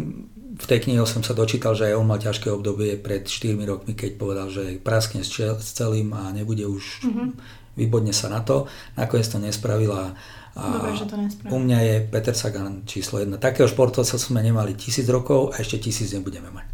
v 0.55 0.67
tej 0.71 0.87
knihe 0.87 1.03
som 1.03 1.27
sa 1.27 1.35
dočítal, 1.35 1.75
že 1.75 1.91
aj 1.91 1.99
on 1.99 2.07
mal 2.07 2.23
ťažké 2.23 2.47
obdobie 2.55 2.95
pred 2.95 3.27
4 3.27 3.59
rokmi, 3.67 3.99
keď 3.99 4.11
povedal, 4.15 4.47
že 4.47 4.79
praskne 4.79 5.27
s, 5.27 5.35
celým 5.75 6.15
a 6.15 6.31
nebude 6.31 6.63
už, 6.71 7.03
mm-hmm. 7.03 7.29
vybodne 7.75 8.15
sa 8.15 8.31
na 8.31 8.47
to. 8.47 8.71
Nakoniec 8.95 9.27
to 9.27 9.43
nespravila. 9.43 10.15
A 10.55 10.63
Dobre, 10.79 10.95
že 10.95 11.11
to 11.11 11.19
nespravila. 11.19 11.51
U 11.51 11.59
mňa 11.59 11.79
je 11.83 11.95
Peter 12.07 12.35
Sagan 12.39 12.87
číslo 12.87 13.19
1. 13.19 13.35
Takého 13.43 13.67
športovca 13.67 14.15
sme 14.15 14.39
nemali 14.39 14.79
tisíc 14.79 15.11
rokov 15.11 15.51
a 15.51 15.59
ešte 15.59 15.83
tisíc 15.83 16.15
nebudeme 16.15 16.55
mať. 16.55 16.67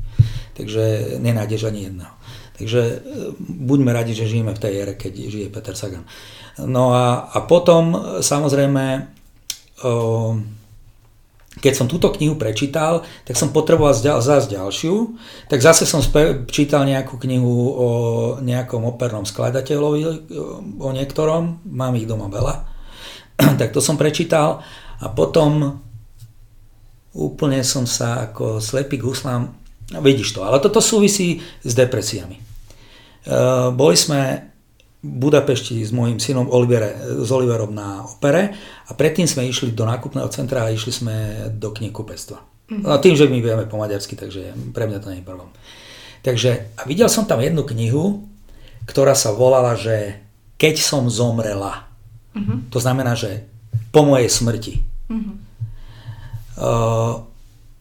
Takže 0.52 1.16
nenájdeš 1.24 1.72
ani 1.72 1.88
jedného. 1.88 2.12
Takže 2.54 2.80
e, 2.80 2.96
buďme 3.40 3.90
radi, 3.90 4.14
že 4.14 4.30
žijeme 4.30 4.54
v 4.54 4.62
tej 4.62 4.72
ére, 4.86 4.94
keď 4.94 5.12
žije 5.26 5.48
Peter 5.50 5.74
Sagan. 5.74 6.06
No 6.62 6.94
a, 6.94 7.30
a 7.34 7.38
potom 7.42 7.94
e, 7.94 7.98
samozrejme, 8.22 9.10
o, 9.82 10.38
keď 11.58 11.72
som 11.74 11.90
túto 11.90 12.14
knihu 12.14 12.38
prečítal, 12.38 13.02
tak 13.26 13.34
som 13.34 13.50
potreboval 13.50 13.94
zase 13.94 14.50
ďalšiu, 14.54 15.18
tak 15.50 15.62
zase 15.62 15.82
som 15.82 16.02
čítal 16.46 16.86
nejakú 16.86 17.18
knihu 17.18 17.54
o 17.74 17.88
nejakom 18.38 18.86
opernom 18.86 19.26
skladateľovi, 19.26 20.30
o 20.78 20.88
niektorom, 20.94 21.62
mám 21.66 21.98
ich 21.98 22.06
doma 22.06 22.30
veľa, 22.30 22.54
tak 23.60 23.74
to 23.74 23.82
som 23.82 23.98
prečítal 23.98 24.62
a 25.02 25.10
potom 25.10 25.82
úplne 27.14 27.62
som 27.62 27.86
sa 27.86 28.30
ako 28.30 28.58
slepý 28.58 28.98
k 28.98 29.06
huslám 29.90 30.04
Vidíš 30.04 30.32
to, 30.32 30.44
ale 30.44 30.60
toto 30.60 30.80
súvisí 30.80 31.44
s 31.60 31.72
depresiami. 31.76 32.40
Uh, 33.24 33.72
boli 33.72 33.96
sme 33.96 34.52
v 35.04 35.16
Budapešti 35.20 35.84
s 35.84 35.92
mojim 35.92 36.16
synom 36.16 36.48
Olivere, 36.48 36.96
s 37.20 37.28
Oliverom 37.28 37.76
na 37.76 38.04
opere 38.08 38.56
a 38.88 38.96
predtým 38.96 39.28
sme 39.28 39.44
išli 39.44 39.76
do 39.76 39.84
nákupného 39.84 40.28
centra 40.32 40.64
a 40.64 40.72
išli 40.72 40.92
sme 40.92 41.14
do 41.52 41.68
knihkupectva. 41.72 42.40
Mm-hmm. 42.40 42.88
No, 42.88 42.96
tým, 42.96 43.12
že 43.12 43.28
my 43.28 43.38
vieme 43.44 43.68
po 43.68 43.76
maďarsky, 43.76 44.16
takže 44.16 44.56
pre 44.72 44.88
mňa 44.88 44.98
to 45.04 45.12
nie 45.12 45.20
je 45.20 45.28
problém. 45.28 45.52
Takže 46.24 46.72
a 46.80 46.88
videl 46.88 47.12
som 47.12 47.28
tam 47.28 47.44
jednu 47.44 47.68
knihu, 47.68 48.24
ktorá 48.88 49.12
sa 49.12 49.32
volala, 49.36 49.76
že 49.76 50.24
Keď 50.54 50.80
som 50.80 51.10
zomrela. 51.10 51.90
Mm-hmm. 52.32 52.72
To 52.72 52.78
znamená, 52.80 53.12
že 53.18 53.44
po 53.92 54.06
mojej 54.06 54.30
smrti. 54.30 54.80
Mm-hmm. 55.12 55.34
Uh, 56.56 57.26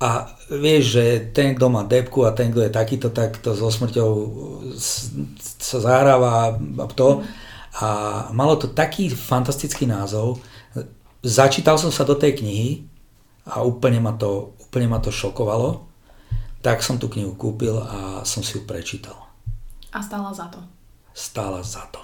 a 0.01 0.25
vieš, 0.51 0.99
že 0.99 1.05
ten, 1.31 1.55
kto 1.55 1.69
má 1.69 1.87
depku 1.87 2.25
a 2.25 2.35
ten, 2.35 2.51
kto 2.51 2.65
je 2.67 2.71
takýto, 2.73 3.07
tak 3.13 3.39
to 3.39 3.55
so 3.55 3.71
smrťou 3.71 4.09
sa 4.77 5.77
zahráva 5.79 6.57
a 6.57 6.85
to. 6.91 7.23
A 7.79 7.87
malo 8.35 8.59
to 8.59 8.69
taký 8.69 9.09
fantastický 9.09 9.89
názov. 9.89 10.43
Začítal 11.23 11.79
som 11.79 11.89
sa 11.89 12.03
do 12.03 12.19
tej 12.19 12.37
knihy 12.43 12.85
a 13.47 13.63
úplne 13.63 14.03
ma 14.03 14.13
to, 14.13 14.59
úplne 14.59 14.91
ma 14.91 14.99
to 14.99 15.09
šokovalo. 15.09 15.87
Tak 16.63 16.83
som 16.83 16.95
tú 16.95 17.07
knihu 17.11 17.35
kúpil 17.35 17.75
a 17.75 18.23
som 18.23 18.43
si 18.43 18.59
ju 18.59 18.63
prečítal. 18.63 19.19
A 19.91 19.99
stála 19.99 20.31
za 20.31 20.47
to? 20.47 20.59
Stála 21.11 21.59
za 21.63 21.83
to. 21.91 21.99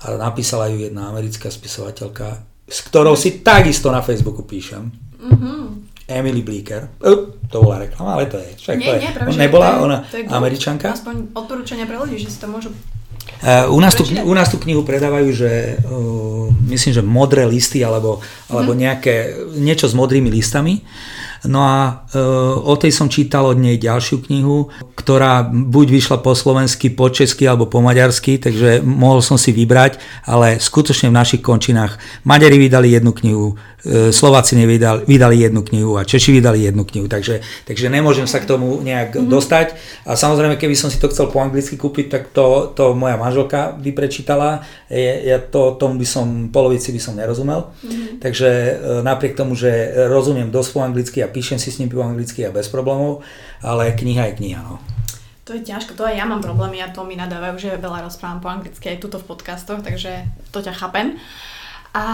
A 0.00 0.16
napísala 0.16 0.70
ju 0.72 0.80
jedna 0.80 1.12
americká 1.12 1.50
spisovateľka, 1.50 2.42
s 2.64 2.78
ktorou 2.86 3.18
si 3.18 3.44
takisto 3.44 3.90
na 3.92 4.00
Facebooku 4.00 4.46
píšem. 4.46 4.88
Mm-hmm. 5.20 5.89
Emily 6.10 6.42
Bleeker. 6.42 6.90
Uh, 6.98 7.30
to 7.46 7.62
bola 7.62 7.86
reklama, 7.86 8.18
ale 8.18 8.26
to 8.26 8.36
je. 8.36 8.50
Však 8.58 8.74
nie, 8.76 8.86
to 8.86 8.92
je. 8.94 9.00
nie, 9.00 9.10
práve, 9.14 9.30
nebola 9.38 9.66
to 9.66 9.74
je, 9.74 9.80
ona 9.86 9.98
to 10.10 10.16
je 10.18 10.24
američanka. 10.26 10.86
Aspoň 10.90 11.14
odporúčania 11.32 11.86
pre 11.86 11.96
ľudí, 11.96 12.18
že 12.18 12.28
si 12.28 12.38
to 12.42 12.50
môžu 12.50 12.74
Uh, 13.40 13.72
u, 13.72 13.80
nás 13.80 13.96
tú, 13.96 14.04
u 14.04 14.34
nás 14.36 14.52
tú 14.52 14.60
knihu 14.60 14.84
predávajú, 14.84 15.32
že 15.32 15.80
uh, 15.80 16.52
myslím, 16.68 16.92
že 16.92 17.00
modré 17.00 17.48
listy 17.48 17.80
alebo, 17.80 18.20
alebo 18.52 18.76
mm-hmm. 18.76 18.84
nejaké, 18.84 19.14
niečo 19.56 19.88
s 19.88 19.96
modrými 19.96 20.28
listami. 20.28 20.84
No 21.48 21.64
a 21.64 22.04
e, 22.12 22.20
o 22.60 22.76
tej 22.76 22.92
som 22.92 23.08
čítal 23.08 23.48
od 23.48 23.56
nej 23.56 23.80
ďalšiu 23.80 24.28
knihu, 24.28 24.68
ktorá 24.92 25.48
buď 25.48 25.86
vyšla 25.88 26.16
po 26.20 26.36
slovensky, 26.36 26.92
po 26.92 27.08
česky 27.08 27.48
alebo 27.48 27.64
po 27.64 27.80
maďarsky, 27.80 28.36
takže 28.36 28.84
mohol 28.84 29.24
som 29.24 29.40
si 29.40 29.48
vybrať, 29.56 29.96
ale 30.28 30.60
skutočne 30.60 31.08
v 31.08 31.16
našich 31.16 31.40
končinách 31.40 31.96
Maďari 32.28 32.60
vydali 32.60 32.92
jednu 32.92 33.16
knihu, 33.16 33.56
Slováci 34.10 34.60
nevydali, 34.60 35.08
vydali 35.08 35.40
jednu 35.40 35.64
knihu 35.64 35.96
a 35.96 36.04
Češi 36.04 36.36
vydali 36.36 36.68
jednu 36.68 36.84
knihu, 36.84 37.08
takže, 37.08 37.40
takže 37.64 37.88
nemôžem 37.88 38.28
sa 38.28 38.36
k 38.36 38.48
tomu 38.48 38.76
nejak 38.84 39.16
mm-hmm. 39.16 39.32
dostať. 39.32 39.66
A 40.04 40.16
samozrejme, 40.20 40.60
keby 40.60 40.76
som 40.76 40.92
si 40.92 41.00
to 41.00 41.08
chcel 41.08 41.32
po 41.32 41.40
anglicky 41.40 41.80
kúpiť, 41.80 42.06
tak 42.12 42.22
to, 42.36 42.72
to 42.76 42.92
moja 42.92 43.16
manželka 43.16 43.72
by 43.80 43.90
prečítala, 43.96 44.60
ja 44.92 45.40
to 45.40 45.80
tomu 45.80 45.96
by 45.96 46.06
som, 46.06 46.52
polovici 46.52 46.92
by 46.92 47.00
som 47.00 47.16
nerozumel. 47.16 47.72
Mm-hmm. 47.80 48.20
Takže 48.20 48.48
e, 48.48 48.72
napriek 49.00 49.32
tomu, 49.32 49.56
že 49.56 49.96
rozumiem 50.12 50.52
dosť 50.52 50.70
po 50.76 50.80
anglicky 50.84 51.18
a 51.24 51.32
píšem 51.32 51.56
si 51.56 51.72
s 51.72 51.80
ním 51.80 51.88
po 51.88 52.04
anglicky 52.04 52.44
a 52.44 52.52
bez 52.52 52.68
problémov, 52.68 53.24
ale 53.64 53.96
kniha 53.96 54.28
je 54.30 54.36
kniha. 54.36 54.60
No. 54.60 54.76
To 55.48 55.56
je 55.56 55.66
ťažko, 55.66 55.98
to 55.98 56.06
aj 56.06 56.14
ja 56.14 56.28
mám 56.28 56.38
problémy 56.38 56.78
a 56.78 56.94
to 56.94 57.02
mi 57.02 57.18
nadávajú, 57.18 57.58
že 57.58 57.80
veľa 57.80 58.06
rozprávam 58.06 58.38
po 58.38 58.46
anglicky 58.46 58.86
aj 58.86 59.02
tuto 59.02 59.18
v 59.18 59.34
podcastoch, 59.34 59.82
takže 59.82 60.28
to 60.54 60.62
ťa 60.62 60.78
chápem. 60.78 61.18
A, 61.90 62.04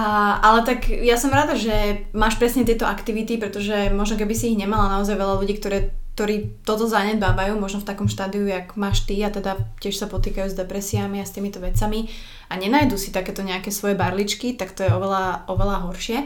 ale 0.41 0.65
tak 0.65 0.89
ja 0.89 1.21
som 1.21 1.29
rada, 1.29 1.53
že 1.53 2.09
máš 2.17 2.41
presne 2.41 2.65
tieto 2.65 2.89
aktivity, 2.89 3.37
pretože 3.37 3.93
možno 3.93 4.17
keby 4.17 4.33
si 4.33 4.57
ich 4.57 4.61
nemala 4.61 4.89
naozaj 4.89 5.21
veľa 5.21 5.37
ľudí, 5.37 5.61
ktoré, 5.61 5.93
ktorí 6.17 6.65
toto 6.65 6.89
zanedbávajú, 6.89 7.61
možno 7.61 7.85
v 7.85 7.89
takom 7.93 8.09
štádiu, 8.09 8.49
jak 8.49 8.73
máš 8.81 9.05
ty 9.05 9.21
a 9.21 9.29
teda 9.29 9.61
tiež 9.85 10.01
sa 10.01 10.09
potýkajú 10.09 10.49
s 10.49 10.57
depresiami 10.57 11.21
a 11.21 11.29
s 11.29 11.37
týmito 11.37 11.61
vecami 11.61 12.09
a 12.49 12.57
nenajdu 12.57 12.97
si 12.97 13.13
takéto 13.13 13.45
nejaké 13.45 13.69
svoje 13.69 13.93
barličky, 14.01 14.57
tak 14.57 14.73
to 14.73 14.81
je 14.81 14.89
oveľa, 14.89 15.45
oveľa 15.53 15.85
horšie. 15.93 16.25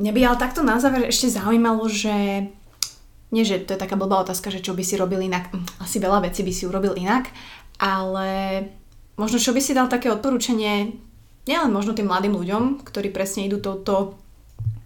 Mňa 0.00 0.12
by 0.16 0.20
ale 0.24 0.40
takto 0.40 0.64
na 0.64 0.80
záver 0.80 1.12
ešte 1.12 1.28
zaujímalo, 1.28 1.84
že 1.92 2.48
nie, 3.36 3.44
že 3.44 3.60
to 3.68 3.76
je 3.76 3.82
taká 3.84 4.00
blbá 4.00 4.24
otázka, 4.24 4.48
že 4.48 4.64
čo 4.64 4.72
by 4.72 4.80
si 4.80 4.96
robil 4.96 5.20
inak, 5.20 5.52
hm, 5.52 5.84
asi 5.84 6.00
veľa 6.00 6.24
vecí 6.24 6.40
by 6.40 6.52
si 6.56 6.64
urobil 6.64 6.96
inak, 6.96 7.28
ale 7.76 8.64
možno 9.20 9.36
čo 9.36 9.52
by 9.52 9.60
si 9.60 9.76
dal 9.76 9.92
také 9.92 10.08
odporúčanie 10.08 10.96
nielen 11.48 11.70
možno 11.70 11.94
tým 11.94 12.08
mladým 12.08 12.34
ľuďom, 12.34 12.84
ktorí 12.86 13.10
presne 13.10 13.46
idú 13.46 13.58
touto 13.58 14.18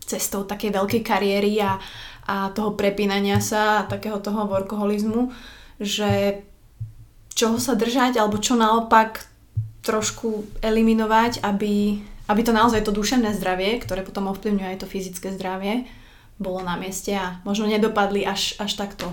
cestou 0.07 0.47
takej 0.47 0.71
veľkej 0.73 1.03
kariéry 1.03 1.59
a, 1.61 1.83
a 2.27 2.55
toho 2.55 2.79
prepínania 2.79 3.43
sa 3.43 3.83
a 3.83 3.87
takého 3.91 4.23
toho 4.23 4.47
workoholizmu, 4.47 5.35
že 5.83 6.43
čoho 7.37 7.59
sa 7.61 7.77
držať 7.77 8.17
alebo 8.17 8.41
čo 8.41 8.57
naopak 8.57 9.27
trošku 9.83 10.61
eliminovať, 10.63 11.43
aby 11.43 12.01
aby 12.27 12.41
to 12.43 12.53
naozaj 12.53 12.83
to 12.83 12.91
duševné 12.91 13.35
zdravie, 13.39 13.79
ktoré 13.79 14.03
potom 14.03 14.27
ovplyvňuje 14.35 14.67
aj 14.75 14.79
to 14.83 14.91
fyzické 14.91 15.31
zdravie, 15.31 15.87
bolo 16.43 16.61
na 16.61 16.75
mieste 16.75 17.15
a 17.15 17.39
možno 17.47 17.71
nedopadli 17.71 18.27
až, 18.27 18.59
až 18.59 18.75
takto? 18.75 19.07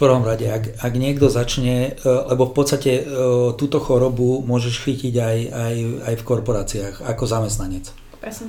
Prvom 0.00 0.24
rade, 0.24 0.48
ak, 0.48 0.80
ak 0.80 0.92
niekto 0.96 1.28
začne, 1.28 1.92
e, 1.92 2.08
lebo 2.08 2.48
v 2.48 2.54
podstate 2.56 2.92
e, 2.98 3.02
túto 3.60 3.76
chorobu 3.84 4.40
môžeš 4.40 4.80
chytiť 4.80 5.14
aj, 5.20 5.38
aj, 5.52 5.74
aj 6.08 6.14
v 6.16 6.26
korporáciách 6.26 6.94
ako 7.04 7.24
zamestnanec. 7.28 7.92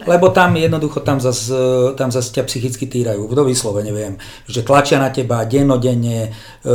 Lebo 0.07 0.31
tam 0.31 0.55
jednoducho, 0.55 1.03
tam 1.03 1.19
zase 1.19 1.55
tam 1.95 2.11
zas 2.11 2.31
ťa 2.31 2.43
psychicky 2.43 2.87
týrajú, 2.87 3.27
kto 3.27 3.47
vyslovene 3.47 3.91
viem, 3.91 4.19
že 4.43 4.67
tlačia 4.67 4.99
na 4.99 5.11
teba 5.11 5.43
dennodenne, 5.43 6.31
e, 6.63 6.69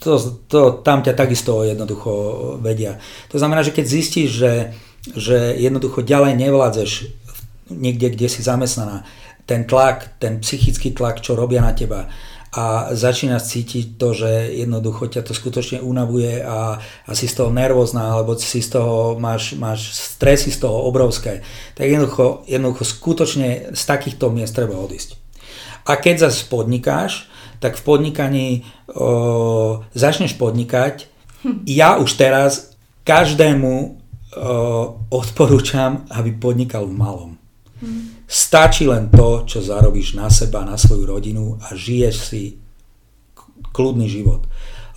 to, 0.00 0.12
to, 0.48 0.60
tam 0.80 1.04
ťa 1.04 1.12
takisto 1.12 1.60
jednoducho 1.64 2.12
vedia. 2.60 2.96
To 3.32 3.36
znamená, 3.36 3.60
že 3.64 3.72
keď 3.76 3.84
zistíš, 3.84 4.28
že, 4.32 4.52
že 5.12 5.36
jednoducho 5.60 6.04
ďalej 6.04 6.40
nevládzeš 6.40 6.90
niekde, 7.72 8.16
kde 8.16 8.28
si 8.32 8.40
zamestnaná, 8.40 9.04
ten 9.46 9.64
tlak, 9.64 10.18
ten 10.18 10.42
psychický 10.42 10.92
tlak, 10.92 11.22
čo 11.22 11.38
robia 11.38 11.62
na 11.62 11.72
teba 11.72 12.10
a 12.54 12.94
začínaš 12.94 13.52
cítiť 13.52 13.98
to, 13.98 14.14
že 14.14 14.30
jednoducho 14.54 15.10
ťa 15.10 15.22
to 15.26 15.32
skutočne 15.34 15.78
unavuje 15.82 16.40
a, 16.40 16.78
a 16.80 17.10
si 17.12 17.26
z 17.26 17.42
toho 17.42 17.50
nervózna, 17.50 18.14
alebo 18.14 18.38
si 18.38 18.62
z 18.62 18.78
toho 18.78 19.18
máš, 19.18 19.58
máš 19.58 19.92
stresy 19.92 20.54
z 20.54 20.62
toho 20.62 20.86
obrovské, 20.86 21.42
tak 21.74 21.90
jednoducho, 21.90 22.46
jednoducho 22.46 22.84
skutočne 22.86 23.74
z 23.74 23.82
takýchto 23.82 24.30
miest 24.30 24.54
treba 24.54 24.78
odísť. 24.78 25.18
A 25.86 25.98
keď 25.98 26.30
zase 26.30 26.50
podnikáš, 26.50 27.30
tak 27.62 27.78
v 27.78 27.82
podnikaní 27.82 28.48
o, 28.90 29.82
začneš 29.94 30.34
podnikať. 30.36 31.08
Ja 31.64 31.96
už 32.02 32.18
teraz 32.18 32.74
každému 33.06 33.72
o, 33.72 33.88
odporúčam, 35.08 36.04
aby 36.10 36.34
podnikal 36.34 36.90
v 36.90 36.94
malom. 36.94 37.30
Stačí 38.26 38.90
len 38.90 39.06
to, 39.06 39.46
čo 39.46 39.62
zarobíš 39.62 40.18
na 40.18 40.26
seba, 40.26 40.66
na 40.66 40.74
svoju 40.74 41.06
rodinu 41.06 41.62
a 41.62 41.78
žiješ 41.78 42.16
si 42.18 42.42
kľudný 43.70 44.10
život. 44.10 44.42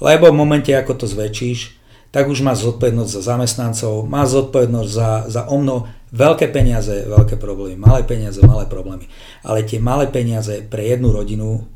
Lebo 0.01 0.33
v 0.33 0.39
momente, 0.39 0.73
ako 0.73 0.97
to 0.97 1.05
zväčšíš, 1.05 1.77
tak 2.09 2.25
už 2.25 2.41
máš 2.41 2.65
zodpovednosť 2.65 3.11
za 3.13 3.21
zamestnancov, 3.21 4.09
máš 4.09 4.33
zodpovednosť 4.33 4.89
za, 4.89 5.09
za 5.29 5.41
omno 5.45 5.85
veľké 6.09 6.49
peniaze, 6.49 7.05
veľké 7.05 7.37
problémy, 7.37 7.77
malé 7.77 8.01
peniaze, 8.01 8.41
malé 8.41 8.65
problémy. 8.65 9.05
Ale 9.45 9.61
tie 9.61 9.77
malé 9.77 10.09
peniaze 10.09 10.65
pre 10.65 10.89
jednu 10.89 11.13
rodinu 11.13 11.69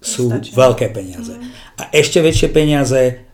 sú 0.00 0.32
Stačí. 0.32 0.56
veľké 0.56 0.88
peniaze. 0.96 1.36
Mm. 1.36 1.44
A 1.76 1.82
ešte 1.92 2.24
väčšie 2.24 2.48
peniaze 2.48 3.27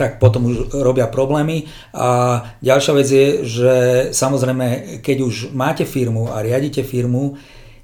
tak 0.00 0.16
potom 0.16 0.48
už 0.48 0.72
robia 0.80 1.04
problémy. 1.04 1.68
A 1.92 2.40
ďalšia 2.64 2.92
vec 2.96 3.08
je, 3.12 3.26
že 3.44 3.74
samozrejme, 4.16 4.98
keď 5.04 5.16
už 5.20 5.52
máte 5.52 5.84
firmu 5.84 6.32
a 6.32 6.40
riadite 6.40 6.80
firmu, 6.80 7.36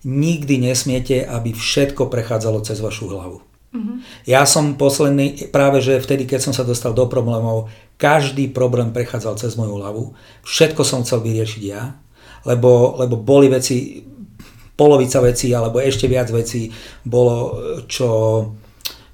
nikdy 0.09 0.73
nesmiete, 0.73 1.29
aby 1.29 1.53
všetko 1.53 2.09
prechádzalo 2.09 2.65
cez 2.65 2.81
vašu 2.81 3.13
hlavu. 3.13 3.45
Mm-hmm. 3.77 3.97
Ja 4.25 4.49
som 4.49 4.81
posledný, 4.81 5.53
práve 5.53 5.85
že 5.85 6.01
vtedy, 6.01 6.25
keď 6.25 6.49
som 6.49 6.55
sa 6.57 6.65
dostal 6.65 6.97
do 6.97 7.05
problémov, 7.05 7.69
každý 8.01 8.49
problém 8.49 8.97
prechádzal 8.97 9.37
cez 9.37 9.53
moju 9.61 9.77
hlavu. 9.77 10.17
Všetko 10.49 10.81
som 10.89 11.05
chcel 11.05 11.21
vyriešiť 11.21 11.63
ja, 11.69 12.01
lebo, 12.49 12.97
lebo 12.97 13.21
boli 13.21 13.53
veci, 13.53 14.01
polovica 14.73 15.21
vecí 15.21 15.53
alebo 15.53 15.85
ešte 15.85 16.09
viac 16.09 16.33
vecí 16.33 16.73
bolo, 17.05 17.61
čo 17.85 18.09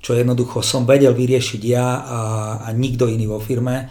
čo 0.03 0.19
jednoducho 0.19 0.61
som 0.67 0.83
vedel 0.83 1.15
vyriešiť 1.15 1.63
ja 1.63 1.87
a, 2.03 2.21
a 2.67 2.69
nikto 2.75 3.07
iný 3.07 3.31
vo 3.31 3.39
firme. 3.39 3.87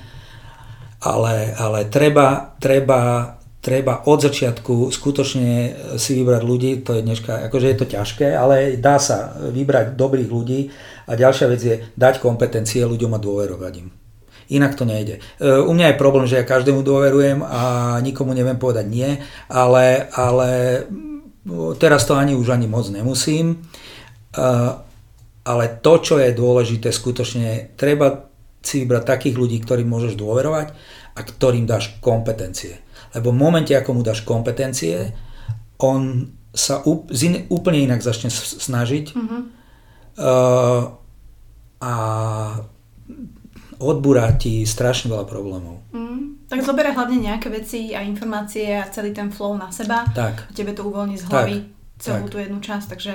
Ale, 1.01 1.55
ale 1.57 1.89
treba, 1.89 2.53
treba, 2.61 3.33
treba 3.57 4.05
od 4.05 4.19
začiatku 4.21 4.93
skutočne 4.93 5.49
si 5.97 6.11
vybrať 6.13 6.41
ľudí, 6.45 6.71
to 6.85 6.93
je 6.93 7.01
dneška, 7.01 7.49
akože 7.49 7.67
je 7.73 7.77
to 7.79 7.87
ťažké, 7.89 8.27
ale 8.37 8.77
dá 8.77 9.01
sa 9.01 9.33
vybrať 9.33 9.97
dobrých 9.97 10.29
ľudí 10.29 10.69
a 11.09 11.17
ďalšia 11.17 11.47
vec 11.49 11.61
je 11.63 11.75
dať 11.97 12.21
kompetencie 12.21 12.85
ľuďom 12.85 13.17
a 13.17 13.23
dôverovať 13.23 13.73
im. 13.81 13.89
Inak 14.51 14.75
to 14.75 14.83
nejde. 14.83 15.23
E, 15.39 15.47
u 15.63 15.71
mňa 15.71 15.95
je 15.95 16.01
problém, 16.01 16.27
že 16.27 16.37
ja 16.37 16.45
každému 16.45 16.83
dôverujem 16.83 17.39
a 17.39 17.97
nikomu 18.03 18.35
neviem 18.35 18.59
povedať 18.59 18.85
nie, 18.85 19.09
ale, 19.47 20.11
ale 20.11 20.83
teraz 21.79 22.03
to 22.03 22.19
ani 22.19 22.35
už 22.35 22.51
ani 22.51 22.67
moc 22.67 22.85
nemusím. 22.91 23.63
Ale 25.41 25.81
to, 25.81 25.93
čo 25.97 26.21
je 26.21 26.37
dôležité, 26.37 26.93
skutočne 26.93 27.73
treba 27.73 28.29
si 28.61 28.85
vybrať 28.85 29.03
takých 29.05 29.35
ľudí, 29.35 29.57
ktorým 29.61 29.89
môžeš 29.89 30.13
dôverovať 30.13 30.67
a 31.17 31.19
ktorým 31.25 31.65
dáš 31.65 31.97
kompetencie. 31.97 32.77
Lebo 33.17 33.33
v 33.33 33.41
momente, 33.41 33.73
ako 33.73 33.97
mu 33.97 34.01
dáš 34.05 34.21
kompetencie, 34.21 35.11
on 35.81 36.29
sa 36.53 36.85
úplne 36.85 37.79
inak 37.81 38.03
začne 38.05 38.29
snažiť 38.29 39.17
mm-hmm. 39.17 39.41
uh, 40.19 40.83
a 41.81 41.93
odburá 43.81 44.29
ti 44.37 44.61
strašne 44.67 45.09
veľa 45.09 45.25
problémov. 45.25 45.81
Mm. 45.89 46.45
Tak 46.51 46.61
zoberie 46.61 46.93
hlavne 46.93 47.17
nejaké 47.17 47.47
veci 47.49 47.95
a 47.95 48.03
informácie 48.03 48.77
a 48.77 48.85
celý 48.91 49.15
ten 49.15 49.31
flow 49.33 49.57
na 49.57 49.71
seba. 49.73 50.05
Tak. 50.11 50.53
Tebe 50.53 50.75
to 50.75 50.85
uvoľní 50.85 51.17
z 51.17 51.25
hlavy 51.31 51.55
tak. 51.63 51.71
celú 51.97 52.27
tak. 52.27 52.31
tú 52.31 52.37
jednu 52.37 52.59
časť, 52.59 52.87
takže 52.91 53.13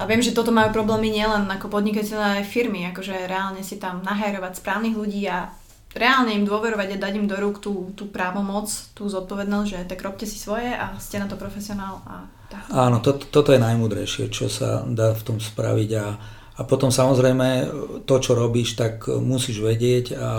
a 0.00 0.08
viem, 0.08 0.24
že 0.24 0.32
toto 0.32 0.48
majú 0.48 0.72
problémy 0.72 1.12
nielen 1.12 1.44
ako 1.44 1.68
podnikateľe, 1.68 2.40
aj 2.40 2.48
firmy, 2.48 2.88
akože 2.88 3.28
reálne 3.28 3.60
si 3.60 3.76
tam 3.76 4.00
nahajrovať 4.00 4.56
správnych 4.56 4.96
ľudí 4.96 5.28
a 5.28 5.52
reálne 5.92 6.32
im 6.32 6.48
dôverovať 6.48 6.96
a 6.96 7.02
dať 7.04 7.12
im 7.20 7.28
do 7.28 7.36
rúk 7.36 7.60
tú, 7.60 7.92
tú 7.92 8.08
právomoc, 8.08 8.72
tú 8.96 9.12
zodpovednosť, 9.12 9.68
že 9.68 9.78
tak 9.84 10.00
robte 10.00 10.24
si 10.24 10.40
svoje 10.40 10.72
a 10.72 10.96
ste 10.96 11.20
na 11.20 11.28
to 11.28 11.36
profesionál. 11.36 12.00
A 12.08 12.24
tak. 12.48 12.64
Áno, 12.72 13.04
to, 13.04 13.20
toto 13.20 13.52
je 13.52 13.60
najmudrejšie, 13.60 14.32
čo 14.32 14.48
sa 14.48 14.80
dá 14.88 15.12
v 15.12 15.20
tom 15.20 15.36
spraviť 15.36 15.90
a, 16.00 16.06
a 16.56 16.60
potom 16.64 16.88
samozrejme 16.88 17.68
to, 18.08 18.14
čo 18.24 18.32
robíš, 18.32 18.80
tak 18.80 19.04
musíš 19.04 19.60
vedieť 19.60 20.16
a 20.16 20.32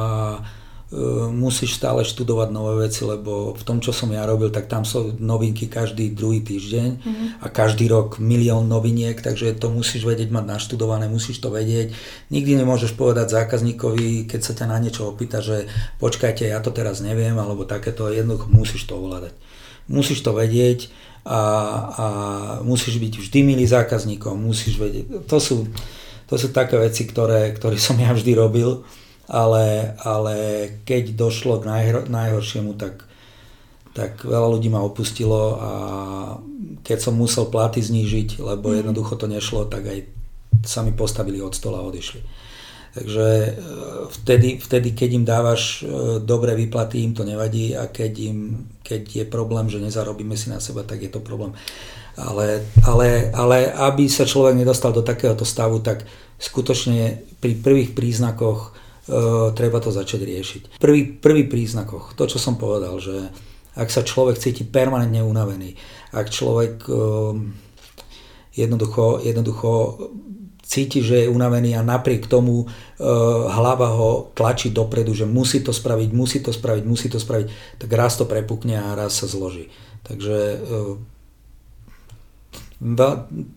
musíš 1.32 1.80
stále 1.80 2.04
študovať 2.04 2.52
nové 2.52 2.84
veci, 2.84 3.08
lebo 3.08 3.56
v 3.56 3.64
tom, 3.64 3.80
čo 3.80 3.96
som 3.96 4.12
ja 4.12 4.28
robil, 4.28 4.52
tak 4.52 4.68
tam 4.68 4.84
sú 4.84 5.16
novinky 5.24 5.72
každý 5.72 6.12
druhý 6.12 6.44
týždeň 6.44 6.90
mm-hmm. 7.00 7.28
a 7.40 7.48
každý 7.48 7.88
rok 7.88 8.20
milión 8.20 8.68
noviniek, 8.68 9.16
takže 9.16 9.56
to 9.56 9.72
musíš 9.72 10.04
vedieť 10.04 10.36
mať 10.36 10.52
naštudované, 10.52 11.08
musíš 11.08 11.40
to 11.40 11.48
vedieť. 11.48 11.96
Nikdy 12.28 12.60
nemôžeš 12.60 13.00
povedať 13.00 13.32
zákazníkovi, 13.32 14.28
keď 14.28 14.40
sa 14.44 14.52
ťa 14.52 14.66
na 14.68 14.84
niečo 14.84 15.08
opýta, 15.08 15.40
že 15.40 15.72
počkajte, 16.04 16.44
ja 16.44 16.60
to 16.60 16.76
teraz 16.76 17.00
neviem, 17.00 17.40
alebo 17.40 17.64
takéto, 17.64 18.12
jednoducho 18.12 18.52
musíš 18.52 18.84
to 18.84 19.00
ovládať. 19.00 19.32
Musíš 19.88 20.20
to 20.20 20.36
vedieť 20.36 20.92
a, 21.24 21.40
a 21.88 22.06
musíš 22.68 23.00
byť 23.00 23.14
vždy 23.16 23.40
milý 23.48 23.64
zákazníkom, 23.64 24.36
musíš 24.44 24.76
vedieť. 24.76 25.24
To 25.32 25.40
sú, 25.40 25.72
to 26.28 26.36
sú 26.36 26.52
také 26.52 26.76
veci, 26.76 27.08
ktoré, 27.08 27.56
ktoré 27.56 27.80
som 27.80 27.96
ja 27.96 28.12
vždy 28.12 28.36
robil 28.36 28.84
ale, 29.32 29.96
ale 30.04 30.36
keď 30.84 31.16
došlo 31.16 31.64
k 31.64 31.72
najhor, 31.72 32.12
najhoršiemu, 32.12 32.76
tak, 32.76 33.08
tak 33.96 34.28
veľa 34.28 34.60
ľudí 34.60 34.68
ma 34.68 34.84
opustilo 34.84 35.56
a 35.56 35.72
keď 36.84 36.98
som 37.00 37.16
musel 37.16 37.48
platy 37.48 37.80
znížiť, 37.80 38.44
lebo 38.44 38.76
mm. 38.76 38.84
jednoducho 38.84 39.16
to 39.16 39.32
nešlo, 39.32 39.72
tak 39.72 39.88
aj 39.88 40.00
sa 40.68 40.84
mi 40.84 40.92
postavili 40.92 41.40
od 41.40 41.56
stola 41.56 41.80
a 41.80 41.88
odišli. 41.88 42.20
Takže 42.92 43.28
e, 43.48 43.52
vtedy, 44.20 44.60
vtedy, 44.60 44.92
keď 44.92 45.10
im 45.16 45.24
dávaš 45.24 45.80
e, 45.80 46.20
dobré 46.20 46.52
výplaty, 46.60 47.00
im 47.00 47.16
to 47.16 47.24
nevadí 47.24 47.72
a 47.72 47.88
keď, 47.88 48.14
im, 48.20 48.68
keď 48.84 49.24
je 49.24 49.26
problém, 49.32 49.72
že 49.72 49.80
nezarobíme 49.80 50.36
si 50.36 50.52
na 50.52 50.60
seba, 50.60 50.84
tak 50.84 51.00
je 51.00 51.08
to 51.08 51.24
problém. 51.24 51.56
Ale, 52.20 52.68
ale, 52.84 53.32
ale 53.32 53.72
aby 53.72 54.12
sa 54.12 54.28
človek 54.28 54.60
nedostal 54.60 54.92
do 54.92 55.08
takéhoto 55.08 55.48
stavu, 55.48 55.80
tak 55.80 56.04
skutočne 56.36 57.24
pri 57.40 57.56
prvých 57.64 57.96
príznakoch 57.96 58.76
treba 59.52 59.84
to 59.84 59.92
začať 59.92 60.22
riešiť. 60.24 60.62
Prvý, 60.80 61.20
prvý 61.20 61.44
príznakoch, 61.48 62.16
to 62.16 62.28
čo 62.32 62.40
som 62.40 62.56
povedal, 62.56 62.96
že 62.98 63.32
ak 63.76 63.88
sa 63.88 64.04
človek 64.04 64.40
cíti 64.40 64.68
permanentne 64.68 65.24
unavený, 65.24 65.76
ak 66.12 66.28
človek 66.28 66.88
eh, 66.88 67.34
jednoducho, 68.56 69.24
jednoducho 69.24 69.70
cíti, 70.72 71.04
že 71.04 71.28
je 71.28 71.32
unavený 71.32 71.76
a 71.76 71.84
napriek 71.84 72.32
tomu 72.32 72.64
uh, 72.64 72.68
hlava 73.52 73.92
ho 73.92 74.32
tlačí 74.32 74.72
dopredu, 74.72 75.12
že 75.12 75.28
musí 75.28 75.60
to 75.60 75.76
spraviť, 75.76 76.10
musí 76.16 76.40
to 76.40 76.56
spraviť, 76.56 76.84
musí 76.88 77.12
to 77.12 77.20
spraviť, 77.20 77.76
tak 77.76 77.92
raz 77.92 78.16
to 78.16 78.24
prepukne 78.24 78.80
a 78.80 78.96
raz 78.96 79.20
sa 79.20 79.28
zloží. 79.28 79.68
Takže 80.08 80.64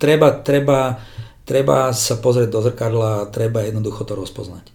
treba, 0.02 0.42
treba, 0.42 0.98
treba 1.46 1.94
sa 1.94 2.18
pozrieť 2.18 2.50
do 2.50 2.60
zrkadla 2.66 3.22
a 3.22 3.30
treba 3.30 3.62
jednoducho 3.62 4.02
to 4.02 4.18
rozpoznať. 4.18 4.73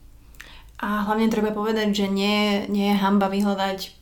A 0.80 1.04
hlavne 1.08 1.28
treba 1.28 1.52
povedať, 1.52 1.92
že 1.92 2.08
nie, 2.08 2.66
nie 2.72 2.96
je 2.96 3.02
hamba 3.04 3.28
vyhľadať 3.28 4.00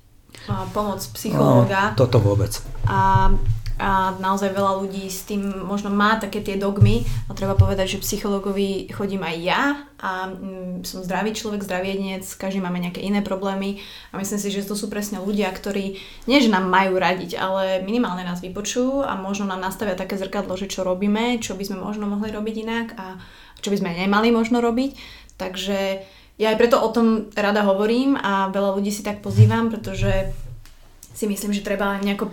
pomoc 0.72 1.02
psychológa. 1.18 1.98
No, 1.98 2.06
toto 2.06 2.22
vôbec. 2.22 2.54
A 2.86 3.34
a 3.78 4.18
naozaj 4.18 4.58
veľa 4.58 4.82
ľudí 4.82 5.06
s 5.06 5.30
tým 5.30 5.54
možno 5.62 5.94
má 5.94 6.18
také 6.18 6.42
tie 6.42 6.58
dogmy 6.58 7.06
a 7.30 7.38
treba 7.38 7.54
povedať, 7.54 7.98
že 7.98 8.02
psychologovi 8.02 8.90
chodím 8.90 9.22
aj 9.22 9.36
ja 9.38 9.62
a 10.02 10.34
mm, 10.34 10.82
som 10.82 11.06
zdravý 11.06 11.38
človek, 11.38 11.62
zdravý 11.62 11.94
jedinec, 11.94 12.26
každý 12.42 12.58
máme 12.58 12.82
nejaké 12.82 13.06
iné 13.06 13.22
problémy 13.22 13.78
a 14.10 14.18
myslím 14.18 14.42
si, 14.42 14.50
že 14.50 14.66
to 14.66 14.74
sú 14.74 14.90
presne 14.90 15.22
ľudia, 15.22 15.54
ktorí 15.54 15.94
nie, 16.26 16.38
že 16.42 16.50
nám 16.50 16.66
majú 16.74 16.98
radiť, 16.98 17.38
ale 17.38 17.86
minimálne 17.86 18.26
nás 18.26 18.42
vypočujú 18.42 19.06
a 19.06 19.14
možno 19.14 19.46
nám 19.46 19.62
nastavia 19.62 19.94
také 19.94 20.18
zrkadlo, 20.18 20.58
že 20.58 20.66
čo 20.66 20.82
robíme, 20.82 21.38
čo 21.38 21.54
by 21.54 21.70
sme 21.70 21.78
možno 21.78 22.10
mohli 22.10 22.34
robiť 22.34 22.56
inak 22.58 22.88
a 22.98 23.22
čo 23.62 23.70
by 23.70 23.78
sme 23.78 23.94
nemali 23.94 24.34
možno 24.34 24.58
robiť. 24.58 24.98
Takže 25.38 26.02
ja 26.38 26.54
aj 26.54 26.58
preto 26.62 26.78
o 26.78 26.90
tom 26.94 27.34
rada 27.34 27.66
hovorím 27.66 28.14
a 28.14 28.54
veľa 28.54 28.78
ľudí 28.78 28.94
si 28.94 29.02
tak 29.02 29.26
pozývam, 29.26 29.74
pretože 29.74 30.30
si 31.18 31.26
myslím, 31.26 31.50
že 31.50 31.66
treba 31.66 31.98
nejako 31.98 32.30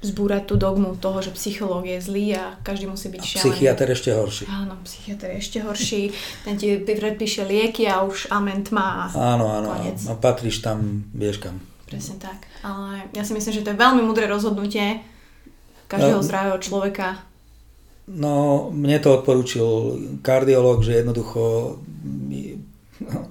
zbúrať 0.00 0.48
tú 0.48 0.54
dogmu 0.56 0.96
toho, 0.96 1.20
že 1.20 1.34
psychológ 1.36 1.84
je 1.84 1.98
zlý 2.00 2.26
a 2.38 2.56
každý 2.64 2.88
musí 2.88 3.12
byť 3.12 3.20
šialený. 3.20 3.44
Psychiatr 3.52 3.86
ešte 3.92 4.10
horší. 4.16 4.44
Áno, 4.48 4.74
psychiatr 4.80 5.28
je 5.28 5.36
ešte 5.36 5.58
horší. 5.60 6.02
Ten 6.46 6.56
ti 6.56 6.80
predpíše 6.80 7.44
lieky 7.44 7.84
a 7.84 8.00
už 8.00 8.32
amen 8.32 8.64
má. 8.72 9.12
Áno, 9.12 9.44
áno, 9.50 9.68
áno. 9.76 9.92
A 9.92 10.14
patríš 10.16 10.64
tam, 10.64 11.04
vieš 11.12 11.44
kam. 11.44 11.60
Presne 11.84 12.16
tak. 12.16 12.48
Ale 12.64 13.12
ja 13.12 13.26
si 13.26 13.36
myslím, 13.36 13.52
že 13.52 13.64
to 13.66 13.74
je 13.74 13.82
veľmi 13.82 14.00
mudré 14.00 14.24
rozhodnutie 14.24 15.04
každého 15.90 16.22
no, 16.22 16.24
zdravého 16.24 16.58
človeka. 16.62 17.20
No, 18.08 18.70
mne 18.72 19.02
to 19.02 19.20
odporúčil 19.20 19.66
kardiológ, 20.22 20.86
že 20.86 21.02
jednoducho 21.02 21.76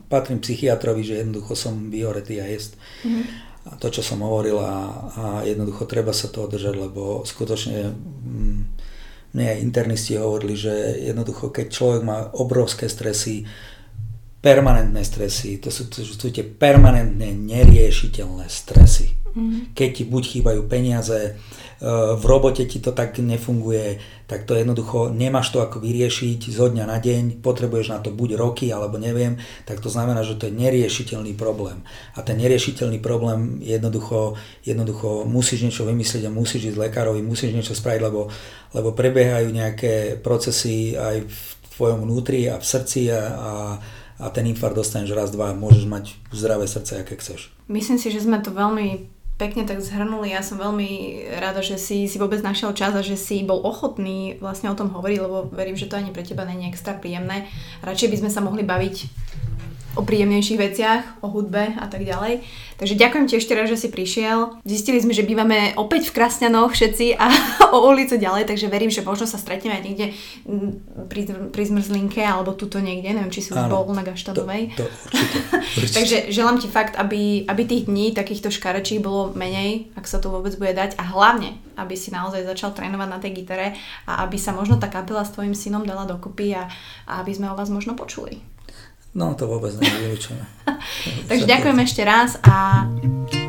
patrím 0.09 0.39
psychiatrovi, 0.41 1.03
že 1.03 1.21
jednoducho 1.21 1.53
som 1.55 1.93
vyhoretý 1.93 2.41
a 2.41 2.45
jest. 2.45 2.77
Mm-hmm 3.05 3.49
to, 3.77 3.87
čo 3.93 4.01
som 4.01 4.25
hovoril 4.25 4.57
a, 4.57 4.73
a 5.13 5.23
jednoducho 5.45 5.85
treba 5.85 6.09
sa 6.09 6.31
toho 6.31 6.49
držať, 6.49 6.73
lebo 6.73 7.21
skutočne 7.21 7.91
mm, 7.91 8.59
mne 9.35 9.45
aj 9.45 9.61
internisti 9.61 10.17
hovorili, 10.17 10.57
že 10.57 10.73
jednoducho 11.05 11.53
keď 11.53 11.67
človek 11.69 12.01
má 12.01 12.33
obrovské 12.33 12.89
stresy, 12.89 13.45
permanentné 14.39 15.03
stresy, 15.03 15.59
to 15.59 15.69
sú, 15.69 15.91
to 15.91 16.01
sú 16.01 16.15
tie 16.31 16.47
permanentné 16.47 17.35
neriešiteľné 17.35 18.47
stresy. 18.47 19.18
Keď 19.75 19.89
ti 19.93 20.03
buď 20.07 20.23
chýbajú 20.25 20.61
peniaze, 20.65 21.37
v 22.15 22.23
robote 22.27 22.67
ti 22.67 22.83
to 22.83 22.91
tak 22.91 23.15
nefunguje, 23.23 24.03
tak 24.27 24.43
to 24.43 24.51
jednoducho 24.51 25.15
nemáš 25.15 25.55
to 25.55 25.63
ako 25.63 25.79
vyriešiť 25.79 26.51
zo 26.51 26.67
dňa 26.67 26.83
na 26.83 26.99
deň, 26.99 27.39
potrebuješ 27.39 27.87
na 27.95 28.03
to 28.03 28.11
buď 28.11 28.35
roky 28.35 28.67
alebo 28.67 28.99
neviem, 28.99 29.39
tak 29.63 29.79
to 29.79 29.87
znamená, 29.87 30.27
že 30.27 30.35
to 30.35 30.51
je 30.51 30.59
neriešiteľný 30.59 31.39
problém. 31.39 31.79
A 32.19 32.21
ten 32.21 32.35
neriešiteľný 32.35 32.99
problém 32.99 33.63
jednoducho, 33.63 34.35
jednoducho 34.67 35.23
musíš 35.23 35.71
niečo 35.71 35.87
vymyslieť 35.87 36.27
a 36.27 36.35
musíš 36.35 36.75
ísť 36.75 36.81
lekárovi, 36.83 37.23
musíš 37.23 37.55
niečo 37.55 37.71
spraviť, 37.71 38.01
lebo, 38.03 38.27
lebo 38.75 38.89
prebiehajú 38.91 39.47
nejaké 39.47 40.19
procesy 40.19 40.99
aj 40.99 41.31
v 41.31 41.39
tvojom 41.79 42.03
vnútri 42.03 42.51
a 42.51 42.59
v 42.59 42.65
srdci 42.65 43.07
a, 43.07 43.21
a 43.23 43.53
a 44.19 44.27
ten 44.35 44.43
infarkt 44.51 44.75
dostaneš 44.75 45.15
raz, 45.15 45.31
dva, 45.31 45.55
môžeš 45.55 45.87
mať 45.87 46.11
zdravé 46.35 46.67
srdce, 46.67 46.99
aké 46.99 47.15
chceš. 47.15 47.55
Myslím 47.71 47.95
si, 47.95 48.11
že 48.11 48.19
sme 48.19 48.43
to 48.43 48.51
veľmi 48.51 49.07
pekne 49.39 49.63
tak 49.63 49.79
zhrnuli. 49.79 50.35
Ja 50.35 50.43
som 50.43 50.59
veľmi 50.59 51.23
rada, 51.39 51.63
že 51.63 51.79
si, 51.79 52.11
si 52.11 52.19
vôbec 52.19 52.43
našiel 52.43 52.75
čas 52.75 52.91
a 52.91 52.99
že 52.99 53.15
si 53.15 53.47
bol 53.47 53.63
ochotný 53.63 54.35
vlastne 54.43 54.67
o 54.67 54.75
tom 54.75 54.91
hovoriť, 54.91 55.17
lebo 55.23 55.47
verím, 55.55 55.79
že 55.79 55.87
to 55.87 55.95
ani 55.95 56.11
pre 56.11 56.27
teba 56.27 56.43
je 56.43 56.67
extra 56.67 56.91
príjemné. 56.99 57.47
Radšej 57.79 58.11
by 58.11 58.17
sme 58.19 58.29
sa 58.29 58.43
mohli 58.43 58.67
baviť 58.67 58.95
o 59.97 60.05
príjemnejších 60.05 60.59
veciach, 60.59 61.03
o 61.25 61.27
hudbe 61.33 61.73
a 61.73 61.85
tak 61.89 62.05
ďalej. 62.05 62.45
Takže 62.77 62.95
ďakujem 62.95 63.25
ti 63.27 63.35
ešte 63.35 63.57
raz, 63.57 63.67
že 63.67 63.75
si 63.75 63.89
prišiel. 63.91 64.61
Zistili 64.63 65.01
sme, 65.01 65.11
že 65.11 65.27
bývame 65.27 65.75
opäť 65.75 66.13
v 66.13 66.15
Krasňanoch 66.21 66.71
všetci 66.71 67.17
a 67.17 67.27
o 67.75 67.89
ulicu 67.89 68.15
ďalej, 68.15 68.47
takže 68.47 68.71
verím, 68.71 68.93
že 68.93 69.03
možno 69.03 69.25
sa 69.25 69.35
stretneme 69.35 69.75
aj 69.75 69.83
niekde 69.83 70.05
mm, 70.45 70.71
pri, 71.09 71.21
pri 71.51 71.63
Zmrzlinke 71.65 72.21
alebo 72.21 72.53
tuto 72.53 72.77
niekde, 72.79 73.11
neviem, 73.11 73.33
či 73.33 73.43
si 73.43 73.49
už 73.51 73.67
bol 73.67 73.83
na 73.91 74.05
Gaštanovej. 74.05 74.77
To, 74.77 74.85
to 74.85 74.93
určite, 75.11 75.39
určite. 75.81 75.95
takže 75.97 76.17
želám 76.29 76.57
ti 76.61 76.67
fakt, 76.69 76.95
aby, 76.95 77.43
aby 77.49 77.61
tých 77.65 77.89
dní 77.89 78.13
takýchto 78.13 78.53
škarečí 78.53 79.01
bolo 79.01 79.33
menej, 79.33 79.89
ak 79.97 80.05
sa 80.05 80.21
to 80.21 80.29
vôbec 80.29 80.53
bude 80.55 80.71
dať 80.71 80.95
a 81.01 81.03
hlavne, 81.09 81.57
aby 81.75 81.97
si 81.97 82.13
naozaj 82.13 82.45
začal 82.45 82.71
trénovať 82.71 83.07
na 83.09 83.19
tej 83.19 83.43
gitare 83.43 83.75
a 84.05 84.23
aby 84.23 84.37
sa 84.37 84.53
možno 84.53 84.77
tá 84.77 84.87
kapela 84.87 85.25
s 85.25 85.33
tvojim 85.33 85.57
synom 85.57 85.83
dala 85.83 86.05
dokopy 86.05 86.55
a, 86.55 86.69
a 87.09 87.25
aby 87.25 87.33
sme 87.33 87.51
o 87.51 87.57
vás 87.57 87.67
možno 87.67 87.97
počuli. 87.97 88.39
No 89.13 89.33
to 89.33 89.49
vôbec 89.49 89.73
nie 89.81 89.89
je 89.89 90.37
Takže 91.29 91.45
ďakujem 91.49 91.77
ešte 91.81 92.01
raz 92.05 92.37
a 92.45 92.85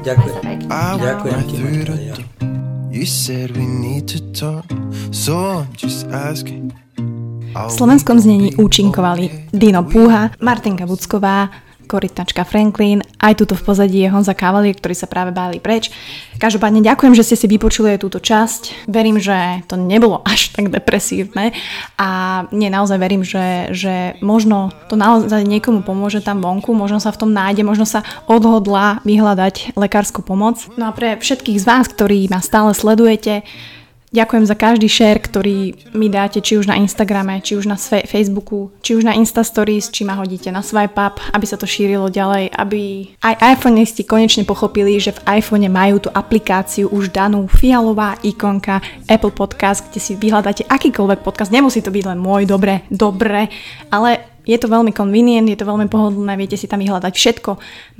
ďakujem. 0.00 0.56
Ďakujem 0.72 1.40
ti. 1.44 1.56
V 7.50 7.72
slovenskom 7.72 8.16
znení 8.16 8.56
účinkovali 8.56 9.52
Dino 9.52 9.84
Púha, 9.84 10.32
Martinka 10.40 10.88
Vucková, 10.88 11.52
korytnačka 11.90 12.46
Franklin, 12.46 13.02
aj 13.18 13.42
tuto 13.42 13.58
v 13.58 13.66
pozadí 13.66 13.98
je 14.06 14.12
Honza 14.14 14.38
Kavalier, 14.38 14.78
ktorý 14.78 14.94
sa 14.94 15.10
práve 15.10 15.34
báli 15.34 15.58
preč. 15.58 15.90
Každopádne 16.38 16.86
ďakujem, 16.86 17.18
že 17.18 17.26
ste 17.26 17.34
si 17.34 17.50
vypočuli 17.50 17.98
aj 17.98 18.06
túto 18.06 18.22
časť. 18.22 18.86
Verím, 18.86 19.18
že 19.18 19.66
to 19.66 19.74
nebolo 19.74 20.22
až 20.30 20.54
tak 20.54 20.70
depresívne 20.70 21.50
a 21.98 22.08
nie, 22.54 22.70
naozaj 22.70 23.02
verím, 23.02 23.26
že, 23.26 23.74
že 23.74 24.14
možno 24.22 24.70
to 24.86 24.94
naozaj 24.94 25.42
niekomu 25.42 25.82
pomôže 25.82 26.22
tam 26.22 26.38
vonku, 26.38 26.70
možno 26.70 27.02
sa 27.02 27.10
v 27.10 27.26
tom 27.26 27.34
nájde, 27.34 27.66
možno 27.66 27.82
sa 27.82 28.06
odhodla 28.30 29.02
vyhľadať 29.02 29.74
lekárskú 29.74 30.22
pomoc. 30.22 30.62
No 30.78 30.88
a 30.88 30.94
pre 30.94 31.18
všetkých 31.18 31.58
z 31.58 31.66
vás, 31.66 31.90
ktorí 31.90 32.30
ma 32.30 32.38
stále 32.38 32.70
sledujete, 32.70 33.42
Ďakujem 34.10 34.42
za 34.42 34.58
každý 34.58 34.90
share, 34.90 35.22
ktorý 35.22 35.86
mi 35.94 36.10
dáte, 36.10 36.42
či 36.42 36.58
už 36.58 36.66
na 36.66 36.74
Instagrame, 36.74 37.38
či 37.46 37.54
už 37.54 37.70
na 37.70 37.78
Facebooku, 37.78 38.74
či 38.82 38.98
už 38.98 39.06
na 39.06 39.14
Insta 39.14 39.46
Stories, 39.46 39.86
či 39.86 40.02
ma 40.02 40.18
hodíte 40.18 40.50
na 40.50 40.66
swipe 40.66 40.98
up, 40.98 41.22
aby 41.30 41.46
sa 41.46 41.54
to 41.54 41.62
šírilo 41.62 42.10
ďalej, 42.10 42.50
aby 42.50 43.06
aj 43.22 43.38
iPhoneisti 43.38 44.02
konečne 44.02 44.42
pochopili, 44.42 44.98
že 44.98 45.14
v 45.14 45.38
iPhone 45.38 45.70
majú 45.70 46.02
tú 46.02 46.10
aplikáciu 46.10 46.90
už 46.90 47.14
danú 47.14 47.46
fialová 47.46 48.18
ikonka 48.26 48.82
Apple 49.06 49.30
Podcast, 49.30 49.86
kde 49.86 50.02
si 50.02 50.18
vyhľadáte 50.18 50.66
akýkoľvek 50.66 51.22
podcast. 51.22 51.54
Nemusí 51.54 51.78
to 51.78 51.94
byť 51.94 52.10
len 52.10 52.18
môj, 52.18 52.50
dobre, 52.50 52.82
dobre, 52.90 53.46
ale 53.94 54.26
je 54.42 54.58
to 54.58 54.66
veľmi 54.66 54.90
convenient, 54.90 55.46
je 55.46 55.54
to 55.54 55.68
veľmi 55.68 55.86
pohodlné, 55.86 56.34
viete 56.34 56.58
si 56.58 56.66
tam 56.66 56.82
vyhľadať 56.82 57.14
všetko, 57.14 57.50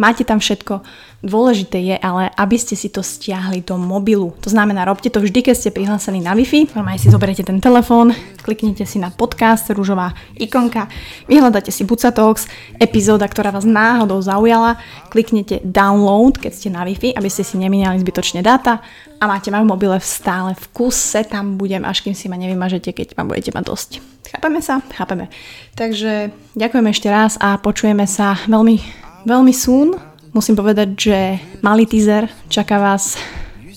máte 0.02 0.26
tam 0.26 0.42
všetko. 0.42 0.82
Dôležité 1.20 1.76
je 1.84 1.96
ale, 2.00 2.32
aby 2.32 2.56
ste 2.56 2.72
si 2.72 2.88
to 2.88 3.04
stiahli 3.04 3.60
do 3.60 3.76
mobilu. 3.76 4.32
To 4.40 4.48
znamená, 4.48 4.88
robte 4.88 5.12
to 5.12 5.20
vždy, 5.20 5.44
keď 5.44 5.52
ste 5.52 5.68
prihlásení 5.68 6.24
na 6.24 6.32
Wi-Fi, 6.32 6.72
normálne 6.72 6.96
si 6.96 7.12
zoberiete 7.12 7.44
ten 7.44 7.60
telefón, 7.60 8.16
kliknite 8.40 8.88
si 8.88 8.96
na 8.96 9.12
podcast, 9.12 9.68
rúžová 9.68 10.16
ikonka, 10.40 10.88
vyhľadáte 11.28 11.68
si 11.68 11.84
Buca 11.84 12.08
Talks, 12.08 12.48
epizóda, 12.80 13.28
ktorá 13.28 13.52
vás 13.52 13.68
náhodou 13.68 14.16
zaujala, 14.24 14.80
kliknete 15.12 15.60
download, 15.60 16.40
keď 16.40 16.52
ste 16.56 16.72
na 16.72 16.88
Wi-Fi, 16.88 17.12
aby 17.12 17.28
ste 17.28 17.44
si 17.44 17.60
nemínali 17.60 18.00
zbytočne 18.00 18.40
dáta 18.40 18.80
a 19.20 19.24
máte 19.28 19.52
ma 19.52 19.60
v 19.60 19.68
mobile 19.68 20.00
stále 20.00 20.56
v 20.56 20.64
kuse, 20.72 21.28
tam 21.28 21.60
budem, 21.60 21.84
až 21.84 22.00
kým 22.00 22.16
si 22.16 22.32
ma 22.32 22.40
nevymažete, 22.40 22.96
keď 22.96 23.20
ma 23.20 23.28
budete 23.28 23.52
mať 23.52 23.64
dosť. 23.68 23.90
Chápeme 24.24 24.64
sa? 24.64 24.80
Chápeme. 24.96 25.28
Takže 25.76 26.32
ďakujem 26.56 26.86
ešte 26.88 27.12
raz 27.12 27.36
a 27.36 27.60
počujeme 27.60 28.08
sa 28.08 28.40
veľmi, 28.48 28.80
veľmi 29.28 29.52
soon 29.52 30.09
Musím 30.30 30.54
povedať, 30.54 30.88
že 30.94 31.18
malý 31.58 31.90
teaser 31.90 32.30
čaká 32.46 32.78
vás 32.78 33.18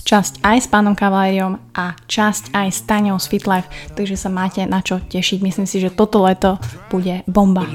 časť 0.03 0.45
aj 0.45 0.57
s 0.61 0.67
pánom 0.69 0.93
Kavajom 0.93 1.57
a 1.73 1.97
časť 2.05 2.53
aj 2.53 2.67
s 2.69 2.79
Taňou 2.85 3.17
z 3.17 3.25
FitLife, 3.25 3.71
takže 3.97 4.19
sa 4.19 4.29
máte 4.29 4.61
na 4.69 4.83
čo 4.85 5.01
tešiť. 5.01 5.41
Myslím 5.41 5.65
si, 5.65 5.81
že 5.81 5.89
toto 5.89 6.21
leto 6.21 6.61
bude 6.93 7.25
bomba. 7.25 7.65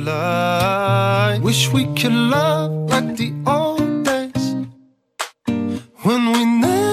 When 6.08 6.32
we 6.32 6.87